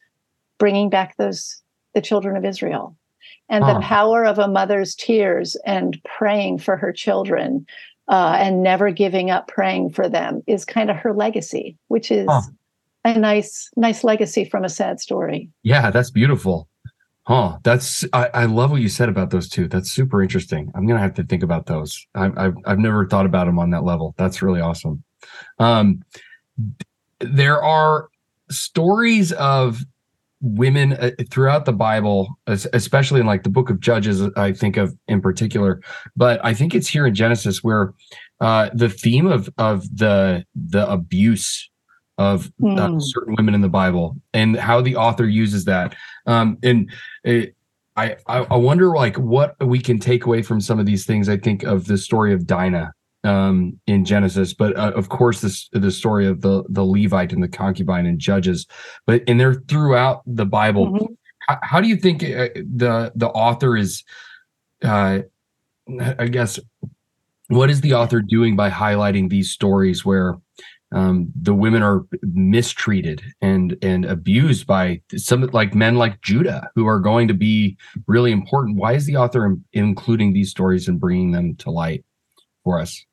bringing 0.58 0.90
back 0.90 1.18
those, 1.18 1.62
the 1.94 2.02
children 2.02 2.36
of 2.36 2.46
Israel. 2.46 2.98
And 3.50 3.64
the 3.64 3.80
power 3.82 4.26
of 4.26 4.40
a 4.40 4.48
mother's 4.48 4.96
tears 4.96 5.56
and 5.66 6.02
praying 6.04 6.58
for 6.60 6.76
her 6.76 6.92
children 6.92 7.68
uh, 8.08 8.38
and 8.40 8.64
never 8.64 8.90
giving 8.90 9.30
up 9.30 9.48
praying 9.48 9.92
for 9.92 10.10
them 10.10 10.42
is 10.48 10.66
kind 10.66 10.90
of 10.90 10.96
her 10.98 11.14
legacy, 11.14 11.78
which 11.88 12.10
is 12.10 12.28
a 13.04 13.18
nice 13.18 13.70
nice 13.76 14.04
legacy 14.04 14.46
from 14.46 14.64
a 14.64 14.70
sad 14.70 15.00
story. 15.00 15.50
Yeah 15.64 15.92
that's 15.92 16.12
beautiful. 16.12 16.70
Huh 17.26 17.58
that's 17.64 18.04
I, 18.14 18.30
I 18.34 18.46
love 18.46 18.72
what 18.72 18.82
you 18.82 18.90
said 18.90 19.10
about 19.10 19.30
those 19.30 19.50
two. 19.50 19.68
That's 19.68 19.92
super 19.92 20.22
interesting. 20.22 20.72
I'm 20.76 20.88
gonna 20.88 21.00
have 21.00 21.14
to 21.16 21.24
think 21.24 21.44
about 21.44 21.66
those. 21.66 22.06
I, 22.16 22.32
I've, 22.38 22.56
I've 22.66 22.80
never 22.80 23.08
thought 23.08 23.26
about 23.26 23.46
them 23.46 23.60
on 23.60 23.72
that 23.72 23.84
level. 23.84 24.14
That's 24.18 24.42
really 24.42 24.62
awesome. 24.62 25.04
Um 25.60 26.04
there 27.20 27.62
are 27.62 28.10
stories 28.50 29.32
of 29.34 29.84
women 30.42 30.94
uh, 30.94 31.12
throughout 31.32 31.64
the 31.64 31.72
bible 31.72 32.38
especially 32.48 33.22
in 33.22 33.26
like 33.26 33.44
the 33.44 33.50
book 33.50 33.70
of 33.70 33.80
judges 33.80 34.22
i 34.36 34.52
think 34.52 34.76
of 34.76 34.94
in 35.08 35.22
particular 35.22 35.82
but 36.18 36.44
i 36.44 36.54
think 36.54 36.76
it's 36.76 36.88
here 36.88 37.08
in 37.08 37.16
genesis 37.16 37.64
where 37.64 37.94
uh 38.42 38.70
the 38.74 38.90
theme 38.90 39.26
of 39.26 39.50
of 39.58 39.84
the 39.96 40.46
the 40.54 40.86
abuse 40.92 41.70
of 42.18 42.52
uh, 42.64 42.90
hmm. 42.90 43.00
certain 43.00 43.36
women 43.38 43.56
in 43.56 43.62
the 43.62 43.70
Bible 43.70 44.16
and 44.34 44.56
how 44.56 44.82
the 44.82 44.96
author 44.96 45.28
uses 45.28 45.66
that. 45.66 45.96
Um, 46.26 46.58
and 46.64 46.92
it, 47.24 47.56
I, 47.96 48.18
I 48.28 48.56
wonder 48.56 48.96
like 48.96 49.18
what 49.18 49.56
we 49.64 49.80
can 49.80 50.00
take 50.00 50.26
away 50.26 50.42
from 50.42 50.60
some 50.60 50.80
of 50.80 50.86
these 50.86 51.06
things. 51.06 51.30
I 51.30 51.38
think 51.38 51.64
of 51.64 51.86
the 51.86 51.98
story 51.98 52.34
of 52.34 52.48
Dinah 52.48 52.92
um, 53.24 53.80
in 53.86 54.04
Genesis, 54.04 54.54
but 54.54 54.76
uh, 54.78 54.92
of 54.96 55.10
course 55.10 55.42
this 55.42 55.70
the 55.74 55.92
story 55.92 56.26
of 56.26 56.42
the 56.42 56.64
the 56.70 56.84
Levite 56.84 57.34
and 57.34 57.44
the 57.44 57.48
concubine 57.48 58.08
in 58.08 58.18
Judges. 58.18 58.66
But 59.06 59.22
and 59.28 59.40
they're 59.40 59.62
throughout 59.68 60.24
the 60.26 60.46
Bible. 60.46 60.88
Mm-hmm. 60.88 61.14
How, 61.48 61.60
how, 61.62 61.82
do 61.82 61.88
you 61.88 61.98
think 61.98 62.24
uh, 62.24 62.50
the 62.56 63.12
the 63.16 63.30
author 63.30 63.78
is? 63.78 64.04
Uh, 64.84 65.20
I 66.18 66.28
guess 66.28 66.60
what 67.48 67.70
is 67.70 67.82
the 67.82 67.94
author 67.94 68.22
doing 68.22 68.56
by 68.56 68.70
highlighting 68.70 69.30
these 69.30 69.52
stories 69.52 70.04
where 70.04 70.38
um, 70.94 71.32
the 71.36 71.54
women 71.54 71.82
are 71.82 72.06
mistreated 72.22 73.24
and 73.42 73.78
and 73.82 74.06
abused 74.06 74.68
by 74.68 75.02
some 75.16 75.42
like 75.48 75.74
men 75.74 75.96
like 75.96 76.22
Judah 76.22 76.70
who 76.76 76.88
are 76.88 77.00
going 77.00 77.28
to 77.28 77.34
be 77.34 77.78
really 78.08 78.32
important. 78.32 78.78
Why 78.78 78.94
is 78.94 79.06
the 79.06 79.18
author 79.18 79.46
in, 79.46 79.64
including 79.74 80.34
these 80.34 80.50
stories 80.50 80.88
and 80.88 81.00
bringing 81.00 81.32
them 81.32 81.56
to 81.58 81.72
light 81.72 82.06
for 82.64 82.80
us? 82.80 83.06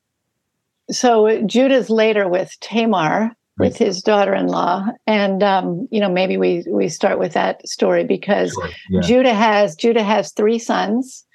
So 0.91 1.43
Judah's 1.47 1.89
later 1.89 2.29
with 2.29 2.55
Tamar, 2.61 3.31
with 3.61 3.77
his 3.77 4.03
daughter-in-law 4.03 4.87
and 5.07 5.43
um, 5.43 5.87
you 5.91 6.01
know 6.01 6.09
maybe 6.09 6.37
we 6.37 6.65
we 6.69 6.89
start 6.89 7.19
with 7.19 7.35
that 7.35 7.67
story 7.69 8.05
because 8.05 8.53
sure. 8.53 8.71
yeah. 8.89 9.01
judah 9.01 9.35
has 9.35 9.77
judah 9.77 10.03
has 10.03 10.33
three 10.33 10.59
sons 10.59 11.27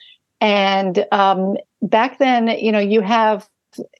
and 0.41 1.05
um, 1.11 1.55
back 1.83 2.17
then 2.17 2.47
you 2.47 2.71
know 2.71 2.79
you 2.79 3.01
have 3.01 3.47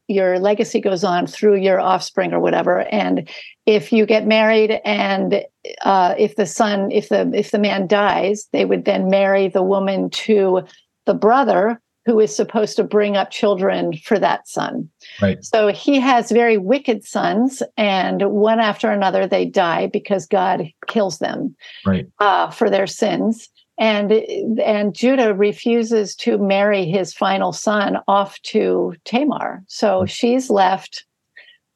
your 0.07 0.39
legacy 0.39 0.79
goes 0.79 1.03
on 1.03 1.27
through 1.27 1.55
your 1.55 1.79
offspring 1.79 2.33
or 2.33 2.39
whatever. 2.39 2.81
And 2.91 3.29
if 3.65 3.91
you 3.91 4.05
get 4.05 4.27
married 4.27 4.79
and 4.85 5.43
uh, 5.81 6.15
if 6.17 6.35
the 6.35 6.45
son 6.45 6.91
if 6.91 7.09
the 7.09 7.31
if 7.33 7.51
the 7.51 7.59
man 7.59 7.87
dies 7.87 8.47
they 8.51 8.65
would 8.65 8.85
then 8.85 9.09
marry 9.09 9.47
the 9.47 9.63
woman 9.63 10.09
to 10.11 10.61
the 11.05 11.13
brother 11.13 11.81
who 12.05 12.19
is 12.19 12.35
supposed 12.35 12.75
to 12.75 12.83
bring 12.83 13.17
up 13.17 13.31
children 13.31 13.97
for 13.97 14.19
that 14.19 14.47
son. 14.47 14.87
Right. 15.19 15.43
So 15.43 15.69
he 15.69 15.99
has 15.99 16.31
very 16.31 16.57
wicked 16.57 17.03
sons 17.03 17.63
and 17.77 18.21
one 18.29 18.59
after 18.59 18.91
another 18.91 19.25
they 19.25 19.45
die 19.45 19.87
because 19.87 20.27
god 20.27 20.69
kills 20.87 21.17
them 21.17 21.55
right. 21.85 22.07
uh, 22.19 22.51
for 22.51 22.69
their 22.69 22.87
sins 22.87 23.49
and 23.77 24.11
and 24.11 24.95
Judah 24.95 25.33
refuses 25.33 26.15
to 26.17 26.37
marry 26.37 26.85
his 26.85 27.13
final 27.13 27.51
son 27.51 27.97
off 28.07 28.41
to 28.43 28.95
Tamar. 29.03 29.63
So 29.67 30.01
hmm. 30.01 30.05
she's 30.05 30.49
left. 30.49 31.05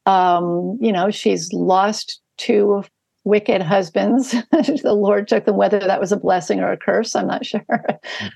Um, 0.05 0.77
you 0.81 0.91
know, 0.91 1.12
she's 1.12 1.53
lost 1.53 2.21
two 2.38 2.83
wicked 3.25 3.62
husbands. 3.62 4.31
the 4.51 4.93
Lord 4.93 5.27
took 5.27 5.45
them, 5.45 5.57
whether 5.57 5.79
that 5.79 5.99
was 5.99 6.12
a 6.12 6.17
blessing 6.17 6.62
or 6.62 6.71
a 6.71 6.77
curse, 6.77 7.15
I'm 7.15 7.27
not 7.27 7.45
sure. 7.45 7.65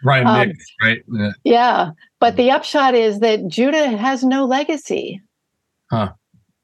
Right, 0.03 0.25
um, 0.25 0.51
right. 0.81 0.99
Yeah. 1.11 1.31
yeah. 1.43 1.89
But 2.19 2.35
the 2.35 2.51
upshot 2.51 2.95
is 2.95 3.19
that 3.19 3.47
Judah 3.47 3.97
has 3.97 4.23
no 4.23 4.45
legacy. 4.45 5.21
Huh. 5.89 6.11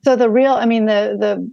So 0.03 0.15
the 0.15 0.29
real, 0.29 0.53
I 0.53 0.65
mean, 0.65 0.85
the 0.85 1.17
the 1.19 1.51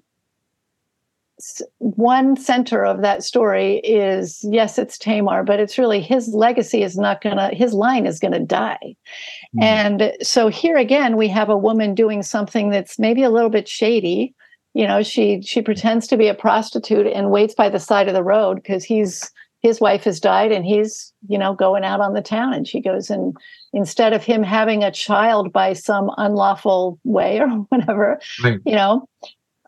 one 1.78 2.36
center 2.36 2.84
of 2.84 3.02
that 3.02 3.22
story 3.22 3.78
is 3.80 4.40
yes 4.42 4.78
it's 4.78 4.96
tamar 4.96 5.42
but 5.42 5.60
it's 5.60 5.76
really 5.76 6.00
his 6.00 6.28
legacy 6.28 6.82
is 6.82 6.96
not 6.96 7.20
gonna 7.20 7.50
his 7.54 7.74
line 7.74 8.06
is 8.06 8.18
gonna 8.18 8.40
die 8.40 8.96
mm. 9.54 9.62
and 9.62 10.12
so 10.22 10.48
here 10.48 10.76
again 10.76 11.16
we 11.16 11.28
have 11.28 11.50
a 11.50 11.56
woman 11.56 11.94
doing 11.94 12.22
something 12.22 12.70
that's 12.70 12.98
maybe 12.98 13.22
a 13.22 13.30
little 13.30 13.50
bit 13.50 13.68
shady 13.68 14.34
you 14.72 14.86
know 14.86 15.02
she 15.02 15.42
she 15.42 15.60
pretends 15.60 16.06
to 16.06 16.16
be 16.16 16.26
a 16.28 16.34
prostitute 16.34 17.06
and 17.06 17.30
waits 17.30 17.54
by 17.54 17.68
the 17.68 17.80
side 17.80 18.08
of 18.08 18.14
the 18.14 18.24
road 18.24 18.56
because 18.56 18.82
he's 18.82 19.30
his 19.60 19.80
wife 19.80 20.04
has 20.04 20.20
died 20.20 20.52
and 20.52 20.64
he's 20.64 21.12
you 21.28 21.36
know 21.36 21.52
going 21.52 21.84
out 21.84 22.00
on 22.00 22.14
the 22.14 22.22
town 22.22 22.54
and 22.54 22.68
she 22.68 22.80
goes 22.80 23.10
and 23.10 23.36
instead 23.72 24.12
of 24.12 24.24
him 24.24 24.42
having 24.42 24.82
a 24.84 24.90
child 24.90 25.52
by 25.52 25.72
some 25.72 26.10
unlawful 26.16 26.98
way 27.04 27.38
or 27.40 27.48
whatever 27.48 28.20
right. 28.42 28.60
you 28.64 28.74
know 28.74 29.06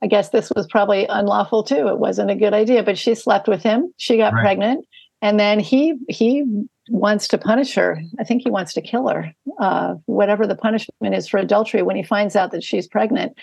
I 0.03 0.07
guess 0.07 0.29
this 0.31 0.51
was 0.55 0.67
probably 0.67 1.07
unlawful 1.09 1.63
too. 1.65 1.89
It 1.89 1.99
wasn't 1.99 2.31
a 2.31 2.37
good 2.37 2.55
idea, 2.55 2.83
but 2.83 2.99
she 2.99 3.15
slept 3.15 3.49
with 3.49 3.63
him. 3.63 3.93
She 3.97 4.17
got 4.17 4.33
Right. 4.33 4.43
pregnant, 4.43 4.87
and 5.23 5.39
then 5.41 5.59
he 5.61 5.95
he 6.09 6.45
wants 6.91 7.29
to 7.29 7.39
punish 7.39 7.75
her. 7.75 8.01
I 8.19 8.25
think 8.25 8.43
he 8.43 8.51
wants 8.51 8.73
to 8.75 8.81
kill 8.81 9.09
her. 9.09 9.33
Uh, 9.61 9.97
whatever 10.07 10.47
the 10.47 10.55
punishment 10.55 11.15
is 11.15 11.29
for 11.29 11.39
adultery, 11.39 11.83
when 11.83 11.97
he 11.97 12.03
finds 12.03 12.35
out 12.37 12.51
that 12.53 12.63
she's 12.65 12.87
pregnant, 12.89 13.37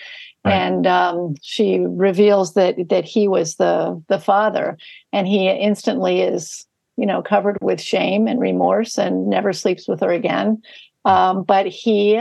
Right. 0.44 0.54
and 0.54 0.86
um, 0.86 1.34
she 1.42 1.80
reveals 1.80 2.54
that 2.54 2.76
that 2.88 3.04
he 3.04 3.28
was 3.28 3.56
the 3.56 4.02
the 4.08 4.18
father, 4.18 4.76
and 5.12 5.26
he 5.28 5.48
instantly 5.48 6.20
is 6.22 6.66
you 6.96 7.04
know 7.06 7.22
covered 7.22 7.58
with 7.60 7.80
shame 7.80 8.26
and 8.26 8.40
remorse 8.40 8.98
and 8.98 9.28
never 9.28 9.52
sleeps 9.52 9.86
with 9.86 10.00
her 10.00 10.10
again. 10.12 10.62
Um, 11.04 11.44
but 11.44 11.66
he 11.66 12.20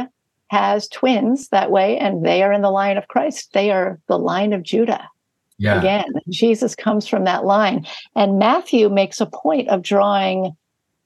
has 0.50 0.88
twins 0.88 1.50
that 1.50 1.72
way, 1.72 1.98
and 1.98 2.26
they 2.26 2.44
are 2.44 2.54
in 2.54 2.62
the 2.62 2.72
line 2.72 2.98
of 2.98 3.08
Christ. 3.08 3.54
They 3.54 3.72
are 3.72 4.00
the 4.08 4.20
line 4.20 4.54
of 4.54 4.64
Judah 4.64 5.10
Yeah. 5.58 5.80
again. 5.80 6.06
Jesus 6.30 6.76
comes 6.76 7.08
from 7.08 7.24
that 7.24 7.46
line. 7.46 7.86
And 8.16 8.38
Matthew 8.40 8.90
makes 8.90 9.20
a 9.22 9.26
point 9.26 9.70
of 9.70 9.82
drawing 9.82 10.56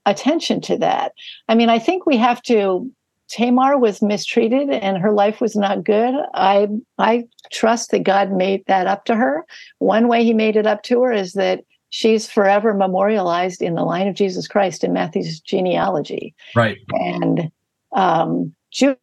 attention 0.06 0.60
to 0.62 0.78
that. 0.78 1.14
I 1.48 1.56
mean, 1.56 1.70
I 1.70 1.80
think 1.80 2.06
we 2.06 2.18
have 2.18 2.42
to. 2.44 2.90
Tamar 3.30 3.78
was 3.78 4.02
mistreated 4.02 4.72
and 4.72 4.98
her 4.98 5.12
life 5.12 5.40
was 5.40 5.56
not 5.56 5.84
good. 5.84 6.16
I 6.34 6.68
I 6.98 7.26
trust 7.52 7.92
that 7.92 8.02
God 8.04 8.32
made 8.32 8.66
that 8.66 8.88
up 8.88 9.06
to 9.06 9.16
her. 9.16 9.46
One 9.78 10.08
way 10.08 10.24
he 10.24 10.34
made 10.34 10.56
it 10.56 10.66
up 10.66 10.82
to 10.84 11.04
her 11.04 11.12
is 11.14 11.34
that 11.34 11.64
she's 11.92 12.28
forever 12.28 12.74
memorialized 12.74 13.62
in 13.62 13.76
the 13.76 13.84
line 13.84 14.08
of 14.08 14.16
Jesus 14.16 14.48
Christ 14.48 14.84
in 14.84 14.94
Matthew's 14.94 15.40
genealogy. 15.40 16.34
Right. 16.56 16.80
And 16.94 17.52
um, 17.92 18.56
Judah 18.72 18.98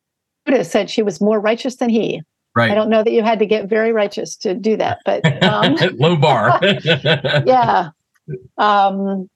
said 0.62 0.90
she 0.90 1.02
was 1.02 1.20
more 1.20 1.40
righteous 1.40 1.76
than 1.76 1.88
he. 1.88 2.22
Right. 2.54 2.70
I 2.70 2.74
don't 2.74 2.88
know 2.88 3.02
that 3.04 3.12
you 3.12 3.22
had 3.22 3.38
to 3.40 3.46
get 3.46 3.68
very 3.68 3.92
righteous 3.92 4.34
to 4.36 4.54
do 4.54 4.76
that, 4.78 5.00
but 5.04 5.42
um, 5.42 5.76
Low 5.98 6.16
bar. 6.16 6.58
yeah. 6.62 7.90
Um, 8.56 9.28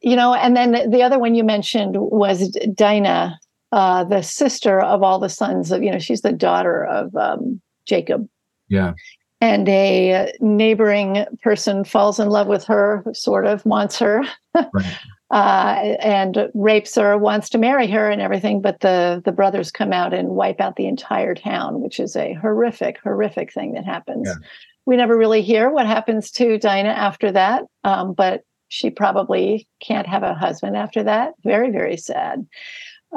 you 0.00 0.16
know, 0.16 0.34
and 0.34 0.56
then 0.56 0.90
the 0.90 1.02
other 1.02 1.18
one 1.18 1.34
you 1.34 1.44
mentioned 1.44 1.94
was 1.96 2.50
Dinah, 2.74 3.38
uh, 3.72 4.04
the 4.04 4.22
sister 4.22 4.80
of 4.80 5.02
all 5.02 5.18
the 5.18 5.28
sons 5.28 5.70
of, 5.70 5.82
you 5.82 5.90
know, 5.90 5.98
she's 6.00 6.22
the 6.22 6.32
daughter 6.32 6.84
of 6.84 7.14
um, 7.14 7.60
Jacob. 7.86 8.28
Yeah. 8.68 8.94
And 9.40 9.68
a 9.68 10.32
neighboring 10.40 11.24
person 11.42 11.84
falls 11.84 12.18
in 12.18 12.30
love 12.30 12.48
with 12.48 12.64
her, 12.64 13.04
sort 13.12 13.46
of 13.46 13.64
wants 13.64 13.98
her, 13.98 14.24
Right. 14.54 14.98
Uh, 15.30 15.96
and 16.00 16.50
rapes 16.54 16.94
her, 16.96 17.16
wants 17.18 17.48
to 17.50 17.58
marry 17.58 17.86
her, 17.88 18.10
and 18.10 18.20
everything. 18.20 18.60
But 18.60 18.80
the 18.80 19.22
the 19.24 19.32
brothers 19.32 19.70
come 19.70 19.92
out 19.92 20.12
and 20.12 20.30
wipe 20.30 20.60
out 20.60 20.76
the 20.76 20.86
entire 20.86 21.34
town, 21.34 21.80
which 21.80 21.98
is 21.98 22.16
a 22.16 22.34
horrific, 22.34 22.98
horrific 23.02 23.52
thing 23.52 23.72
that 23.74 23.84
happens. 23.84 24.28
Yeah. 24.28 24.46
We 24.86 24.96
never 24.96 25.16
really 25.16 25.42
hear 25.42 25.70
what 25.70 25.86
happens 25.86 26.30
to 26.32 26.58
Dinah 26.58 26.90
after 26.90 27.32
that, 27.32 27.64
um, 27.84 28.12
but 28.12 28.42
she 28.68 28.90
probably 28.90 29.66
can't 29.80 30.06
have 30.06 30.22
a 30.22 30.34
husband 30.34 30.76
after 30.76 31.02
that. 31.04 31.34
Very, 31.42 31.70
very 31.70 31.96
sad. 31.96 32.46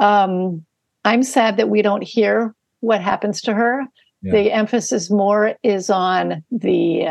Um, 0.00 0.64
I'm 1.04 1.22
sad 1.22 1.56
that 1.56 1.68
we 1.68 1.82
don't 1.82 2.04
hear 2.04 2.54
what 2.80 3.00
happens 3.02 3.40
to 3.42 3.54
her. 3.54 3.84
Yeah. 4.22 4.32
The 4.32 4.52
emphasis 4.52 5.10
more 5.10 5.54
is 5.62 5.90
on 5.90 6.44
the 6.50 7.08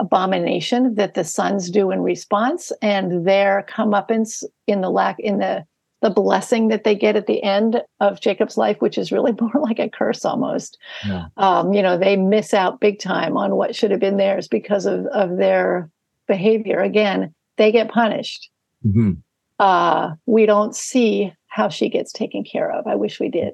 abomination 0.00 0.94
that 0.94 1.14
the 1.14 1.24
sons 1.24 1.70
do 1.70 1.90
in 1.90 2.00
response 2.00 2.72
and 2.80 3.26
their 3.26 3.66
comeuppance 3.68 4.42
in 4.66 4.80
the 4.80 4.90
lack 4.90 5.20
in 5.20 5.38
the 5.38 5.64
the 6.02 6.08
blessing 6.08 6.68
that 6.68 6.82
they 6.82 6.94
get 6.94 7.14
at 7.14 7.26
the 7.26 7.42
end 7.42 7.82
of 8.00 8.22
Jacob's 8.22 8.56
life, 8.56 8.80
which 8.80 8.96
is 8.96 9.12
really 9.12 9.32
more 9.40 9.52
like 9.60 9.78
a 9.78 9.90
curse 9.90 10.24
almost. 10.24 10.78
Yeah. 11.06 11.26
Um, 11.36 11.74
you 11.74 11.82
know, 11.82 11.98
they 11.98 12.16
miss 12.16 12.54
out 12.54 12.80
big 12.80 12.98
time 12.98 13.36
on 13.36 13.56
what 13.56 13.76
should 13.76 13.90
have 13.90 14.00
been 14.00 14.16
theirs 14.16 14.48
because 14.48 14.86
of, 14.86 15.04
of 15.06 15.36
their 15.36 15.90
behavior. 16.26 16.80
Again, 16.80 17.34
they 17.58 17.70
get 17.70 17.90
punished. 17.90 18.50
Mhm. 18.84 19.18
Uh, 19.58 20.14
we 20.24 20.46
don't 20.46 20.74
see 20.74 21.34
how 21.48 21.68
she 21.68 21.90
gets 21.90 22.12
taken 22.12 22.44
care 22.44 22.72
of. 22.72 22.86
I 22.86 22.94
wish 22.94 23.20
we 23.20 23.28
did, 23.28 23.52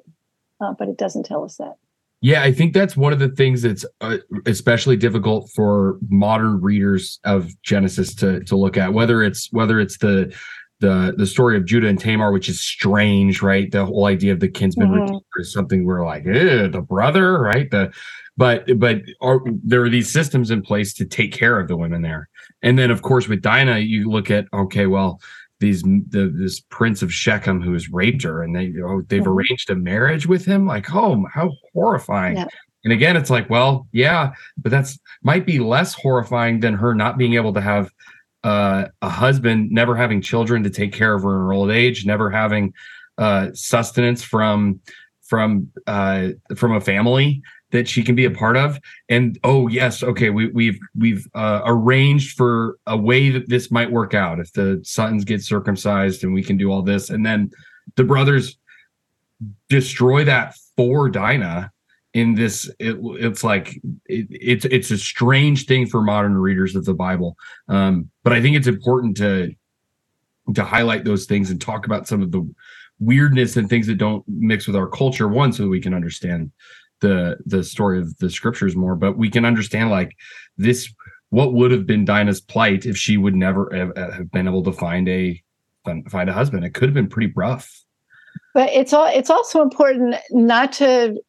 uh, 0.61 0.73
but 0.79 0.87
it 0.87 0.97
doesn't 0.97 1.25
tell 1.25 1.43
us 1.43 1.57
that. 1.57 1.75
Yeah, 2.21 2.41
I 2.41 2.51
think 2.51 2.73
that's 2.73 2.97
one 2.97 3.13
of 3.13 3.19
the 3.19 3.29
things 3.29 3.61
that's 3.61 3.85
uh, 4.01 4.17
especially 4.47 4.97
difficult 4.97 5.51
for 5.55 5.97
modern 6.09 6.59
readers 6.61 7.19
of 7.23 7.51
Genesis 7.61 8.15
to 8.15 8.39
to 8.45 8.55
look 8.55 8.75
at. 8.77 8.93
Whether 8.93 9.21
it's 9.23 9.49
whether 9.51 9.79
it's 9.79 9.99
the 9.99 10.35
the 10.79 11.13
the 11.15 11.27
story 11.27 11.57
of 11.57 11.65
Judah 11.65 11.87
and 11.87 11.99
Tamar, 11.99 12.31
which 12.31 12.49
is 12.49 12.59
strange, 12.61 13.41
right? 13.43 13.71
The 13.71 13.85
whole 13.85 14.05
idea 14.05 14.33
of 14.33 14.39
the 14.39 14.47
kinsman 14.47 14.89
Mhm. 14.89 15.01
redeemer 15.01 15.19
is 15.37 15.53
something 15.53 15.85
we're 15.85 16.05
like, 16.05 16.25
eh, 16.25 16.67
the 16.67 16.81
brother, 16.81 17.39
right? 17.39 17.69
The 17.69 17.91
but 18.35 18.65
but 18.79 19.01
are, 19.21 19.39
there 19.63 19.83
are 19.83 19.89
these 19.89 20.11
systems 20.11 20.49
in 20.51 20.61
place 20.63 20.93
to 20.95 21.05
take 21.05 21.31
care 21.33 21.59
of 21.59 21.67
the 21.67 21.77
women 21.77 22.01
there, 22.01 22.29
and 22.63 22.79
then 22.79 22.89
of 22.89 23.03
course 23.03 23.27
with 23.27 23.41
Dinah, 23.41 23.79
you 23.79 24.09
look 24.09 24.31
at 24.31 24.45
okay, 24.53 24.87
well. 24.87 25.19
These 25.59 25.81
the 25.83 26.31
this 26.35 26.59
prince 26.59 27.01
of 27.01 27.11
Shechem 27.11 27.61
who 27.61 27.73
has 27.73 27.89
raped 27.89 28.23
her, 28.23 28.43
and 28.43 28.55
they 28.55 28.73
oh, 28.83 29.01
they've 29.07 29.23
Mhm. 29.23 29.27
arranged 29.27 29.69
a 29.69 29.75
marriage 29.75 30.27
with 30.27 30.45
him. 30.45 30.65
Like, 30.67 30.93
oh, 30.93 31.25
how 31.33 31.51
horrifying! 31.73 32.37
Yeah. 32.37 32.45
And 32.83 32.93
again, 32.93 33.17
it's 33.17 33.29
like, 33.31 33.49
well, 33.49 33.87
yeah, 33.91 34.31
but 34.57 34.69
that's 34.69 34.99
might 35.23 35.45
be 35.45 35.59
less 35.59 35.93
horrifying 35.93 36.59
than 36.59 36.75
her 36.75 36.93
not 36.93 37.17
being 37.17 37.33
able 37.33 37.53
to 37.53 37.61
have 37.61 37.91
uh, 38.43 38.85
a 39.01 39.09
husband, 39.09 39.71
never 39.71 39.95
having 39.95 40.21
children 40.21 40.63
to 40.63 40.69
take 40.69 40.93
care 40.93 41.15
of 41.15 41.23
her 41.23 41.33
in 41.33 41.39
her 41.39 41.53
old 41.53 41.71
age, 41.71 42.05
never 42.05 42.29
having 42.29 42.71
uh, 43.17 43.49
sustenance 43.53 44.23
from 44.23 44.79
from 45.27 45.69
uh, 45.87 46.29
from 46.55 46.73
a 46.73 46.79
family 46.81 47.41
that 47.71 47.87
she 47.87 48.03
can 48.03 48.15
be 48.15 48.25
a 48.25 48.31
part 48.31 48.55
of. 48.55 48.79
And 49.09 49.37
oh 49.43 49.67
yes, 49.67 50.03
okay, 50.03 50.29
we, 50.29 50.47
we've 50.47 50.79
we've 50.97 51.27
uh, 51.35 51.61
arranged 51.65 52.37
for 52.37 52.77
a 52.87 52.97
way 52.97 53.29
that 53.29 53.49
this 53.49 53.71
might 53.71 53.91
work 53.91 54.13
out 54.13 54.39
if 54.39 54.53
the 54.53 54.79
sons 54.83 55.25
get 55.25 55.43
circumcised 55.43 56.23
and 56.23 56.33
we 56.33 56.43
can 56.43 56.57
do 56.57 56.71
all 56.71 56.81
this, 56.81 57.09
and 57.09 57.25
then 57.25 57.51
the 57.95 58.03
brothers 58.03 58.57
destroy 59.69 60.23
that 60.23 60.55
for 60.75 61.09
Dinah 61.09 61.71
in 62.13 62.33
this 62.33 62.67
it, 62.79 62.97
it's 63.19 63.43
like 63.43 63.75
it, 64.05 64.27
it's 64.31 64.65
it's 64.65 64.91
a 64.91 64.97
strange 64.97 65.65
thing 65.65 65.85
for 65.85 66.01
modern 66.01 66.35
readers 66.35 66.75
of 66.75 66.85
the 66.85 66.93
bible 66.93 67.35
um 67.67 68.09
but 68.23 68.33
i 68.33 68.41
think 68.41 68.55
it's 68.55 68.65
important 68.65 69.15
to 69.15 69.53
to 70.55 70.63
highlight 70.63 71.03
those 71.03 71.25
things 71.25 71.51
and 71.51 71.61
talk 71.61 71.85
about 71.85 72.07
some 72.07 72.21
of 72.21 72.31
the 72.31 72.49
weirdness 72.99 73.57
and 73.57 73.69
things 73.69 73.85
that 73.85 73.97
don't 73.97 74.23
mix 74.27 74.65
with 74.65 74.75
our 74.75 74.87
culture 74.87 75.27
one 75.27 75.53
so 75.53 75.63
that 75.63 75.69
we 75.69 75.81
can 75.81 75.93
understand 75.93 76.51
the 77.01 77.37
the 77.45 77.63
story 77.63 77.99
of 77.99 78.17
the 78.17 78.29
scriptures 78.29 78.75
more 78.75 78.95
but 78.95 79.17
we 79.17 79.29
can 79.29 79.45
understand 79.45 79.89
like 79.89 80.15
this 80.57 80.91
what 81.29 81.53
would 81.53 81.71
have 81.71 81.85
been 81.85 82.05
dinah's 82.05 82.41
plight 82.41 82.85
if 82.85 82.97
she 82.97 83.17
would 83.17 83.35
never 83.35 83.69
have, 83.73 84.31
been 84.31 84.47
able 84.47 84.63
to 84.63 84.71
find 84.71 85.07
a 85.09 85.41
find 86.09 86.29
a 86.29 86.33
husband 86.33 86.65
it 86.65 86.73
could 86.73 86.89
have 86.89 86.93
been 86.95 87.07
pretty 87.07 87.31
rough 87.35 87.83
But 88.53 88.69
it's 88.73 88.93
all 88.93 89.07
it's 89.07 89.29
also 89.29 89.61
important 89.61 90.15
not 90.31 90.71
to 90.73 91.19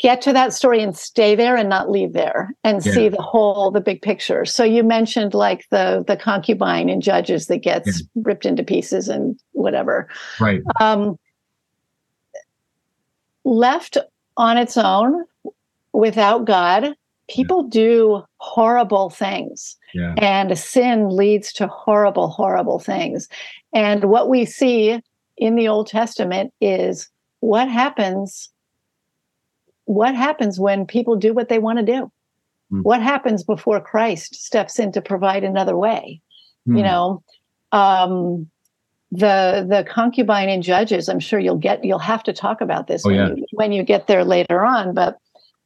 get 0.00 0.20
to 0.22 0.32
that 0.32 0.52
story 0.52 0.82
and 0.82 0.96
stay 0.96 1.36
there 1.36 1.56
and 1.56 1.68
not 1.68 1.88
leave 1.88 2.12
there 2.12 2.50
and 2.64 2.84
Yeah. 2.84 2.92
see 2.92 3.08
the 3.08 3.22
whole 3.22 3.70
the 3.70 3.80
big 3.80 4.02
picture. 4.02 4.44
So 4.44 4.64
you 4.64 4.82
mentioned 4.82 5.34
like 5.34 5.64
the 5.70 6.04
the 6.04 6.16
concubine 6.16 6.88
in 6.88 7.00
Judges 7.00 7.46
that 7.46 7.58
gets 7.62 8.02
ripped 8.16 8.44
into 8.44 8.64
pieces 8.64 9.08
and 9.08 9.38
whatever. 9.52 10.08
right 10.40 10.62
Um, 10.80 11.16
left 13.44 13.96
on 14.38 14.56
its 14.56 14.76
own 14.76 15.24
without 15.92 16.46
God, 16.46 16.94
people 17.28 17.64
do 17.64 18.22
horrible 18.38 19.10
things. 19.10 19.76
yeah 19.92 20.14
And 20.16 20.56
sin 20.58 21.10
leads 21.10 21.52
to 21.54 21.66
horrible, 21.66 22.28
horrible 22.28 22.78
things. 22.78 23.28
And 23.74 24.04
what 24.04 24.30
we 24.30 24.46
see 24.46 25.00
in 25.36 25.56
the 25.56 25.68
Old 25.68 25.88
Testament 25.88 26.54
is 26.60 27.10
what 27.40 27.68
happens. 27.68 28.48
What 29.84 30.14
happens 30.14 30.58
when 30.58 30.86
people 30.86 31.16
do 31.16 31.34
what 31.34 31.48
they 31.48 31.58
want 31.58 31.78
to 31.78 31.84
do? 31.84 32.10
Hmm. 32.70 32.80
What 32.82 33.02
happens 33.02 33.42
before 33.42 33.80
Christ 33.80 34.34
steps 34.34 34.78
in 34.78 34.92
to 34.92 35.02
provide 35.02 35.44
another 35.44 35.76
way? 35.76 36.20
Hmm. 36.66 36.76
You 36.76 36.82
know, 36.84 37.22
um, 37.72 38.50
the 39.10 39.66
the 39.68 39.84
concubine 39.88 40.48
in 40.48 40.62
Judges. 40.62 41.08
I'm 41.08 41.20
sure 41.20 41.38
you'll 41.38 41.56
get 41.56 41.84
you'll 41.84 41.98
have 41.98 42.22
to 42.24 42.32
talk 42.32 42.60
about 42.60 42.86
this 42.86 43.04
Oh, 43.04 43.08
when 43.10 43.16
yeah. 43.16 43.34
you 43.34 43.46
when 43.52 43.72
you 43.72 43.82
get 43.82 44.06
there 44.06 44.24
later 44.24 44.64
on. 44.64 44.94
But 44.94 45.18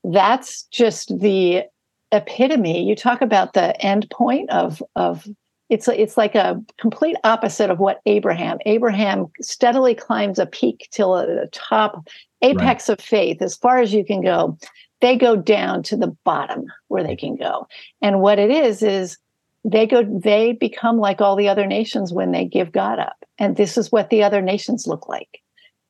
that's 0.05 0.65
just 0.65 1.19
the 1.19 1.65
epitome. 2.13 2.87
You 2.87 2.95
talk 2.95 3.21
about 3.23 3.55
the 3.55 3.81
end 3.85 4.09
point 4.11 4.51
of 4.51 4.83
of 4.97 5.27
it's 5.71 5.89
it's 5.89 6.17
like 6.17 6.35
a 6.35 6.63
complete 6.79 7.17
opposite 7.25 7.71
of 7.71 7.79
what 7.79 8.01
Abraham. 8.07 8.59
Abraham 8.67 9.27
steadily 9.41 9.95
climbs 9.95 10.39
a 10.39 10.47
peak 10.47 10.89
till 10.93 11.15
the 11.15 11.49
top 11.53 12.07
apex 12.43 12.89
of 12.89 13.01
faith, 13.01 13.41
as 13.41 13.57
far 13.57 13.79
as 13.79 13.93
you 13.93 14.05
can 14.05 14.21
go. 14.21 14.59
They 15.01 15.17
go 15.17 15.35
down 15.35 15.83
to 15.85 15.97
the 15.97 16.17
bottom 16.25 16.67
where 16.89 17.03
they 17.03 17.17
can 17.17 17.35
go, 17.35 17.67
and 18.03 18.21
what 18.21 18.39
it 18.39 18.51
is 18.51 18.83
is 18.85 19.19
they 19.65 19.87
go 19.87 20.03
they 20.03 20.53
become 20.53 20.99
like 20.99 21.21
all 21.21 21.37
the 21.37 21.49
other 21.49 21.67
nations 21.67 22.13
when 22.13 22.33
they 22.33 22.45
give 22.45 22.73
God 22.73 22.99
up, 22.99 23.17
and 23.39 23.57
this 23.57 23.79
is 23.79 23.93
what 23.93 24.11
the 24.11 24.23
other 24.23 24.43
nations 24.43 24.87
look 24.87 25.09
like. 25.09 25.41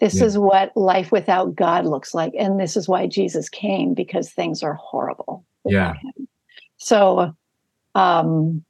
This 0.01 0.17
Yeah. 0.17 0.25
is 0.25 0.39
what 0.39 0.77
life 0.77 1.13
without 1.13 1.55
God 1.55 1.87
looks 1.87 2.13
like, 2.13 2.33
and 2.39 2.59
this 2.59 2.77
is 2.77 2.89
why 2.89 3.07
Jesus 3.07 3.49
came 3.49 3.95
because 3.95 4.31
things 4.33 4.63
are 4.63 4.75
horrible. 4.75 5.45
Yeah. 5.65 5.95
So, 6.77 7.35
um, 7.95 8.65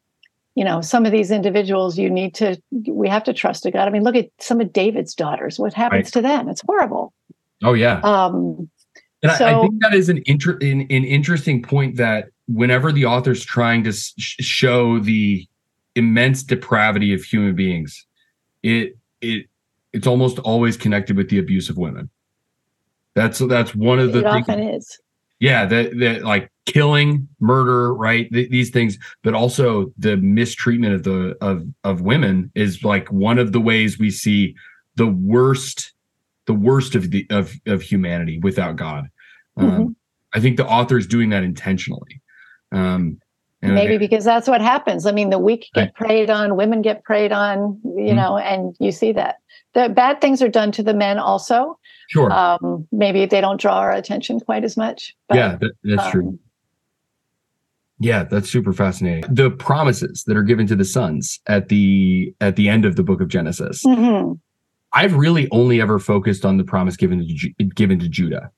you 0.54 0.64
know, 0.64 0.82
some 0.82 1.06
of 1.06 1.12
these 1.12 1.30
individuals 1.30 1.96
you 1.98 2.10
need 2.10 2.34
to, 2.34 2.60
we 2.86 3.08
have 3.08 3.24
to 3.24 3.32
trust 3.32 3.62
to 3.62 3.70
God. 3.70 3.88
I 3.88 3.90
mean, 3.90 4.02
look 4.02 4.16
at 4.16 4.28
some 4.38 4.60
of 4.60 4.72
David's 4.72 5.14
daughters. 5.14 5.58
What 5.58 5.72
happens 5.72 6.06
Right. 6.08 6.12
to 6.12 6.20
them? 6.20 6.48
It's 6.50 6.62
horrible. 6.66 7.14
Oh 7.62 7.72
yeah. 7.72 8.00
Um, 8.00 8.68
And 9.22 9.32
I, 9.32 9.56
I 9.56 9.60
think 9.62 9.80
that 9.80 9.94
is 9.94 10.08
an, 10.10 10.20
inter- 10.26 10.58
an, 10.60 10.82
an 10.82 11.04
interesting 11.04 11.62
point 11.62 11.96
that 11.96 12.28
whenever 12.48 12.92
the 12.92 13.04
author's 13.06 13.44
trying 13.44 13.84
to 13.84 13.92
sh- 13.92 14.36
show 14.40 14.98
the 14.98 15.46
immense 15.94 16.42
depravity 16.42 17.12
of 17.14 17.22
human 17.22 17.54
beings, 17.54 18.06
it 18.62 18.96
it 19.20 19.46
it's 19.92 20.06
almost 20.06 20.38
always 20.40 20.76
connected 20.76 21.16
with 21.16 21.28
the 21.28 21.38
abuse 21.38 21.68
of 21.68 21.76
women. 21.76 22.08
That's 23.14 23.38
that's 23.40 23.74
one 23.74 23.98
of 23.98 24.12
the 24.12 24.20
it 24.20 24.32
things. 24.32 24.48
often 24.48 24.60
is. 24.60 24.98
Yeah, 25.38 25.66
that 25.66 25.98
that 25.98 26.22
like 26.22 26.50
killing, 26.66 27.28
murder, 27.40 27.92
right? 27.92 28.32
Th- 28.32 28.48
these 28.48 28.70
things, 28.70 28.96
but 29.22 29.34
also 29.34 29.92
the 29.98 30.16
mistreatment 30.16 30.94
of 30.94 31.02
the 31.02 31.36
of 31.40 31.66
of 31.84 32.00
women 32.00 32.50
is 32.54 32.84
like 32.84 33.10
one 33.12 33.38
of 33.38 33.52
the 33.52 33.60
ways 33.60 33.98
we 33.98 34.10
see 34.10 34.54
the 34.96 35.06
worst, 35.08 35.92
the 36.46 36.54
worst 36.54 36.94
of 36.94 37.10
the 37.10 37.26
of 37.30 37.52
of 37.66 37.82
humanity 37.82 38.38
without 38.38 38.76
God. 38.76 39.08
Um, 39.56 39.70
Mhm. 39.70 39.94
I 40.32 40.40
think 40.40 40.56
the 40.56 40.66
author 40.66 40.96
is 40.96 41.06
doing 41.06 41.28
that 41.30 41.42
intentionally. 41.44 42.21
Um, 42.72 43.18
and 43.64 43.74
Maybe 43.74 43.96
because 43.96 44.24
that's 44.24 44.48
what 44.48 44.60
happens. 44.60 45.06
I 45.06 45.12
mean, 45.12 45.30
the 45.30 45.38
weak 45.38 45.68
get 45.74 45.80
Right. 45.82 45.94
preyed 45.94 46.30
on, 46.30 46.56
women 46.56 46.82
get 46.82 47.04
preyed 47.04 47.30
on, 47.30 47.78
you 47.84 48.12
Mhm. 48.12 48.16
know, 48.16 48.36
and 48.38 48.74
you 48.80 48.90
see 48.90 49.12
that. 49.12 49.36
The 49.74 49.88
bad 49.88 50.20
things 50.20 50.42
are 50.42 50.48
done 50.48 50.72
to 50.72 50.82
the 50.82 50.94
men 50.94 51.18
also. 51.18 51.78
sure, 52.08 52.30
Um, 52.32 52.86
maybe 52.92 53.24
they 53.24 53.40
don't 53.40 53.58
draw 53.60 53.78
our 53.78 53.92
attention 53.92 54.38
quite 54.40 54.64
as 54.64 54.76
much. 54.76 55.14
But, 55.28 55.36
yeah, 55.36 55.56
that, 55.60 55.72
that's 55.84 56.10
true. 56.10 56.28
um, 56.28 56.38
Yeah, 58.00 58.24
that's 58.24 58.50
super 58.50 58.72
fascinating. 58.72 59.32
The 59.32 59.50
promises 59.50 60.24
that 60.26 60.36
are 60.36 60.42
given 60.42 60.66
to 60.66 60.74
the 60.76 60.84
sons 60.84 61.38
at 61.46 61.68
the 61.68 62.34
at 62.40 62.56
the 62.56 62.68
end 62.68 62.84
of 62.84 62.96
the 62.96 63.02
book 63.04 63.20
of 63.20 63.28
Genesis. 63.28 63.84
mhm. 63.84 64.40
I've 64.92 65.14
really 65.14 65.48
only 65.52 65.80
ever 65.80 65.98
focused 66.00 66.44
on 66.44 66.56
the 66.58 66.64
promise 66.64 66.96
given 66.96 67.24
to 67.26 67.64
given 67.64 67.98
to 68.00 68.08
Judah. 68.08 68.50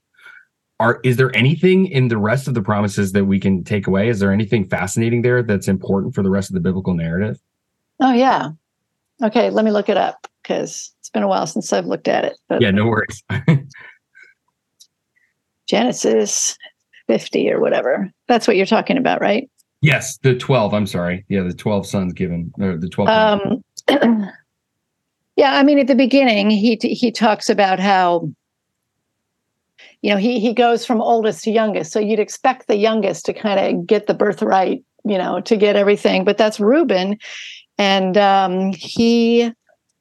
Are 0.81 1.01
is 1.05 1.17
there 1.17 1.35
anything 1.37 1.87
in 1.87 2.09
the 2.09 2.19
rest 2.19 2.49
of 2.49 2.55
the 2.55 2.63
promises 2.63 3.13
that 3.13 3.27
we 3.27 3.39
can 3.39 3.63
take 3.63 3.87
away? 3.87 4.09
Is 4.09 4.19
there 4.19 4.33
anything 4.33 4.69
fascinating 4.69 5.23
there 5.23 5.43
that's 5.43 5.69
important 5.69 6.15
for 6.15 6.23
the 6.23 6.31
rest 6.31 6.51
of 6.51 6.55
the 6.55 6.61
biblical 6.61 6.95
narrative? 6.95 7.41
Oh, 8.01 8.13
yeah. 8.13 8.51
Okay, 9.23 9.51
let 9.51 9.65
me 9.65 9.71
look 9.71 9.89
it 9.89 9.97
up 9.97 10.27
because 10.43 10.93
it's 10.99 11.11
been 11.11 11.23
a 11.23 11.29
while 11.29 11.47
since 11.47 11.73
I've 11.73 11.87
looked 11.87 12.09
at 12.09 12.25
it. 12.25 12.37
But 12.49 12.61
Yeah, 12.61 12.73
no 12.73 12.87
worries. 12.87 13.23
Genesis 15.69 16.59
50 17.07 17.51
or 17.53 17.61
whatever. 17.61 18.11
That's 18.27 18.47
what 18.49 18.57
you're 18.57 18.67
talking 18.67 18.97
about, 18.99 19.21
right? 19.21 19.49
yes, 19.85 20.17
the 20.19 20.35
12, 20.35 20.75
I'm 20.75 20.87
sorry. 20.87 21.25
Yeah, 21.29 21.43
the 21.43 21.53
12 21.53 21.87
sons 21.87 22.13
given 22.15 22.53
or 22.59 22.77
the 22.77 22.89
12 22.89 23.09
Um, 23.09 23.63
yeah, 25.37 25.57
I 25.59 25.63
mean, 25.63 25.79
at 25.79 25.87
the 25.87 25.95
beginning, 25.95 26.51
he 26.51 26.77
he 26.83 27.13
talks 27.13 27.51
about 27.51 27.79
how 27.79 28.31
you 30.05 30.11
know 30.11 30.19
he 30.19 30.39
he 30.39 30.53
goes 30.53 30.85
from 30.85 31.01
oldest 31.01 31.45
to 31.45 31.51
youngest, 31.51 31.91
so 31.91 31.99
you'd 31.99 32.19
expect 32.19 32.67
the 32.67 32.77
youngest 32.77 33.25
to 33.25 33.33
kind 33.33 33.59
of 33.59 33.87
get 33.87 34.07
the 34.07 34.13
birthright, 34.13 34.85
you 35.07 35.17
know, 35.17 35.41
to 35.41 35.57
get 35.57 35.77
everything, 35.77 36.25
but 36.27 36.37
that's 36.37 36.61
Reuben, 36.61 37.17
and 37.79 38.19
um, 38.19 38.75
he 38.75 39.51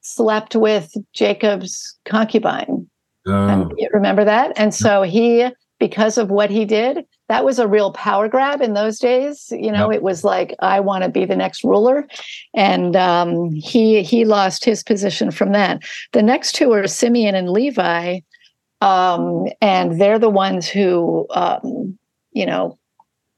slept 0.02 0.54
with 0.54 0.92
Jacob's 1.14 1.98
concubine. 2.04 2.86
Oh, 3.26 3.70
remember 3.94 4.26
that? 4.26 4.52
And 4.56 4.74
so 4.74 5.00
he, 5.00 5.48
because 5.80 6.18
of 6.18 6.28
what 6.28 6.50
he 6.50 6.66
did, 6.66 7.06
that 7.30 7.46
was 7.46 7.58
a 7.58 7.66
real 7.66 7.90
power 7.92 8.28
grab 8.28 8.60
in 8.60 8.74
those 8.74 8.98
days. 8.98 9.50
You 9.52 9.72
know, 9.72 9.90
Yep. 9.90 9.96
it 9.96 10.02
was 10.02 10.22
like 10.22 10.54
I 10.58 10.80
want 10.80 11.04
to 11.04 11.08
be 11.08 11.24
the 11.24 11.34
next 11.34 11.64
ruler, 11.64 12.06
and 12.52 12.94
um, 12.94 13.52
he 13.52 14.02
he 14.02 14.26
lost 14.26 14.66
his 14.66 14.82
position 14.82 15.30
from 15.30 15.52
that. 15.52 15.82
The 16.12 16.22
next 16.22 16.54
two 16.54 16.72
are 16.72 16.86
Simeon 16.86 17.34
and 17.34 17.48
Levi, 17.48 18.20
um, 18.84 19.46
and 19.62 19.98
they're 20.00 20.18
the 20.18 20.28
ones 20.28 20.68
who, 20.68 21.26
um, 21.30 21.98
you 22.32 22.44
know, 22.44 22.78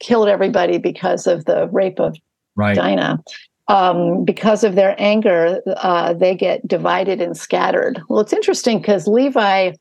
killed 0.01 0.28
everybody 0.28 0.78
because 0.78 1.26
of 1.26 1.44
the 1.44 1.68
rape 1.68 2.01
of 2.01 2.16
right. 2.57 2.74
Dinah. 2.74 3.22
Um, 3.68 4.24
because 4.24 4.64
of 4.64 4.74
their 4.74 4.94
anger, 4.99 5.61
uh, 5.78 6.12
they 6.14 6.34
get 6.34 6.66
divided 6.66 7.20
and 7.20 7.36
scattered. 7.36 8.01
Well, 8.09 8.20
it's 8.20 8.32
interesting 8.32 8.78
because 8.78 9.07
Levi 9.07 9.72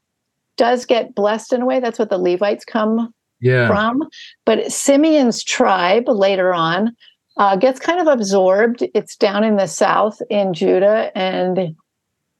does 0.58 0.86
get 0.86 1.16
blessed 1.16 1.54
in 1.54 1.62
a 1.62 1.66
way. 1.66 1.80
That's 1.80 2.00
what 2.00 2.10
the 2.10 2.18
Levites 2.18 2.66
come 2.66 3.14
Yeah. 3.42 3.68
from. 3.68 4.04
But 4.46 4.72
Simeon's 4.72 5.44
tribe 5.44 6.08
later 6.08 6.54
on 6.54 6.96
uh, 7.38 7.56
gets 7.58 7.80
kind 7.80 8.00
of 8.00 8.08
absorbed. 8.08 8.84
It's 8.94 9.16
down 9.16 9.44
in 9.44 9.58
the 9.58 9.68
south 9.68 10.22
in 10.30 10.54
Judah, 10.54 11.12
and 11.16 11.76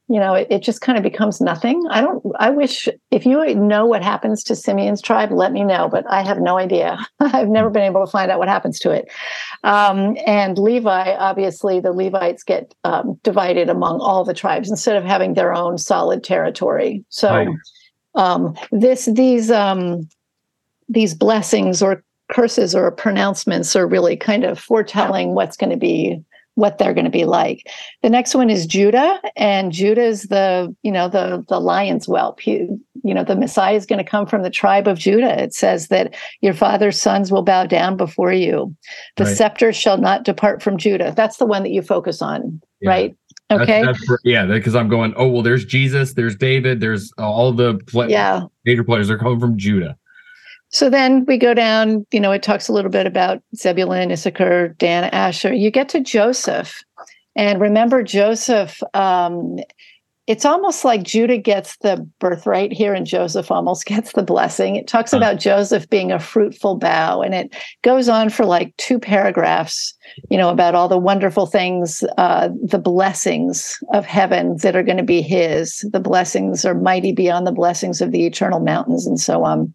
you 0.08 0.20
know 0.20 0.34
it, 0.34 0.46
it 0.50 0.62
just 0.62 0.80
kind 0.80 0.96
of 0.96 1.02
becomes 1.02 1.40
nothing. 1.40 1.84
I 1.90 2.00
don't. 2.00 2.24
I 2.38 2.50
wish 2.50 2.88
if 3.10 3.26
you 3.26 3.54
know 3.54 3.86
what 3.86 4.02
happens 4.02 4.44
to 4.44 4.54
Simeon's 4.56 5.02
tribe, 5.02 5.32
let 5.32 5.52
me 5.52 5.64
know. 5.64 5.88
But 5.88 6.04
I 6.08 6.22
have 6.22 6.40
no 6.40 6.58
idea. 6.58 6.98
I've 7.20 7.48
never 7.48 7.70
been 7.70 7.82
able 7.82 8.04
to 8.04 8.10
find 8.10 8.30
out 8.30 8.38
what 8.38 8.48
happens 8.48 8.78
to 8.80 8.90
it. 8.90 9.10
Um, 9.64 10.16
and 10.26 10.58
Levi, 10.58 11.14
obviously, 11.16 11.80
the 11.80 11.92
Levites 11.92 12.44
get 12.44 12.74
um, 12.84 13.18
divided 13.22 13.68
among 13.68 14.00
all 14.00 14.24
the 14.24 14.34
tribes 14.34 14.70
instead 14.70 14.96
of 14.96 15.04
having 15.04 15.34
their 15.34 15.52
own 15.54 15.78
solid 15.78 16.22
territory. 16.22 17.04
So 17.08 17.30
Right. 17.30 17.48
um, 18.14 18.54
this 18.70 19.06
these 19.06 19.50
um, 19.50 20.08
these 20.88 21.14
blessings 21.14 21.82
or 21.82 22.04
curses 22.30 22.74
or 22.74 22.90
pronouncements 22.90 23.76
are 23.76 23.86
really 23.86 24.16
kind 24.16 24.44
of 24.44 24.58
foretelling 24.58 25.34
what's 25.34 25.56
going 25.56 25.70
to 25.70 25.76
be 25.76 26.20
what 26.56 26.78
they're 26.78 26.92
going 26.94 27.04
to 27.04 27.10
be 27.10 27.24
like. 27.24 27.70
The 28.02 28.10
next 28.10 28.34
one 28.34 28.50
is 28.50 28.66
Judah, 28.66 29.20
and 29.36 29.70
Judah 29.72 30.02
is 30.02 30.24
the 30.24 30.74
you 30.82 30.90
know 30.90 31.08
the 31.08 31.44
the 31.48 31.60
lion's 31.60 32.06
whelp. 32.06 32.40
He, 32.40 32.66
you 33.04 33.14
know 33.14 33.22
the 33.22 33.36
Messiah 33.36 33.74
is 33.76 33.86
going 33.86 34.04
to 34.04 34.10
come 34.10 34.26
from 34.26 34.42
the 34.42 34.50
tribe 34.50 34.88
of 34.88 34.98
Judah. 34.98 35.40
It 35.42 35.54
says 35.54 35.88
that 35.88 36.14
your 36.40 36.54
father's 36.54 37.00
sons 37.00 37.30
will 37.30 37.42
bow 37.42 37.64
down 37.66 37.96
before 37.96 38.32
you. 38.32 38.74
The 39.16 39.24
Right. 39.24 39.36
scepter 39.36 39.72
shall 39.72 39.98
not 39.98 40.24
depart 40.24 40.62
from 40.62 40.76
Judah. 40.76 41.12
That's 41.16 41.36
the 41.36 41.46
one 41.46 41.62
that 41.62 41.70
you 41.70 41.82
focus 41.82 42.20
on, 42.20 42.60
Yeah. 42.80 42.90
right? 42.90 43.16
That's- 43.48 43.68
Okay. 43.68 43.82
That's, 43.84 44.04
yeah, 44.24 44.44
because 44.44 44.74
I'm 44.74 44.88
going, 44.88 45.14
oh, 45.16 45.28
well, 45.28 45.42
there's 45.42 45.64
Jesus, 45.64 46.14
there's 46.14 46.34
David, 46.34 46.80
there's 46.80 47.12
all 47.16 47.52
the 47.52 47.78
pla- 47.86 48.06
yeah. 48.06 48.40
major 48.64 48.82
players. 48.82 49.06
They're 49.06 49.18
coming 49.18 49.38
from 49.38 49.56
Judah. 49.56 49.96
So 50.76 50.90
then 50.90 51.24
we 51.24 51.38
go 51.38 51.54
down, 51.54 52.06
you 52.12 52.20
know, 52.20 52.32
it 52.32 52.42
talks 52.42 52.68
a 52.68 52.72
little 52.74 52.90
bit 52.90 53.06
about 53.06 53.42
Zebulun, 53.56 54.12
Issachar, 54.12 54.68
Dan, 54.76 55.04
Asher. 55.04 55.54
You 55.54 55.70
get 55.70 55.88
to 55.88 56.00
Joseph. 56.00 56.84
And 57.34 57.62
remember, 57.62 58.02
Joseph, 58.02 58.82
um, 58.92 59.56
it's 60.26 60.44
almost 60.44 60.84
like 60.84 61.02
Judah 61.02 61.38
gets 61.38 61.78
the 61.78 62.06
birthright 62.18 62.74
here, 62.74 62.92
and 62.92 63.06
Joseph 63.06 63.50
almost 63.50 63.86
gets 63.86 64.12
the 64.12 64.22
blessing. 64.22 64.76
It 64.76 64.86
talks 64.86 65.14
about 65.14 65.38
Joseph 65.38 65.88
being 65.88 66.12
a 66.12 66.18
fruitful 66.18 66.74
bough, 66.74 67.22
and 67.22 67.34
it 67.34 67.56
goes 67.80 68.10
on 68.10 68.28
for 68.28 68.44
like 68.44 68.76
two 68.76 68.98
paragraphs, 68.98 69.94
you 70.28 70.36
know, 70.36 70.50
about 70.50 70.74
all 70.74 70.90
the 70.90 70.98
wonderful 70.98 71.46
things, 71.46 72.04
uh, 72.18 72.50
the 72.62 72.78
blessings 72.78 73.78
of 73.94 74.04
heaven 74.04 74.58
that 74.58 74.76
are 74.76 74.82
going 74.82 74.98
to 74.98 75.02
be 75.02 75.22
his. 75.22 75.88
The 75.90 76.00
blessings 76.00 76.66
are 76.66 76.74
mighty 76.74 77.12
beyond 77.12 77.46
the 77.46 77.52
blessings 77.52 78.02
of 78.02 78.12
the 78.12 78.26
eternal 78.26 78.60
mountains, 78.60 79.06
and 79.06 79.18
so 79.18 79.42
on 79.42 79.74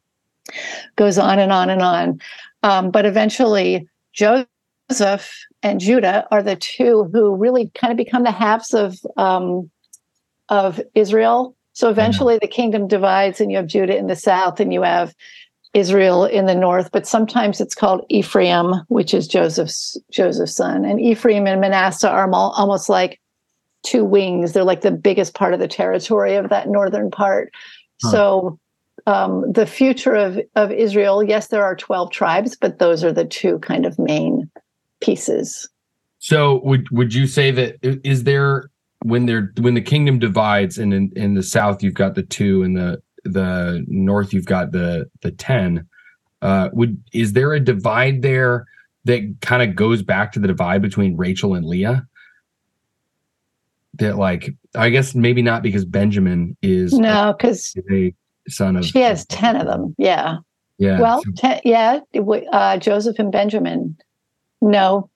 goes 0.95 1.17
on 1.17 1.39
and 1.39 1.51
on 1.51 1.69
and 1.69 1.81
on. 1.81 2.21
Um, 2.63 2.91
but 2.91 3.05
eventually, 3.05 3.87
Joseph 4.13 5.31
and 5.63 5.79
Judah 5.79 6.27
are 6.31 6.43
the 6.43 6.55
two 6.55 7.09
who 7.11 7.35
really 7.35 7.71
kind 7.75 7.91
of 7.91 7.97
become 7.97 8.23
the 8.23 8.31
halves 8.31 8.73
of 8.73 8.97
um, 9.17 9.69
of 10.49 10.81
Israel. 10.95 11.55
So 11.73 11.89
eventually, 11.89 12.37
the 12.37 12.47
kingdom 12.47 12.87
divides, 12.87 13.39
and 13.39 13.49
you 13.49 13.57
have 13.57 13.67
Judah 13.67 13.97
in 13.97 14.07
the 14.07 14.15
south, 14.15 14.59
and 14.59 14.73
you 14.73 14.81
have 14.81 15.15
Israel 15.73 16.25
in 16.25 16.45
the 16.45 16.55
north. 16.55 16.91
But 16.91 17.07
sometimes 17.07 17.61
it's 17.61 17.75
called 17.75 18.05
Ephraim, 18.09 18.73
which 18.89 19.13
is 19.13 19.27
Joseph's 19.27 19.97
Joseph's 20.11 20.55
son, 20.55 20.85
and 20.85 20.99
Ephraim 20.99 21.47
and 21.47 21.61
Manasseh 21.61 22.09
are 22.09 22.27
al- 22.27 22.53
almost 22.57 22.89
like 22.89 23.19
two 23.83 24.03
wings. 24.03 24.51
They're 24.51 24.63
like 24.63 24.81
the 24.81 24.91
biggest 24.91 25.33
part 25.33 25.53
of 25.53 25.59
the 25.59 25.67
territory 25.67 26.35
of 26.35 26.49
that 26.49 26.67
northern 26.67 27.09
part. 27.09 27.53
Huh. 28.03 28.11
So 28.11 28.59
um, 29.07 29.51
the 29.51 29.65
future 29.65 30.15
of 30.15 30.39
of 30.55 30.71
Israel, 30.71 31.23
yes, 31.23 31.47
there 31.47 31.63
are 31.63 31.75
twelve 31.75 32.11
tribes, 32.11 32.55
but 32.55 32.79
those 32.79 33.03
are 33.03 33.13
the 33.13 33.25
two 33.25 33.59
kind 33.59 33.85
of 33.85 33.97
main 33.99 34.49
pieces. 35.01 35.67
So 36.19 36.61
would 36.63 36.89
would 36.91 37.13
you 37.13 37.27
say 37.27 37.51
that 37.51 37.77
is 37.81 38.23
there 38.23 38.69
when 39.03 39.25
they're 39.25 39.51
when 39.59 39.73
the 39.73 39.81
kingdom 39.81 40.19
divides 40.19 40.77
and 40.77 40.93
in, 40.93 41.11
in 41.15 41.33
the 41.33 41.43
south 41.43 41.81
you've 41.81 41.95
got 41.95 42.15
the 42.15 42.23
two 42.23 42.63
and 42.63 42.77
the 42.77 43.01
the 43.23 43.83
north 43.87 44.33
you've 44.33 44.45
got 44.45 44.71
the 44.71 45.09
the 45.21 45.31
ten 45.31 45.87
uh 46.43 46.69
would 46.73 47.01
is 47.13 47.33
there 47.33 47.53
a 47.53 47.59
divide 47.59 48.21
there 48.21 48.65
that 49.05 49.35
kind 49.41 49.67
of 49.67 49.75
goes 49.75 50.03
back 50.03 50.31
to 50.31 50.39
the 50.39 50.47
divide 50.47 50.81
between 50.81 51.17
Rachel 51.17 51.55
and 51.55 51.65
Leah 51.65 52.07
that 53.95 54.17
like 54.17 54.51
I 54.75 54.89
guess 54.89 55.15
maybe 55.15 55.41
not 55.41 55.63
because 55.63 55.85
Benjamin 55.85 56.55
is 56.61 56.93
No, 56.93 57.33
because 57.35 57.75
a 57.91 58.13
son 58.47 58.75
of 58.77 58.85
she 58.85 58.99
has 58.99 59.25
ten 59.25 59.55
of 59.55 59.67
them. 59.67 59.95
Yeah, 59.97 60.37
Yeah. 60.77 60.99
Well, 60.99 61.21
ten. 61.37 61.61
yeah, 61.63 61.99
uh, 62.51 62.77
Joseph 62.77 63.19
and 63.19 63.31
Benjamin. 63.31 63.97
No, 64.61 65.09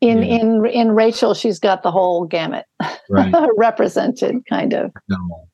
in 0.00 0.18
yeah. 0.18 0.38
in 0.38 0.66
in 0.66 0.92
Rachel, 0.92 1.34
she's 1.34 1.58
got 1.58 1.82
the 1.82 1.90
whole 1.90 2.24
gamut 2.24 2.66
right. 3.08 3.34
represented, 3.56 4.36
kind 4.48 4.72
of. 4.72 4.92
No. 5.08 5.48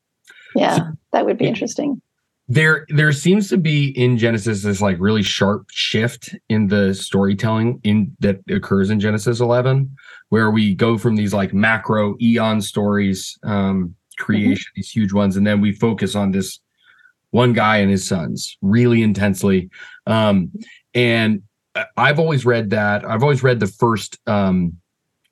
Yeah, 0.54 0.76
so, 0.76 0.84
that 1.12 1.26
would 1.26 1.38
be 1.38 1.46
interesting. 1.46 2.00
There, 2.48 2.84
there 2.90 3.12
seems 3.12 3.48
to 3.48 3.56
be 3.56 3.90
in 3.98 4.18
Genesis 4.18 4.62
this 4.62 4.82
like 4.82 4.98
really 5.00 5.22
sharp 5.22 5.66
shift 5.70 6.34
in 6.48 6.66
the 6.66 6.92
storytelling 6.92 7.80
in 7.84 8.14
that 8.20 8.40
occurs 8.50 8.90
in 8.90 9.00
Genesis 9.00 9.40
11, 9.40 9.94
where 10.28 10.50
we 10.50 10.74
go 10.74 10.98
from 10.98 11.16
these 11.16 11.32
like 11.32 11.54
macro 11.54 12.16
eon 12.20 12.60
stories, 12.60 13.38
um, 13.44 13.94
creation, 14.18 14.54
mm-hmm. 14.54 14.76
these 14.76 14.90
huge 14.90 15.12
ones, 15.12 15.36
and 15.36 15.46
then 15.46 15.60
we 15.60 15.72
focus 15.72 16.14
on 16.14 16.32
this 16.32 16.58
one 17.32 17.52
guy 17.52 17.78
and 17.78 17.90
his 17.90 18.06
sons 18.06 18.56
really 18.62 19.02
intensely. 19.02 19.68
Um, 20.06 20.52
and 20.94 21.42
I've 21.96 22.18
always 22.18 22.46
read 22.46 22.70
that. 22.70 23.04
I've 23.04 23.22
always 23.22 23.42
read 23.42 23.58
the 23.58 23.66
first 23.66 24.18
um, 24.26 24.76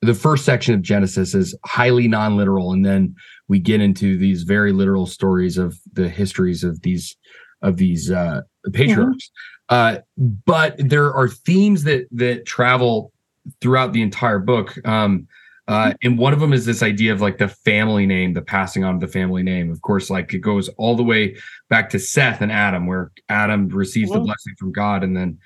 the 0.01 0.15
first 0.15 0.45
section 0.45 0.73
of 0.73 0.81
Genesis 0.81 1.35
is 1.35 1.55
highly 1.63 2.07
non-literal, 2.07 2.73
and 2.73 2.83
then 2.83 3.15
we 3.47 3.59
get 3.59 3.81
into 3.81 4.17
these 4.17 4.43
very 4.43 4.71
literal 4.71 5.05
stories 5.05 5.57
of 5.57 5.77
the 5.93 6.09
histories 6.09 6.63
of 6.63 6.81
these 6.81 7.15
of 7.61 7.77
these 7.77 8.09
uh, 8.09 8.41
patriarchs. 8.73 9.29
Mm-hmm. 9.69 9.97
Uh, 9.97 9.97
but 10.45 10.75
there 10.77 11.13
are 11.13 11.27
themes 11.29 11.83
that 11.83 12.07
that 12.11 12.45
travel 12.45 13.13
throughout 13.61 13.93
the 13.93 14.01
entire 14.01 14.39
book. 14.39 14.75
Um, 14.87 15.27
uh, 15.71 15.93
and 16.03 16.17
one 16.17 16.33
of 16.33 16.41
them 16.41 16.51
is 16.51 16.65
this 16.65 16.83
idea 16.83 17.13
of 17.13 17.21
like 17.21 17.37
the 17.37 17.47
family 17.47 18.05
name, 18.05 18.33
the 18.33 18.41
passing 18.41 18.83
on 18.83 18.95
of 18.95 18.99
the 18.99 19.07
family 19.07 19.41
name. 19.41 19.71
Of 19.71 19.81
course, 19.81 20.09
like 20.09 20.33
it 20.33 20.39
goes 20.39 20.67
all 20.77 20.97
the 20.97 21.03
way 21.03 21.37
back 21.69 21.89
to 21.91 21.99
Seth 21.99 22.41
and 22.41 22.51
Adam, 22.51 22.87
where 22.87 23.13
Adam 23.29 23.69
receives 23.69 24.11
the 24.11 24.19
blessing 24.19 24.53
from 24.59 24.73
God, 24.73 25.01
and 25.01 25.15
then 25.15 25.39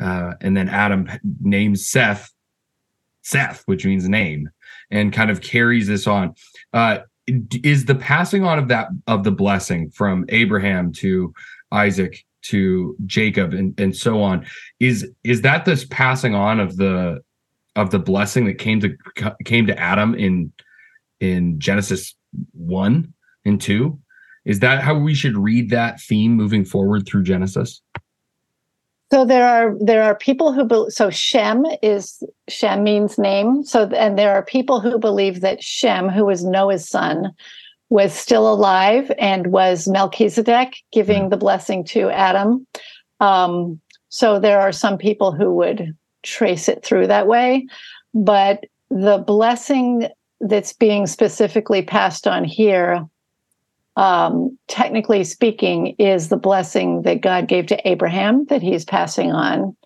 uh, 0.00 0.32
and 0.40 0.56
then 0.56 0.70
Adam 0.70 1.10
names 1.42 1.86
Seth 1.86 2.32
Seth, 3.20 3.62
which 3.66 3.84
means 3.84 4.08
name, 4.08 4.48
and 4.90 5.12
kind 5.12 5.30
of 5.30 5.42
carries 5.42 5.86
this 5.86 6.06
on. 6.06 6.34
Uh, 6.72 7.00
is 7.62 7.84
the 7.84 7.94
passing 7.94 8.44
on 8.44 8.58
of 8.58 8.68
that 8.68 8.88
of 9.06 9.22
the 9.22 9.32
blessing 9.32 9.90
from 9.90 10.24
Abraham 10.30 10.92
to 10.94 11.34
Isaac 11.72 12.24
to 12.40 12.96
Jacob 13.04 13.52
and, 13.52 13.78
and 13.78 13.94
so 13.94 14.22
on 14.22 14.46
is 14.80 15.10
is 15.24 15.42
that 15.42 15.66
this 15.66 15.84
passing 15.84 16.34
on 16.34 16.58
of 16.58 16.78
the 16.78 17.20
of 17.78 17.90
the 17.90 17.98
blessing 17.98 18.44
that 18.46 18.58
came 18.58 18.80
to 18.80 18.96
came 19.44 19.66
to 19.66 19.78
Adam 19.78 20.14
in 20.14 20.52
in 21.20 21.58
Genesis 21.58 22.14
1 22.52 23.12
and 23.44 23.60
2 23.60 23.98
is 24.44 24.60
that 24.60 24.82
how 24.82 24.96
we 24.98 25.14
should 25.14 25.36
read 25.36 25.70
that 25.70 26.00
theme 26.00 26.32
moving 26.32 26.64
forward 26.64 27.06
through 27.06 27.22
Genesis 27.22 27.80
so 29.10 29.24
there 29.24 29.48
are 29.48 29.74
there 29.80 30.02
are 30.02 30.14
people 30.14 30.52
who 30.52 30.66
be, 30.66 30.84
so 30.90 31.08
Shem 31.08 31.64
is 31.82 32.22
Shem 32.48 32.82
means 32.82 33.16
name. 33.16 33.64
So 33.64 33.88
and 33.96 34.18
there 34.18 34.34
are 34.34 34.44
people 34.44 34.80
who 34.80 34.98
believe 34.98 35.40
that 35.40 35.62
Shem, 35.62 36.10
who 36.10 36.26
was 36.26 36.44
Noah's 36.44 36.86
son, 36.86 37.32
was 37.88 38.12
still 38.12 38.52
alive 38.52 39.10
and 39.18 39.46
was 39.46 39.88
Melchizedek 39.88 40.76
giving 40.92 41.24
mm. 41.24 41.30
the 41.30 41.38
blessing 41.38 41.84
to 41.84 42.10
Adam. 42.10 42.66
Um, 43.20 43.80
so 44.10 44.38
there 44.38 44.60
are 44.60 44.72
some 44.72 44.98
people 44.98 45.32
who 45.32 45.54
would 45.54 45.96
trace 46.22 46.68
it 46.68 46.84
through 46.84 47.06
that 47.06 47.26
way, 47.26 47.66
but 48.14 48.64
the 48.90 49.18
blessing 49.18 50.08
that's 50.40 50.72
being 50.72 51.06
specifically 51.06 51.82
passed 51.82 52.26
on 52.26 52.44
here 52.44 53.04
um, 53.98 54.56
technically 54.68 55.24
speaking, 55.24 55.96
is 55.98 56.28
the 56.28 56.36
blessing 56.36 57.02
that 57.02 57.20
God 57.20 57.48
gave 57.48 57.66
to 57.66 57.88
Abraham 57.88 58.46
that 58.46 58.62
He's 58.62 58.84
passing 58.84 59.32
on. 59.32 59.76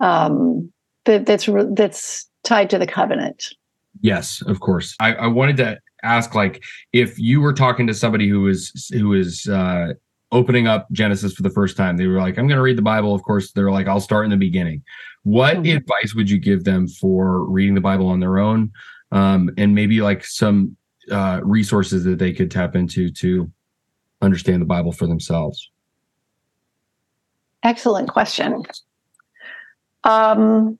Um, 0.00 0.70
that 1.04 1.26
that's 1.26 1.48
that's 1.70 2.28
tied 2.42 2.70
to 2.70 2.78
the 2.78 2.88
covenant. 2.88 3.54
Yes, 4.00 4.42
of 4.46 4.58
course. 4.58 4.96
I, 4.98 5.14
I 5.14 5.26
wanted 5.28 5.56
to 5.58 5.78
ask, 6.02 6.34
like, 6.34 6.64
if 6.92 7.20
you 7.20 7.40
were 7.40 7.52
talking 7.52 7.86
to 7.86 7.94
somebody 7.94 8.28
who 8.28 8.48
is 8.48 8.90
who 8.92 9.14
is 9.14 9.46
uh, 9.46 9.92
opening 10.32 10.66
up 10.66 10.90
Genesis 10.90 11.32
for 11.32 11.44
the 11.44 11.50
first 11.50 11.76
time, 11.76 11.96
they 11.96 12.08
were 12.08 12.18
like, 12.18 12.38
"I'm 12.38 12.48
going 12.48 12.58
to 12.58 12.62
read 12.62 12.78
the 12.78 12.82
Bible." 12.82 13.14
Of 13.14 13.22
course, 13.22 13.52
they're 13.52 13.70
like, 13.70 13.86
"I'll 13.86 14.00
start 14.00 14.24
in 14.24 14.32
the 14.32 14.36
beginning." 14.36 14.82
What 15.24 15.58
mm-hmm. 15.58 15.76
advice 15.76 16.14
would 16.14 16.28
you 16.28 16.38
give 16.38 16.64
them 16.64 16.88
for 16.88 17.44
reading 17.44 17.74
the 17.74 17.80
Bible 17.80 18.08
on 18.08 18.20
their 18.20 18.38
own, 18.38 18.72
um, 19.12 19.50
and 19.56 19.74
maybe 19.74 20.00
like 20.00 20.24
some 20.24 20.76
uh, 21.10 21.40
resources 21.42 22.04
that 22.04 22.18
they 22.18 22.32
could 22.32 22.50
tap 22.50 22.74
into 22.74 23.10
to 23.12 23.50
understand 24.20 24.62
the 24.62 24.66
Bible 24.66 24.92
for 24.92 25.06
themselves? 25.06 25.70
Excellent 27.62 28.08
question. 28.08 28.62
Um, 30.04 30.78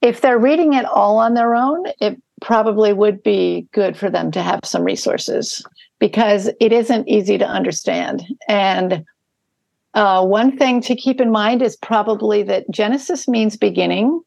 if 0.00 0.20
they're 0.20 0.38
reading 0.38 0.74
it 0.74 0.84
all 0.84 1.18
on 1.18 1.34
their 1.34 1.54
own, 1.54 1.84
it 2.00 2.20
probably 2.40 2.92
would 2.92 3.22
be 3.22 3.66
good 3.72 3.96
for 3.96 4.10
them 4.10 4.30
to 4.32 4.42
have 4.42 4.60
some 4.64 4.82
resources 4.82 5.64
because 5.98 6.50
it 6.60 6.72
isn't 6.72 7.08
easy 7.08 7.38
to 7.38 7.46
understand. 7.46 8.24
And 8.48 9.04
uh, 9.94 10.24
one 10.24 10.56
thing 10.56 10.80
to 10.82 10.96
keep 10.96 11.20
in 11.20 11.30
mind 11.30 11.62
is 11.62 11.76
probably 11.76 12.42
that 12.44 12.70
Genesis 12.70 13.28
means 13.28 13.56
beginning. 13.56 14.20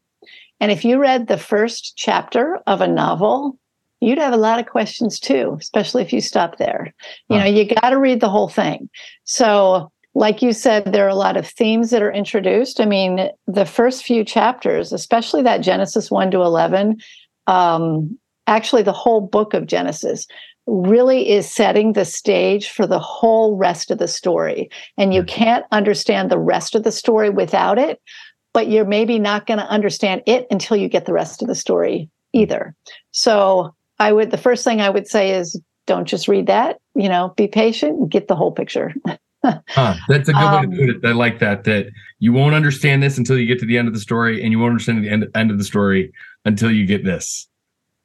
And 0.60 0.72
if 0.72 0.86
you 0.86 1.00
read 1.00 1.28
the 1.28 1.38
first 1.38 1.94
chapter 1.96 2.60
of 2.68 2.82
a 2.82 2.88
novel, 2.88 3.58
you'd 4.00 4.20
have 4.20 4.34
a 4.34 4.38
lot 4.38 4.60
of 4.60 4.68
questions 4.68 5.20
too, 5.20 5.58
especially 5.60 6.04
if 6.04 6.14
you 6.14 6.22
stop 6.22 6.58
there. 6.58 6.94
You 7.30 7.40
know, 7.40 7.46
you 7.46 7.66
got 7.66 7.90
to 7.90 7.98
read 7.98 8.20
the 8.20 8.30
whole 8.30 8.50
thing. 8.50 8.90
So, 9.24 9.92
like 10.14 10.42
you 10.42 10.54
said, 10.54 10.94
there 10.94 11.06
are 11.06 11.10
a 11.10 11.16
lot 11.16 11.36
of 11.36 11.46
themes 11.46 11.90
that 11.90 12.02
are 12.02 12.12
introduced. 12.12 12.80
I 12.80 12.86
mean, 12.86 13.30
the 13.48 13.66
first 13.66 14.04
few 14.04 14.24
chapters, 14.24 14.94
especially 14.94 15.42
that 15.42 15.58
Genesis 15.58 16.10
1 16.10 16.32
to 16.32 16.42
11, 16.42 17.02
um, 17.48 18.18
actually, 18.48 18.84
the 18.84 18.94
whole 18.94 19.22
book 19.22 19.54
of 19.54 19.66
Genesis 19.66 20.26
really 20.68 21.30
is 21.30 21.50
setting 21.50 21.94
the 21.94 22.06
stage 22.06 22.70
for 22.70 22.88
the 22.88 23.00
whole 23.00 23.56
rest 23.56 23.92
of 23.92 23.98
the 23.98 24.08
story. 24.08 24.70
And 24.98 25.14
you 25.14 25.24
can't 25.24 25.66
understand 25.72 26.30
the 26.30 26.40
rest 26.40 26.76
of 26.76 26.84
the 26.84 26.92
story 26.92 27.30
without 27.30 27.78
it, 27.78 28.02
but 28.54 28.68
you're 28.68 28.86
maybe 28.86 29.20
not 29.20 29.46
going 29.46 29.60
to 29.60 29.68
understand 29.68 30.24
it 30.26 30.48
until 30.50 30.78
you 30.78 30.88
get 30.90 31.06
the 31.06 31.14
rest 31.14 31.42
of 31.42 31.48
the 31.48 31.56
story 31.56 32.10
either. 32.34 32.76
So 33.12 33.76
I 34.00 34.12
would 34.12 34.32
the 34.32 34.38
first 34.38 34.64
thing 34.64 34.82
I 34.82 34.90
would 34.90 35.08
say 35.08 35.32
is 35.32 35.60
don't 35.88 36.08
just 36.08 36.28
read 36.28 36.48
that, 36.48 36.78
you 36.96 37.10
know, 37.10 37.34
be 37.38 37.48
patient, 37.48 38.10
get 38.10 38.28
the 38.28 38.36
whole 38.36 38.52
picture. 38.52 38.94
huh, 39.44 39.96
that's 40.08 40.30
a 40.30 40.34
good 40.34 40.42
um, 40.42 40.56
way 40.56 40.78
to 40.78 40.78
put 40.78 40.90
it. 40.90 41.06
I 41.08 41.12
like 41.14 41.40
that. 41.40 41.64
That 41.66 41.88
you 42.20 42.34
won't 42.34 42.56
understand 42.56 43.04
this 43.04 43.18
until 43.18 43.38
you 43.38 43.46
get 43.46 43.60
to 43.60 43.66
the 43.66 43.78
end 43.78 43.88
of 43.88 43.94
the 43.94 44.00
story, 44.00 44.42
and 44.42 44.52
you 44.52 44.60
won't 44.60 44.72
understand 44.72 45.04
the 45.04 45.10
end, 45.10 45.28
end 45.36 45.52
of 45.52 45.58
the 45.58 45.64
story 45.64 46.12
until 46.46 46.72
you 46.72 46.86
get 46.86 47.04
this. 47.04 47.48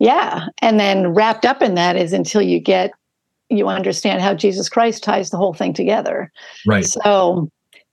Yeah, 0.01 0.47
and 0.63 0.81
then 0.81 1.09
wrapped 1.09 1.45
up 1.45 1.63
in 1.63 1.75
that 1.77 1.95
is 1.95 2.13
until 2.13 2.43
you 2.43 2.59
get 2.59 2.91
you 3.51 3.69
understand 3.69 4.23
how 4.23 4.33
Jesus 4.33 4.69
Christ 4.69 5.03
ties 5.03 5.31
the 5.31 5.37
whole 5.37 5.53
thing 5.53 5.75
together. 5.75 6.33
Right. 6.67 6.87
So, 6.87 7.51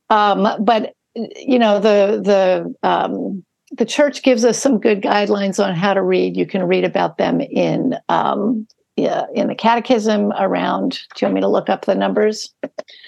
um, 0.10 0.48
but 0.60 0.94
you 1.16 1.60
know 1.60 1.80
the 1.80 2.22
the 2.24 2.88
um, 2.88 3.44
the 3.72 3.86
church 3.86 4.24
gives 4.24 4.46
us 4.46 4.58
some 4.58 4.80
good 4.80 5.02
guidelines 5.02 5.64
on 5.64 5.76
how 5.76 5.94
to 5.94 6.02
read. 6.02 6.38
You 6.38 6.46
can 6.46 6.64
read 6.64 6.86
about 6.86 7.18
them 7.18 7.42
in 7.42 7.96
um, 8.08 8.68
yeah, 8.98 9.26
in 9.36 9.48
the 9.48 9.56
catechism 9.56 10.32
around. 10.40 11.00
Do 11.16 11.22
you 11.22 11.28
want 11.28 11.36
me 11.36 11.42
to 11.42 11.48
look 11.48 11.70
up 11.70 11.86
the 11.86 11.94
numbers? 11.94 12.52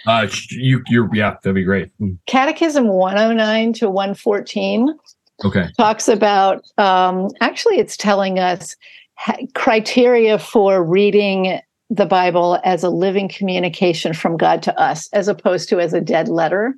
Uh, 0.06 0.28
you, 0.52 0.84
you're, 0.88 1.10
yeah, 1.14 1.36
that'd 1.42 1.56
be 1.56 1.64
great. 1.64 1.90
Hmm. 1.98 2.14
Catechism 2.28 2.88
109 2.88 3.74
to 3.74 3.90
114. 3.90 4.94
Okay. 5.44 5.70
Talks 5.78 6.08
about, 6.08 6.66
um, 6.78 7.30
actually, 7.42 7.78
it's 7.78 7.96
telling 7.96 8.40
us 8.40 8.76
criteria 9.54 10.40
for 10.40 10.84
reading 10.84 11.60
the 11.90 12.06
Bible 12.06 12.60
as 12.64 12.84
a 12.84 12.90
living 12.90 13.28
communication 13.28 14.14
from 14.14 14.38
God 14.38 14.62
to 14.64 14.80
us, 14.80 15.10
as 15.14 15.28
opposed 15.28 15.70
to 15.70 15.80
as 15.80 15.94
a 15.94 16.02
dead 16.02 16.28
letter. 16.28 16.76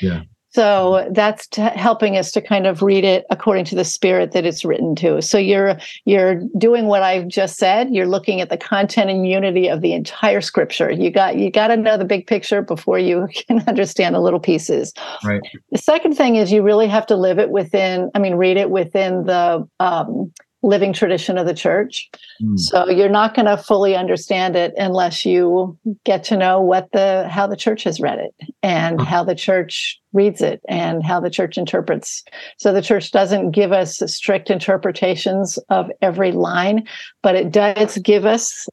Yeah. 0.00 0.22
So 0.54 1.08
that's 1.10 1.48
helping 1.56 2.16
us 2.16 2.30
to 2.30 2.40
kind 2.40 2.68
of 2.68 2.80
read 2.80 3.04
it 3.04 3.24
according 3.28 3.64
to 3.66 3.74
the 3.74 3.84
spirit 3.84 4.30
that 4.32 4.46
it's 4.46 4.64
written 4.64 4.94
to. 4.96 5.20
So 5.20 5.36
you're 5.36 5.76
you're 6.04 6.42
doing 6.56 6.86
what 6.86 7.02
I've 7.02 7.26
just 7.26 7.56
said. 7.56 7.92
You're 7.92 8.06
looking 8.06 8.40
at 8.40 8.50
the 8.50 8.56
content 8.56 9.10
and 9.10 9.26
unity 9.26 9.66
of 9.66 9.80
the 9.80 9.92
entire 9.92 10.40
scripture. 10.40 10.92
You 10.92 11.10
got 11.10 11.36
you 11.36 11.50
got 11.50 11.68
to 11.68 11.76
know 11.76 11.96
the 11.96 12.04
big 12.04 12.28
picture 12.28 12.62
before 12.62 13.00
you 13.00 13.28
can 13.34 13.64
understand 13.66 14.14
the 14.14 14.20
little 14.20 14.38
pieces. 14.38 14.92
Right. 15.24 15.42
The 15.72 15.78
second 15.78 16.14
thing 16.14 16.36
is 16.36 16.52
you 16.52 16.62
really 16.62 16.86
have 16.86 17.06
to 17.06 17.16
live 17.16 17.40
it 17.40 17.50
within. 17.50 18.12
I 18.14 18.20
mean, 18.20 18.36
read 18.36 18.56
it 18.56 18.70
within 18.70 19.24
the 19.24 19.68
um, 19.80 20.32
living 20.64 20.92
tradition 20.92 21.36
of 21.36 21.46
the 21.46 21.54
church. 21.54 22.10
Mm. 22.42 22.58
So 22.58 22.88
you're 22.88 23.08
not 23.08 23.34
going 23.34 23.46
to 23.46 23.56
fully 23.56 23.94
understand 23.94 24.56
it 24.56 24.72
unless 24.76 25.24
you 25.24 25.78
get 26.04 26.24
to 26.24 26.36
know 26.36 26.60
what 26.60 26.90
the 26.92 27.28
how 27.28 27.46
the 27.46 27.56
church 27.56 27.84
has 27.84 28.00
read 28.00 28.18
it 28.18 28.34
and 28.62 29.00
how 29.00 29.22
the 29.22 29.34
church 29.34 30.00
reads 30.12 30.40
it 30.40 30.62
and 30.68 31.04
how 31.04 31.20
the 31.20 31.30
church 31.30 31.58
interprets. 31.58 32.24
So 32.56 32.72
the 32.72 32.82
church 32.82 33.12
doesn't 33.12 33.50
give 33.50 33.72
us 33.72 33.98
strict 34.06 34.50
interpretations 34.50 35.58
of 35.68 35.90
every 36.00 36.32
line, 36.32 36.88
but 37.22 37.36
it 37.36 37.52
does 37.52 37.98
give 37.98 38.24
us 38.24 38.68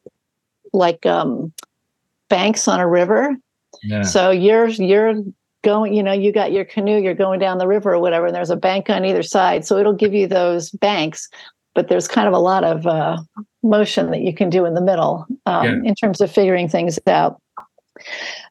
like 0.72 1.04
um, 1.04 1.52
banks 2.28 2.68
on 2.68 2.80
a 2.80 2.88
river. 2.88 3.36
Yeah. 3.82 4.02
So 4.02 4.30
you're 4.30 4.68
you're 4.68 5.14
going, 5.62 5.94
you 5.94 6.02
know, 6.02 6.12
you 6.12 6.32
got 6.32 6.52
your 6.52 6.64
canoe, 6.64 7.00
you're 7.00 7.14
going 7.14 7.38
down 7.38 7.58
the 7.58 7.66
river 7.66 7.94
or 7.94 8.00
whatever, 8.00 8.26
and 8.26 8.34
there's 8.34 8.50
a 8.50 8.56
bank 8.56 8.90
on 8.90 9.04
either 9.04 9.22
side. 9.22 9.64
So 9.64 9.78
it'll 9.78 9.92
give 9.92 10.12
you 10.12 10.26
those 10.26 10.70
banks, 10.70 11.28
but 11.74 11.88
there's 11.88 12.08
kind 12.08 12.28
of 12.28 12.34
a 12.34 12.38
lot 12.38 12.64
of 12.64 12.86
uh, 12.86 13.18
motion 13.62 14.10
that 14.10 14.20
you 14.20 14.34
can 14.34 14.50
do 14.50 14.64
in 14.64 14.74
the 14.74 14.80
middle 14.80 15.26
um, 15.46 15.64
yeah. 15.64 15.88
in 15.88 15.94
terms 15.94 16.20
of 16.20 16.30
figuring 16.30 16.68
things 16.68 16.98
out. 17.06 17.40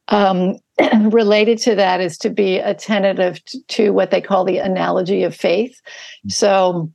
Um, 0.08 0.58
related 1.10 1.58
to 1.60 1.76
that 1.76 2.02
is 2.02 2.18
to 2.20 2.30
be 2.30 2.58
attentive 2.58 3.42
to 3.70 3.92
what 3.92 4.12
they 4.12 4.22
call 4.22 4.44
the 4.44 4.58
analogy 4.58 5.24
of 5.24 5.36
faith. 5.36 5.80
Mm-hmm. 5.84 6.30
So 6.30 6.92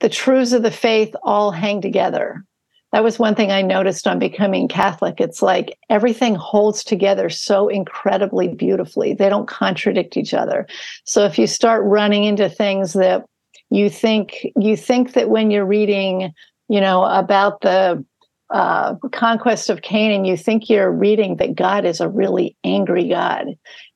the 0.00 0.08
truths 0.08 0.52
of 0.52 0.62
the 0.62 0.70
faith 0.70 1.14
all 1.22 1.50
hang 1.50 1.80
together. 1.80 2.44
That 2.92 3.04
was 3.04 3.18
one 3.18 3.34
thing 3.34 3.50
I 3.50 3.60
noticed 3.60 4.06
on 4.06 4.18
becoming 4.18 4.66
Catholic. 4.66 5.20
It's 5.20 5.42
like 5.42 5.76
everything 5.90 6.34
holds 6.34 6.82
together 6.82 7.28
so 7.28 7.68
incredibly 7.68 8.48
beautifully. 8.48 9.12
They 9.12 9.28
don't 9.28 9.48
contradict 9.48 10.16
each 10.16 10.32
other. 10.32 10.66
So 11.04 11.26
if 11.26 11.38
you 11.38 11.46
start 11.46 11.84
running 11.84 12.24
into 12.24 12.48
things 12.48 12.94
that 12.94 13.26
you 13.70 13.90
think 13.90 14.46
you 14.56 14.76
think 14.76 15.12
that 15.12 15.30
when 15.30 15.50
you're 15.50 15.66
reading, 15.66 16.32
you 16.68 16.80
know, 16.80 17.04
about 17.04 17.60
the 17.60 18.04
uh, 18.50 18.94
conquest 19.12 19.68
of 19.68 19.82
Canaan, 19.82 20.24
you 20.24 20.36
think 20.36 20.70
you're 20.70 20.90
reading 20.90 21.36
that 21.36 21.54
God 21.54 21.84
is 21.84 22.00
a 22.00 22.08
really 22.08 22.56
angry 22.64 23.08
God, 23.08 23.48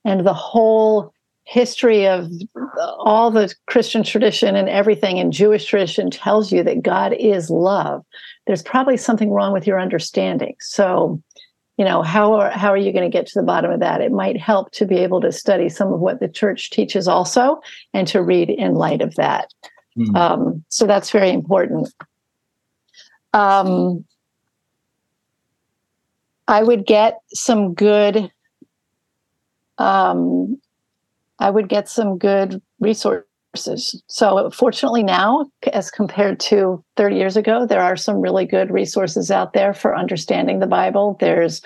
and 0.04 0.26
the 0.26 0.34
whole 0.34 1.12
history 1.44 2.06
of 2.06 2.30
all 2.98 3.30
the 3.30 3.52
Christian 3.66 4.02
tradition 4.02 4.54
and 4.54 4.68
everything 4.68 5.16
in 5.16 5.32
Jewish 5.32 5.66
tradition 5.66 6.10
tells 6.10 6.52
you 6.52 6.62
that 6.62 6.82
God 6.82 7.12
is 7.18 7.50
love. 7.50 8.02
There's 8.46 8.62
probably 8.62 8.96
something 8.96 9.30
wrong 9.30 9.52
with 9.52 9.66
your 9.66 9.80
understanding. 9.80 10.54
So, 10.60 11.20
you 11.78 11.84
know, 11.84 12.02
how 12.02 12.34
are 12.34 12.50
how 12.50 12.70
are 12.70 12.76
you 12.76 12.92
going 12.92 13.10
to 13.10 13.12
get 13.12 13.26
to 13.26 13.38
the 13.38 13.46
bottom 13.46 13.70
of 13.70 13.80
that? 13.80 14.00
It 14.00 14.12
might 14.12 14.38
help 14.38 14.70
to 14.72 14.86
be 14.86 14.96
able 14.96 15.20
to 15.22 15.32
study 15.32 15.68
some 15.68 15.92
of 15.92 16.00
what 16.00 16.20
the 16.20 16.28
church 16.28 16.70
teaches 16.70 17.08
also, 17.08 17.60
and 17.94 18.06
to 18.08 18.22
read 18.22 18.50
in 18.50 18.74
light 18.74 19.00
of 19.00 19.14
that. 19.16 19.52
Mm. 19.96 20.16
Um, 20.16 20.64
so 20.68 20.86
that's 20.86 21.10
very 21.10 21.30
important. 21.30 21.92
Um, 23.32 24.04
I 26.46 26.62
would 26.62 26.86
get 26.86 27.20
some 27.32 27.74
good 27.74 28.30
um, 29.78 30.60
I 31.38 31.50
would 31.50 31.68
get 31.68 31.88
some 31.88 32.18
good 32.18 32.62
resources. 32.78 33.26
So, 33.54 34.50
fortunately, 34.50 35.02
now, 35.02 35.50
as 35.72 35.90
compared 35.90 36.40
to 36.40 36.82
30 36.96 37.16
years 37.16 37.36
ago, 37.36 37.66
there 37.66 37.82
are 37.82 37.96
some 37.96 38.20
really 38.20 38.46
good 38.46 38.70
resources 38.70 39.30
out 39.30 39.52
there 39.52 39.74
for 39.74 39.96
understanding 39.96 40.58
the 40.58 40.66
Bible. 40.66 41.16
There's 41.20 41.60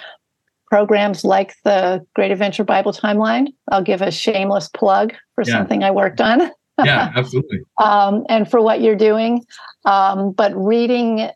programs 0.69 1.25
like 1.25 1.55
the 1.65 2.05
Great 2.15 2.33
Adventure 2.33 2.65
Bible 2.65 2.93
Timeline. 2.93 3.49
I'll 3.71 3.83
give 3.83 4.03
a 4.03 4.11
shameless 4.11 4.69
plug 4.69 5.15
for 5.35 5.45
yeah. 5.47 5.53
something 5.53 5.85
I 5.85 5.91
worked 5.91 6.21
on. 6.21 6.51
yeah, 6.85 7.13
absolutely. 7.17 7.61
um, 7.81 8.25
and 8.29 8.51
for 8.51 8.61
what 8.61 8.81
you're 8.81 8.97
doing. 8.97 9.45
Um, 9.85 10.33
but 10.33 10.53
reading 10.57 11.31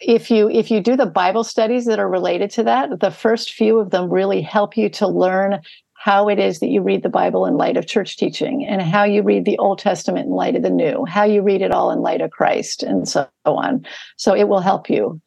if 0.00 0.30
you 0.30 0.50
if 0.50 0.70
you 0.70 0.78
do 0.80 0.94
the 0.94 1.06
bible 1.06 1.42
studies 1.42 1.86
that 1.86 1.98
are 1.98 2.10
related 2.10 2.50
to 2.50 2.62
that 2.62 3.00
the 3.00 3.10
first 3.10 3.54
few 3.54 3.78
of 3.78 3.88
them 3.88 4.10
really 4.10 4.42
help 4.42 4.76
you 4.76 4.90
to 4.90 5.08
learn 5.08 5.58
how 6.06 6.28
it 6.28 6.38
is 6.38 6.60
that 6.60 6.68
you 6.68 6.80
read 6.80 7.02
the 7.02 7.08
bible 7.08 7.46
in 7.46 7.56
light 7.56 7.76
of 7.76 7.84
church 7.84 8.16
teaching 8.16 8.64
and 8.64 8.80
how 8.80 9.02
you 9.02 9.24
read 9.24 9.44
the 9.44 9.58
old 9.58 9.80
testament 9.80 10.26
in 10.26 10.32
light 10.32 10.54
of 10.54 10.62
the 10.62 10.70
new 10.70 11.04
how 11.04 11.24
you 11.24 11.42
read 11.42 11.60
it 11.60 11.72
all 11.72 11.90
in 11.90 11.98
light 11.98 12.20
of 12.20 12.30
christ 12.30 12.84
and 12.84 13.08
so 13.08 13.28
on 13.44 13.84
so 14.16 14.32
it 14.32 14.46
will 14.46 14.60
help 14.60 14.88
you 14.88 15.20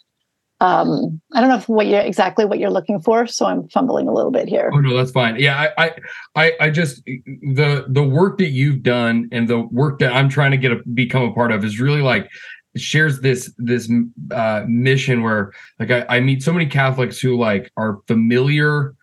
um, 0.62 1.22
I 1.34 1.40
don't 1.40 1.50
know 1.50 1.74
what 1.74 1.88
you're 1.88 2.02
exactly 2.02 2.44
what 2.44 2.60
you're 2.60 2.70
looking 2.70 3.00
for, 3.00 3.26
so 3.28 3.46
I'm 3.46 3.70
fumbling 3.70 4.10
a 4.10 4.14
little 4.14 4.30
bit 4.30 4.50
here. 4.50 4.70
Oh 4.74 4.82
no, 4.82 4.94
that's 4.94 5.12
fine. 5.12 5.38
Yeah, 5.38 5.72
I, 5.78 5.96
I, 6.36 6.52
I 6.60 6.70
just 6.70 7.02
the 7.06 7.86
the 7.88 8.04
work 8.04 8.40
that 8.40 8.50
you've 8.50 8.84
done 8.84 9.30
and 9.32 9.48
the 9.48 9.62
work 9.72 10.00
that 10.00 10.12
I'm 10.12 10.28
trying 10.28 10.52
to 10.52 10.58
get 10.58 10.74
a, 10.74 10.82
become 10.94 11.24
a 11.24 11.34
part 11.34 11.54
of 11.54 11.64
is 11.64 11.80
really 11.80 12.02
like 12.02 12.28
shares 12.76 13.22
this 13.22 13.54
this 13.58 13.90
uh, 14.32 14.66
mission 14.68 15.24
where 15.24 15.54
like 15.80 15.92
I, 15.92 16.06
I 16.10 16.20
meet 16.20 16.44
so 16.44 16.52
many 16.52 16.66
Catholics 16.66 17.20
who 17.20 17.38
like 17.38 17.72
are 17.78 18.00
familiar 18.08 18.96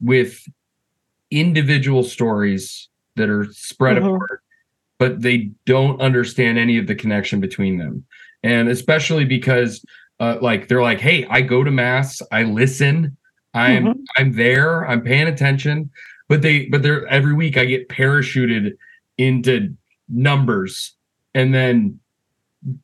with 0.00 0.42
individual 1.32 2.02
stories 2.02 2.88
that 3.16 3.28
are 3.28 3.46
spread 3.52 3.96
mm-hmm. 3.96 4.14
apart, 4.14 4.42
but 4.98 5.20
they 5.22 5.50
don't 5.66 6.00
understand 6.00 6.58
any 6.58 6.78
of 6.78 6.86
the 6.86 6.94
connection 6.94 7.40
between 7.40 7.78
them, 7.78 8.04
and 8.42 8.68
especially 8.68 9.24
because 9.24 9.84
uh, 10.20 10.38
like 10.40 10.68
they're 10.68 10.82
like, 10.82 11.00
hey, 11.00 11.26
I 11.28 11.40
go 11.40 11.64
to 11.64 11.70
mass, 11.70 12.22
I 12.30 12.44
listen, 12.44 13.16
I'm 13.54 13.84
mm-hmm. 13.84 14.00
I'm 14.16 14.32
there, 14.32 14.86
I'm 14.86 15.02
paying 15.02 15.28
attention, 15.28 15.90
but 16.28 16.42
they 16.42 16.66
but 16.66 16.82
they're 16.82 17.06
every 17.08 17.34
week 17.34 17.56
I 17.56 17.64
get 17.64 17.88
parachuted 17.88 18.72
into 19.18 19.74
numbers 20.08 20.94
and 21.34 21.54
then 21.54 21.98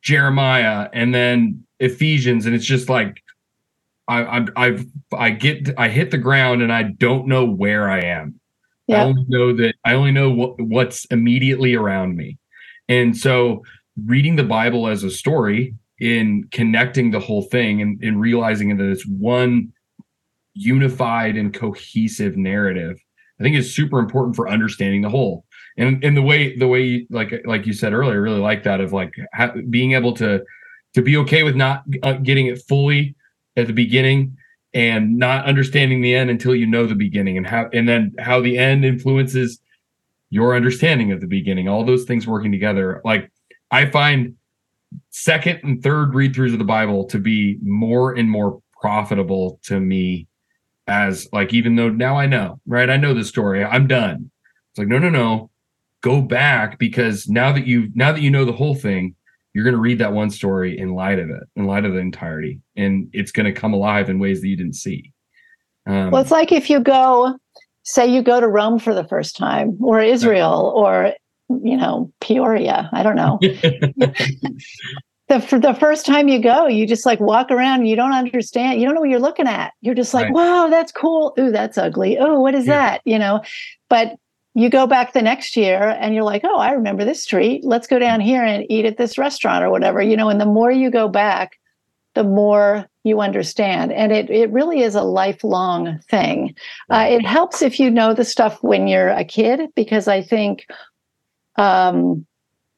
Jeremiah 0.03 0.89
and 0.93 1.15
then 1.15 1.65
Ephesians, 1.81 2.47
and 2.47 2.55
it's 2.55 2.65
just 2.65 2.89
like 2.89 3.23
I, 4.09 4.23
I 4.23 4.47
I've 4.57 4.87
I 5.17 5.31
get 5.31 5.79
I 5.79 5.89
hit 5.89 6.11
the 6.11 6.19
ground 6.19 6.63
and 6.63 6.73
I 6.73 6.83
don't 6.83 7.29
know 7.29 7.45
where 7.45 7.89
I 7.89 8.01
am. 8.01 8.38
I 9.03 9.05
only 9.05 9.25
know 9.29 9.53
that 9.55 9.75
I 9.85 9.95
only 9.95 10.13
know 10.13 10.31
what, 10.31 10.61
what's 10.61 11.05
immediately 11.07 11.75
around 11.75 12.17
me, 12.17 12.39
and 12.89 13.17
so 13.17 13.63
reading 14.07 14.37
the 14.37 14.45
Bible 14.45 14.89
as 14.89 15.05
a 15.05 15.11
story 15.11 15.75
in 16.01 16.49
connecting 16.53 17.11
the 17.11 17.21
whole 17.21 17.43
thing 17.43 17.83
and, 17.83 18.03
and 18.03 18.21
realizing 18.21 18.77
that 18.77 18.89
it's 18.89 19.07
one 19.07 19.73
unified 20.55 21.37
and 21.37 21.53
cohesive 21.53 22.37
narrative, 22.37 22.99
I 23.41 23.43
think 23.43 23.57
is 23.57 23.75
super 23.75 23.99
important 23.99 24.37
for 24.37 24.49
understanding 24.49 25.03
the 25.03 25.09
whole. 25.09 25.45
And 25.77 26.03
and 26.03 26.17
the 26.17 26.23
way 26.23 26.57
the 26.57 26.67
way 26.67 27.07
like 27.11 27.33
like 27.45 27.67
you 27.67 27.73
said 27.73 27.93
earlier, 27.93 28.15
I 28.15 28.17
really 28.17 28.41
like 28.41 28.65
that 28.65 28.81
of 28.81 28.93
like 28.93 29.15
ha- 29.35 29.55
being 29.71 29.93
able 29.93 30.13
to 30.15 30.43
to 30.95 31.03
be 31.03 31.17
okay 31.19 31.43
with 31.45 31.55
not 31.55 31.85
uh, 32.03 32.15
getting 32.15 32.47
it 32.47 32.63
fully 32.67 33.15
at 33.57 33.67
the 33.67 33.73
beginning 33.73 34.37
and 34.75 35.19
not 35.19 35.47
understanding 35.47 36.03
the 36.03 36.15
end 36.15 36.31
until 36.31 36.55
you 36.55 36.67
know 36.67 36.87
the 36.87 36.95
beginning 36.95 37.37
and 37.37 37.47
how 37.47 37.69
and 37.73 37.89
then 37.89 38.15
how 38.19 38.41
the 38.41 38.59
end 38.59 38.85
influences 38.85 39.61
your 40.31 40.55
understanding 40.55 41.11
of 41.11 41.21
the 41.21 41.27
beginning 41.27 41.69
all 41.69 41.85
those 41.85 42.05
things 42.05 42.27
working 42.27 42.53
together. 42.53 43.01
Like 43.05 43.31
i 43.71 43.87
find 43.87 44.35
second 45.11 45.61
and 45.63 45.83
third 45.83 46.15
read 46.15 46.35
throughs 46.35 46.53
of 46.53 46.59
the 46.59 46.65
bible 46.65 47.05
to 47.05 47.19
be 47.19 47.59
more 47.63 48.15
and 48.15 48.31
more 48.31 48.63
profitable 48.81 49.61
to 49.63 49.79
me 49.79 50.27
as 50.87 51.29
like 51.33 51.53
even 51.53 51.77
though 51.77 51.91
now 51.91 52.17
i 52.17 52.27
know 52.27 52.59
right? 52.67 52.91
I 52.91 52.97
know 52.97 53.15
the 53.15 53.25
story. 53.25 53.65
I'm 53.65 53.87
done. 53.87 54.31
It's 54.71 54.79
like 54.79 54.89
no 54.89 54.99
no 54.99 55.09
no. 55.09 55.51
Go 56.01 56.23
back 56.23 56.79
because 56.79 57.29
now 57.29 57.53
that 57.53 57.67
you 57.67 57.89
now 57.95 58.13
that 58.13 58.23
you 58.23 58.31
know 58.31 58.45
the 58.45 58.53
whole 58.53 58.75
thing 58.75 59.17
you're 59.55 59.65
going 59.65 59.75
to 59.75 59.81
read 59.81 59.99
that 59.99 60.13
one 60.13 60.31
story 60.31 60.79
in 60.79 60.95
light 60.95 61.19
of 61.19 61.31
it 61.31 61.43
in 61.57 61.67
light 61.67 61.85
of 61.85 61.93
the 61.93 61.99
entirety 61.99 62.61
and 62.77 63.09
it's 63.13 63.33
going 63.33 63.47
to 63.47 63.53
come 63.53 63.73
alive 63.73 64.09
in 64.11 64.19
ways 64.19 64.41
that 64.41 64.49
you 64.49 64.57
didn't 64.57 64.77
see. 64.77 65.13
Um, 65.87 66.11
well 66.11 66.23
it's 66.23 66.31
like 66.31 66.53
if 66.53 66.69
you 66.69 66.81
go 66.81 67.37
say 67.83 68.07
you 68.07 68.23
go 68.23 68.41
to 68.41 68.49
rome 68.49 68.79
for 68.79 68.95
the 68.95 69.05
first 69.05 69.37
time 69.37 69.79
or 69.81 70.01
israel 70.01 70.73
or 70.77 71.15
you 71.49 71.77
know 71.77 72.13
peoria 72.21 72.89
i 72.93 73.03
don't 73.03 73.17
know. 73.17 73.39
The 75.29 75.41
for 75.41 75.59
the 75.59 75.75
first 75.75 76.07
time 76.07 76.29
you 76.29 76.41
go 76.41 76.67
you 76.67 76.87
just 76.87 77.05
like 77.05 77.21
walk 77.21 77.51
around 77.51 77.85
you 77.85 77.97
don't 77.97 78.15
understand 78.15 78.81
you 78.81 78.87
don't 78.87 78.95
know 78.95 79.03
what 79.03 79.11
you're 79.11 79.21
looking 79.21 79.47
at. 79.47 79.75
You're 79.83 79.95
just 79.95 80.15
like 80.15 80.25
right. 80.25 80.33
wow 80.33 80.69
that's 80.69 80.91
cool. 80.91 81.35
Ooh 81.39 81.51
that's 81.51 81.77
ugly. 81.77 82.17
Oh 82.19 82.41
what 82.41 82.55
is 82.55 82.67
yeah. 82.67 82.93
that? 82.93 83.03
You 83.05 83.19
know? 83.19 83.43
But 83.91 84.17
you 84.59 84.69
go 84.69 84.89
back 84.89 85.13
the 85.13 85.23
next 85.23 85.57
year 85.57 85.97
and 86.01 86.17
you're 86.17 86.25
like, 86.25 86.43
oh, 86.43 86.59
I 86.59 86.73
remember 86.73 87.05
this 87.05 87.23
street. 87.23 87.65
Let's 87.65 87.87
go 87.87 88.01
down 88.01 88.21
here 88.21 88.43
and 88.43 88.67
eat 88.69 88.85
at 88.85 88.97
this 88.97 89.17
restaurant 89.17 89.65
or 89.65 89.71
whatever, 89.71 90.03
you 90.03 90.17
know. 90.17 90.29
And 90.29 90.41
the 90.41 90.47
more 90.47 90.73
you 90.73 90.91
go 90.91 91.07
back, 91.07 91.61
the 92.15 92.25
more 92.25 92.85
you 93.05 93.21
understand. 93.21 93.93
And 93.93 94.11
it, 94.11 94.29
it 94.31 94.51
really 94.51 94.81
is 94.81 94.97
a 94.97 95.03
lifelong 95.03 96.01
thing. 96.11 96.57
Uh, 96.91 97.07
it 97.09 97.25
helps 97.25 97.63
if 97.63 97.79
you 97.79 97.89
know 97.89 98.13
the 98.13 98.25
stuff 98.25 98.61
when 98.61 98.89
you're 98.89 99.11
a 99.11 99.25
kid, 99.25 99.61
because 99.77 100.09
I 100.09 100.23
think, 100.23 100.67
um, 101.55 102.27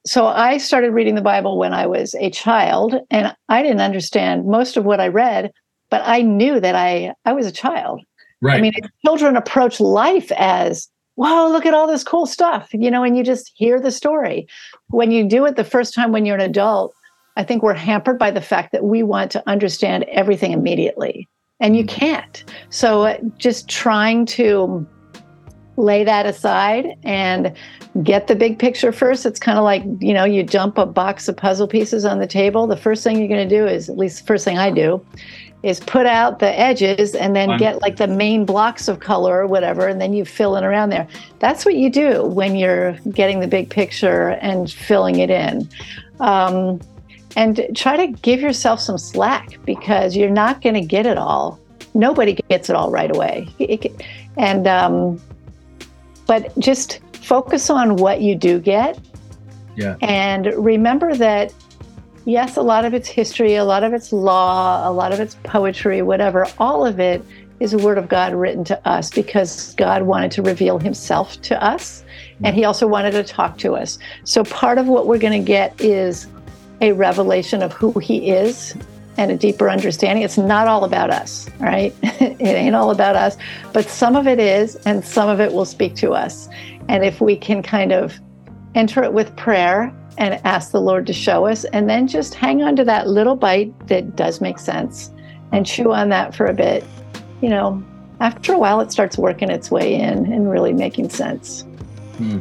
so 0.05 0.27
I 0.27 0.59
started 0.59 0.91
reading 0.91 1.15
the 1.15 1.23
Bible 1.23 1.59
when 1.59 1.73
I 1.73 1.87
was 1.87 2.15
a 2.17 2.29
child, 2.29 2.95
and 3.11 3.35
I 3.49 3.63
didn't 3.63 3.81
understand 3.81 4.45
most 4.45 4.77
of 4.77 4.85
what 4.85 5.01
I 5.01 5.09
read, 5.09 5.51
but 5.89 6.03
I 6.05 6.21
knew 6.21 6.61
that 6.61 6.75
I 6.75 7.15
I 7.25 7.33
was 7.33 7.47
a 7.47 7.53
child. 7.53 8.03
Right. 8.43 8.59
I 8.59 8.61
mean, 8.61 8.73
children 9.03 9.37
approach 9.37 9.81
life 9.81 10.31
as 10.33 10.89
whoa, 11.17 11.49
look 11.51 11.67
at 11.67 11.75
all 11.75 11.87
this 11.87 12.05
cool 12.05 12.27
stuff, 12.27 12.69
you 12.73 12.91
know, 12.91 13.03
and 13.03 13.17
you 13.17 13.23
just 13.23 13.53
hear 13.55 13.81
the 13.81 13.91
story. 13.91 14.47
When 14.89 15.11
you 15.11 15.29
do 15.29 15.45
it 15.47 15.57
the 15.57 15.65
first 15.65 15.95
time 15.95 16.13
when 16.13 16.25
you're 16.25 16.37
an 16.37 16.43
adult, 16.43 16.95
I 17.37 17.45
think 17.45 17.63
we're 17.63 17.75
hampered 17.75 18.19
by 18.19 18.31
the 18.31 18.41
fact 18.41 18.73
that 18.73 18.85
we 18.85 19.03
want 19.03 19.31
to 19.33 19.43
understand 19.49 20.05
everything 20.05 20.53
immediately, 20.53 21.29
and 21.61 21.77
you 21.77 21.85
mm. 21.85 21.89
can't. 21.89 22.45
So 22.71 23.03
uh, 23.03 23.19
just 23.39 23.69
trying 23.69 24.27
to 24.27 24.87
lay 25.77 26.05
that 26.05 26.27
aside 26.27 26.97
and 27.05 27.57
get 28.03 28.27
the 28.27 28.37
big 28.37 28.59
picture 28.59 28.93
first. 28.93 29.25
It's 29.25 29.41
kind 29.41 29.59
of 29.59 29.65
like, 29.65 29.83
you 29.99 30.13
know, 30.13 30.25
you 30.25 30.43
dump 30.43 30.77
a 30.79 30.87
box 30.87 31.29
of 31.29 31.37
puzzle 31.37 31.67
pieces 31.67 32.05
on 32.05 32.19
the 32.19 32.27
table. 32.27 32.67
The 32.67 32.77
first 32.77 33.03
thing 33.03 33.19
you're 33.19 33.29
going 33.29 33.49
to 33.49 33.57
do 33.57 33.67
is, 33.67 33.89
at 33.89 33.97
least 33.97 34.21
the 34.21 34.27
first 34.27 34.45
thing 34.45 34.59
I 34.59 34.71
do, 34.71 35.05
is 35.63 35.81
put 35.81 36.07
out 36.07 36.39
the 36.39 36.59
edges 36.59 37.15
and 37.15 37.37
then 37.37 37.59
get 37.59 37.83
like 37.83 37.97
the 37.97 38.07
main 38.07 38.47
blocks 38.47 38.89
of 38.89 39.01
color 39.01 39.41
or 39.41 39.47
whatever, 39.47 39.87
and 39.87 40.01
then 40.01 40.13
you 40.13 40.25
fill 40.25 40.57
in 40.57 40.65
around 40.65 40.91
there. 40.91 41.07
That's 41.39 41.65
what 41.65 41.75
you 41.75 41.91
do 41.91 42.25
when 42.25 42.57
you're 42.57 42.93
getting 43.11 43.41
the 43.41 43.47
big 43.47 43.69
picture 43.69 44.31
and 44.41 44.71
filling 44.73 45.19
it 45.19 45.31
in. 45.31 45.69
Um, 46.19 46.81
and 47.37 47.67
try 47.75 47.97
to 47.97 48.07
give 48.09 48.41
yourself 48.41 48.81
some 48.81 48.99
slack 48.99 49.59
because 49.65 50.17
you're 50.17 50.31
not 50.31 50.63
going 50.63 50.75
to 50.75 50.81
get 50.81 51.07
it 51.07 51.19
all. 51.19 51.61
Nobody 51.95 52.35
gets 52.49 52.71
it 52.71 52.77
all 52.77 52.91
right 52.91 53.15
away. 53.15 53.49
And, 54.37 54.67
um, 54.67 55.21
but 56.27 56.57
just 56.59 57.01
focus 57.13 57.71
on 57.71 57.97
what 57.97 58.21
you 58.21 58.35
do 58.35 58.59
get. 58.59 58.99
Yeah. 59.77 59.97
And 60.03 60.47
remember 60.57 61.15
that 61.15 61.53
yes, 62.25 62.57
a 62.57 62.63
lot 62.63 62.85
of 62.85 62.95
it's 62.95 63.09
history, 63.09 63.55
a 63.55 63.65
lot 63.65 63.85
of 63.85 63.93
it's 63.93 64.13
law, 64.13 64.89
a 64.89 64.93
lot 64.93 65.13
of 65.13 65.21
it's 65.21 65.37
poetry, 65.43 66.03
whatever. 66.03 66.47
All 66.59 66.87
of 66.87 67.01
it 67.01 67.23
is 67.61 67.75
a 67.75 67.79
word 67.79 67.99
of 67.99 68.09
God 68.09 68.35
written 68.35 68.65
to 68.65 68.89
us 68.89 69.11
because 69.11 69.75
God 69.75 70.03
wanted 70.03 70.31
to 70.33 70.43
reveal 70.43 70.79
himself 70.79 71.41
to 71.43 71.63
us 71.63 72.05
and 72.43 72.57
he 72.57 72.65
also 72.65 72.87
wanted 72.87 73.13
to 73.13 73.23
talk 73.23 73.59
to 73.59 73.75
us. 73.75 73.99
So 74.25 74.45
part 74.45 74.79
of 74.79 74.89
what 74.89 75.07
we're 75.07 75.19
going 75.19 75.39
to 75.39 75.47
get 75.47 75.79
is 75.81 76.27
a 76.81 76.93
revelation 76.93 77.63
of 77.63 77.73
who 77.73 77.99
he 77.99 78.31
is 78.31 78.75
and 79.19 79.31
a 79.31 79.37
deeper 79.37 79.69
understanding. 79.69 80.25
It's 80.25 80.39
not 80.39 80.67
all 80.67 80.85
about 80.85 81.11
us, 81.11 81.49
right? 81.59 81.95
it 82.03 82.41
ain't 82.41 82.75
all 82.75 82.91
about 82.91 83.17
us, 83.17 83.37
but 83.73 83.85
some 83.87 84.17
of 84.17 84.27
it 84.27 84.39
is, 84.39 84.77
and 84.87 85.05
some 85.05 85.29
of 85.29 85.41
it 85.41 85.53
will 85.53 85.67
speak 85.67 85.95
to 85.97 86.13
us. 86.13 86.49
And 86.89 87.05
if 87.05 87.21
we 87.21 87.37
can 87.37 87.63
kind 87.63 87.93
of 87.93 88.19
enter 88.75 89.03
it 89.03 89.13
with 89.13 89.37
prayer 89.37 89.95
and 90.21 90.39
ask 90.45 90.71
the 90.71 90.81
Lord 90.81 91.07
to 91.09 91.15
show 91.15 91.47
us, 91.47 91.65
and 91.65 91.89
then 91.89 92.07
just 92.07 92.35
hang 92.35 92.63
on 92.63 92.77
to 92.77 92.85
that 92.85 93.09
little 93.09 93.35
bite 93.35 93.89
that 93.89 94.17
does 94.17 94.41
make 94.41 94.59
sense 94.59 95.11
and 95.51 95.67
chew 95.67 95.93
on 95.93 96.11
that 96.11 96.35
for 96.35 96.47
a 96.47 96.55
bit. 96.55 96.85
You 97.41 97.49
know, 97.49 97.83
after 98.21 98.53
a 98.53 98.59
while, 98.59 98.81
it 98.81 98.93
starts 98.93 99.17
working 99.17 99.51
its 99.51 99.71
way 99.71 99.95
in 99.95 100.31
and 100.31 100.51
really 100.51 100.75
making 100.75 101.09
sense. 101.09 101.63
Hmm. 102.19 102.41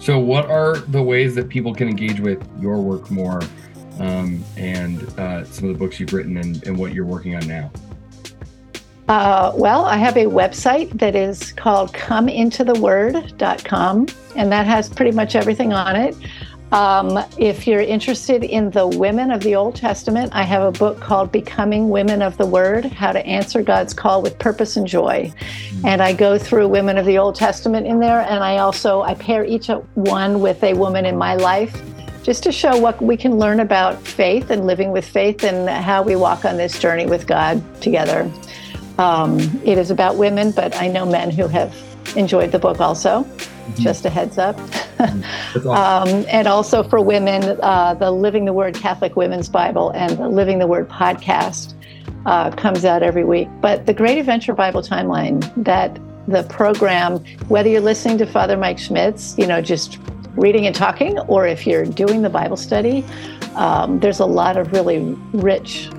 So, 0.00 0.18
what 0.18 0.50
are 0.50 0.78
the 0.78 1.02
ways 1.02 1.36
that 1.36 1.48
people 1.48 1.72
can 1.72 1.88
engage 1.88 2.18
with 2.18 2.44
your 2.60 2.78
work 2.78 3.12
more 3.12 3.40
um, 4.00 4.42
and 4.56 5.02
uh, 5.18 5.44
some 5.44 5.68
of 5.68 5.74
the 5.74 5.78
books 5.78 6.00
you've 6.00 6.12
written 6.12 6.36
and, 6.36 6.66
and 6.66 6.76
what 6.76 6.92
you're 6.92 7.06
working 7.06 7.36
on 7.36 7.46
now? 7.46 7.70
Uh, 9.06 9.52
well, 9.54 9.84
I 9.84 9.98
have 9.98 10.16
a 10.16 10.24
website 10.24 10.98
that 10.98 11.14
is 11.14 11.52
called 11.52 11.92
comeintotheword.com, 11.92 14.06
and 14.34 14.50
that 14.50 14.66
has 14.66 14.88
pretty 14.88 15.12
much 15.12 15.36
everything 15.36 15.72
on 15.72 15.94
it. 15.94 16.16
Um, 16.74 17.24
if 17.38 17.68
you're 17.68 17.80
interested 17.80 18.42
in 18.42 18.68
the 18.72 18.84
women 18.84 19.30
of 19.30 19.44
the 19.44 19.54
Old 19.54 19.76
Testament, 19.76 20.32
I 20.34 20.42
have 20.42 20.62
a 20.62 20.76
book 20.76 21.00
called 21.00 21.30
Becoming 21.30 21.88
Women 21.88 22.20
of 22.20 22.36
the 22.36 22.46
Word 22.46 22.84
How 22.86 23.12
to 23.12 23.24
Answer 23.24 23.62
God's 23.62 23.94
Call 23.94 24.22
with 24.22 24.36
Purpose 24.40 24.76
and 24.76 24.84
Joy. 24.84 25.32
Mm-hmm. 25.36 25.86
And 25.86 26.02
I 26.02 26.12
go 26.12 26.36
through 26.36 26.66
women 26.66 26.98
of 26.98 27.06
the 27.06 27.16
Old 27.16 27.36
Testament 27.36 27.86
in 27.86 28.00
there, 28.00 28.22
and 28.22 28.42
I 28.42 28.58
also 28.58 29.02
I 29.02 29.14
pair 29.14 29.44
each 29.44 29.68
one 29.94 30.40
with 30.40 30.64
a 30.64 30.74
woman 30.74 31.06
in 31.06 31.16
my 31.16 31.36
life 31.36 31.80
just 32.24 32.42
to 32.42 32.50
show 32.50 32.76
what 32.76 33.00
we 33.00 33.16
can 33.16 33.38
learn 33.38 33.60
about 33.60 34.04
faith 34.04 34.50
and 34.50 34.66
living 34.66 34.90
with 34.90 35.06
faith 35.06 35.44
and 35.44 35.68
how 35.68 36.02
we 36.02 36.16
walk 36.16 36.44
on 36.44 36.56
this 36.56 36.76
journey 36.80 37.06
with 37.06 37.28
God 37.28 37.62
together. 37.80 38.28
Um, 38.98 39.38
it 39.64 39.78
is 39.78 39.92
about 39.92 40.16
women, 40.16 40.50
but 40.50 40.74
I 40.74 40.88
know 40.88 41.06
men 41.06 41.30
who 41.30 41.46
have 41.46 41.72
enjoyed 42.16 42.50
the 42.50 42.58
book 42.58 42.80
also. 42.80 43.22
Mm-hmm. 43.22 43.74
Just 43.80 44.06
a 44.06 44.10
heads 44.10 44.38
up. 44.38 44.58
Awesome. 44.98 45.68
um, 45.68 46.26
and 46.28 46.46
also 46.48 46.82
for 46.82 47.00
women, 47.00 47.58
uh, 47.62 47.94
the 47.94 48.10
Living 48.10 48.44
the 48.44 48.52
Word 48.52 48.74
Catholic 48.74 49.16
Women's 49.16 49.48
Bible 49.48 49.90
and 49.90 50.16
the 50.18 50.28
Living 50.28 50.58
the 50.58 50.66
Word 50.66 50.88
podcast 50.88 51.74
uh, 52.26 52.50
comes 52.50 52.84
out 52.84 53.02
every 53.02 53.24
week. 53.24 53.48
But 53.60 53.86
the 53.86 53.94
Great 53.94 54.18
Adventure 54.18 54.54
Bible 54.54 54.82
Timeline, 54.82 55.40
that 55.62 56.00
the 56.26 56.42
program, 56.44 57.18
whether 57.48 57.68
you're 57.68 57.80
listening 57.80 58.18
to 58.18 58.26
Father 58.26 58.56
Mike 58.56 58.78
Schmitz, 58.78 59.36
you 59.38 59.46
know, 59.46 59.60
just 59.60 59.98
reading 60.36 60.66
and 60.66 60.74
talking, 60.74 61.18
or 61.20 61.46
if 61.46 61.66
you're 61.66 61.84
doing 61.84 62.22
the 62.22 62.30
Bible 62.30 62.56
study, 62.56 63.04
um, 63.54 64.00
there's 64.00 64.20
a 64.20 64.26
lot 64.26 64.56
of 64.56 64.72
really 64.72 65.00
rich 65.32 65.90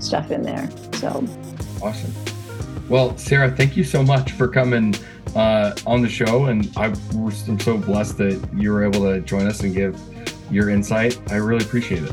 stuff 0.00 0.30
in 0.30 0.42
there. 0.42 0.68
So 0.94 1.24
awesome. 1.82 2.12
Well, 2.88 3.16
Sarah, 3.18 3.50
thank 3.50 3.76
you 3.76 3.84
so 3.84 4.02
much 4.02 4.32
for 4.32 4.48
coming 4.48 4.94
uh, 5.36 5.74
on 5.86 6.02
the 6.02 6.08
show, 6.08 6.46
and 6.46 6.68
I, 6.76 6.86
am 6.86 7.60
so 7.60 7.76
blessed 7.76 8.18
that 8.18 8.48
you 8.54 8.72
were 8.72 8.84
able 8.84 9.02
to 9.02 9.20
join 9.20 9.46
us 9.46 9.60
and 9.60 9.72
give 9.74 10.00
your 10.50 10.70
insight. 10.70 11.20
I 11.30 11.36
really 11.36 11.64
appreciate 11.64 12.02
it. 12.04 12.12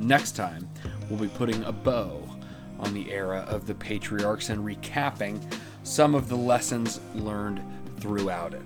Next 0.00 0.32
time, 0.32 0.68
we'll 1.08 1.20
be 1.20 1.28
putting 1.28 1.62
a 1.64 1.72
bow 1.72 2.28
on 2.80 2.94
the 2.94 3.10
era 3.10 3.44
of 3.48 3.66
the 3.66 3.74
patriarchs 3.74 4.50
and 4.50 4.64
recapping 4.64 5.40
some 5.82 6.14
of 6.14 6.28
the 6.28 6.36
lessons 6.36 7.00
learned 7.14 7.62
throughout 7.98 8.54
it. 8.54 8.62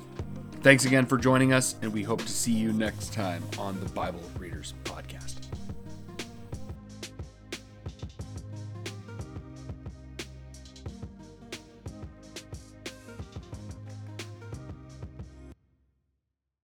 Thanks 0.62 0.84
again 0.84 1.06
for 1.06 1.18
joining 1.18 1.52
us, 1.52 1.76
and 1.82 1.92
we 1.92 2.02
hope 2.02 2.22
to 2.22 2.32
see 2.32 2.52
you 2.52 2.72
next 2.72 3.12
time 3.12 3.42
on 3.58 3.78
the 3.80 3.88
Bible 3.90 4.22
Readers 4.38 4.74
Podcast. 4.84 5.07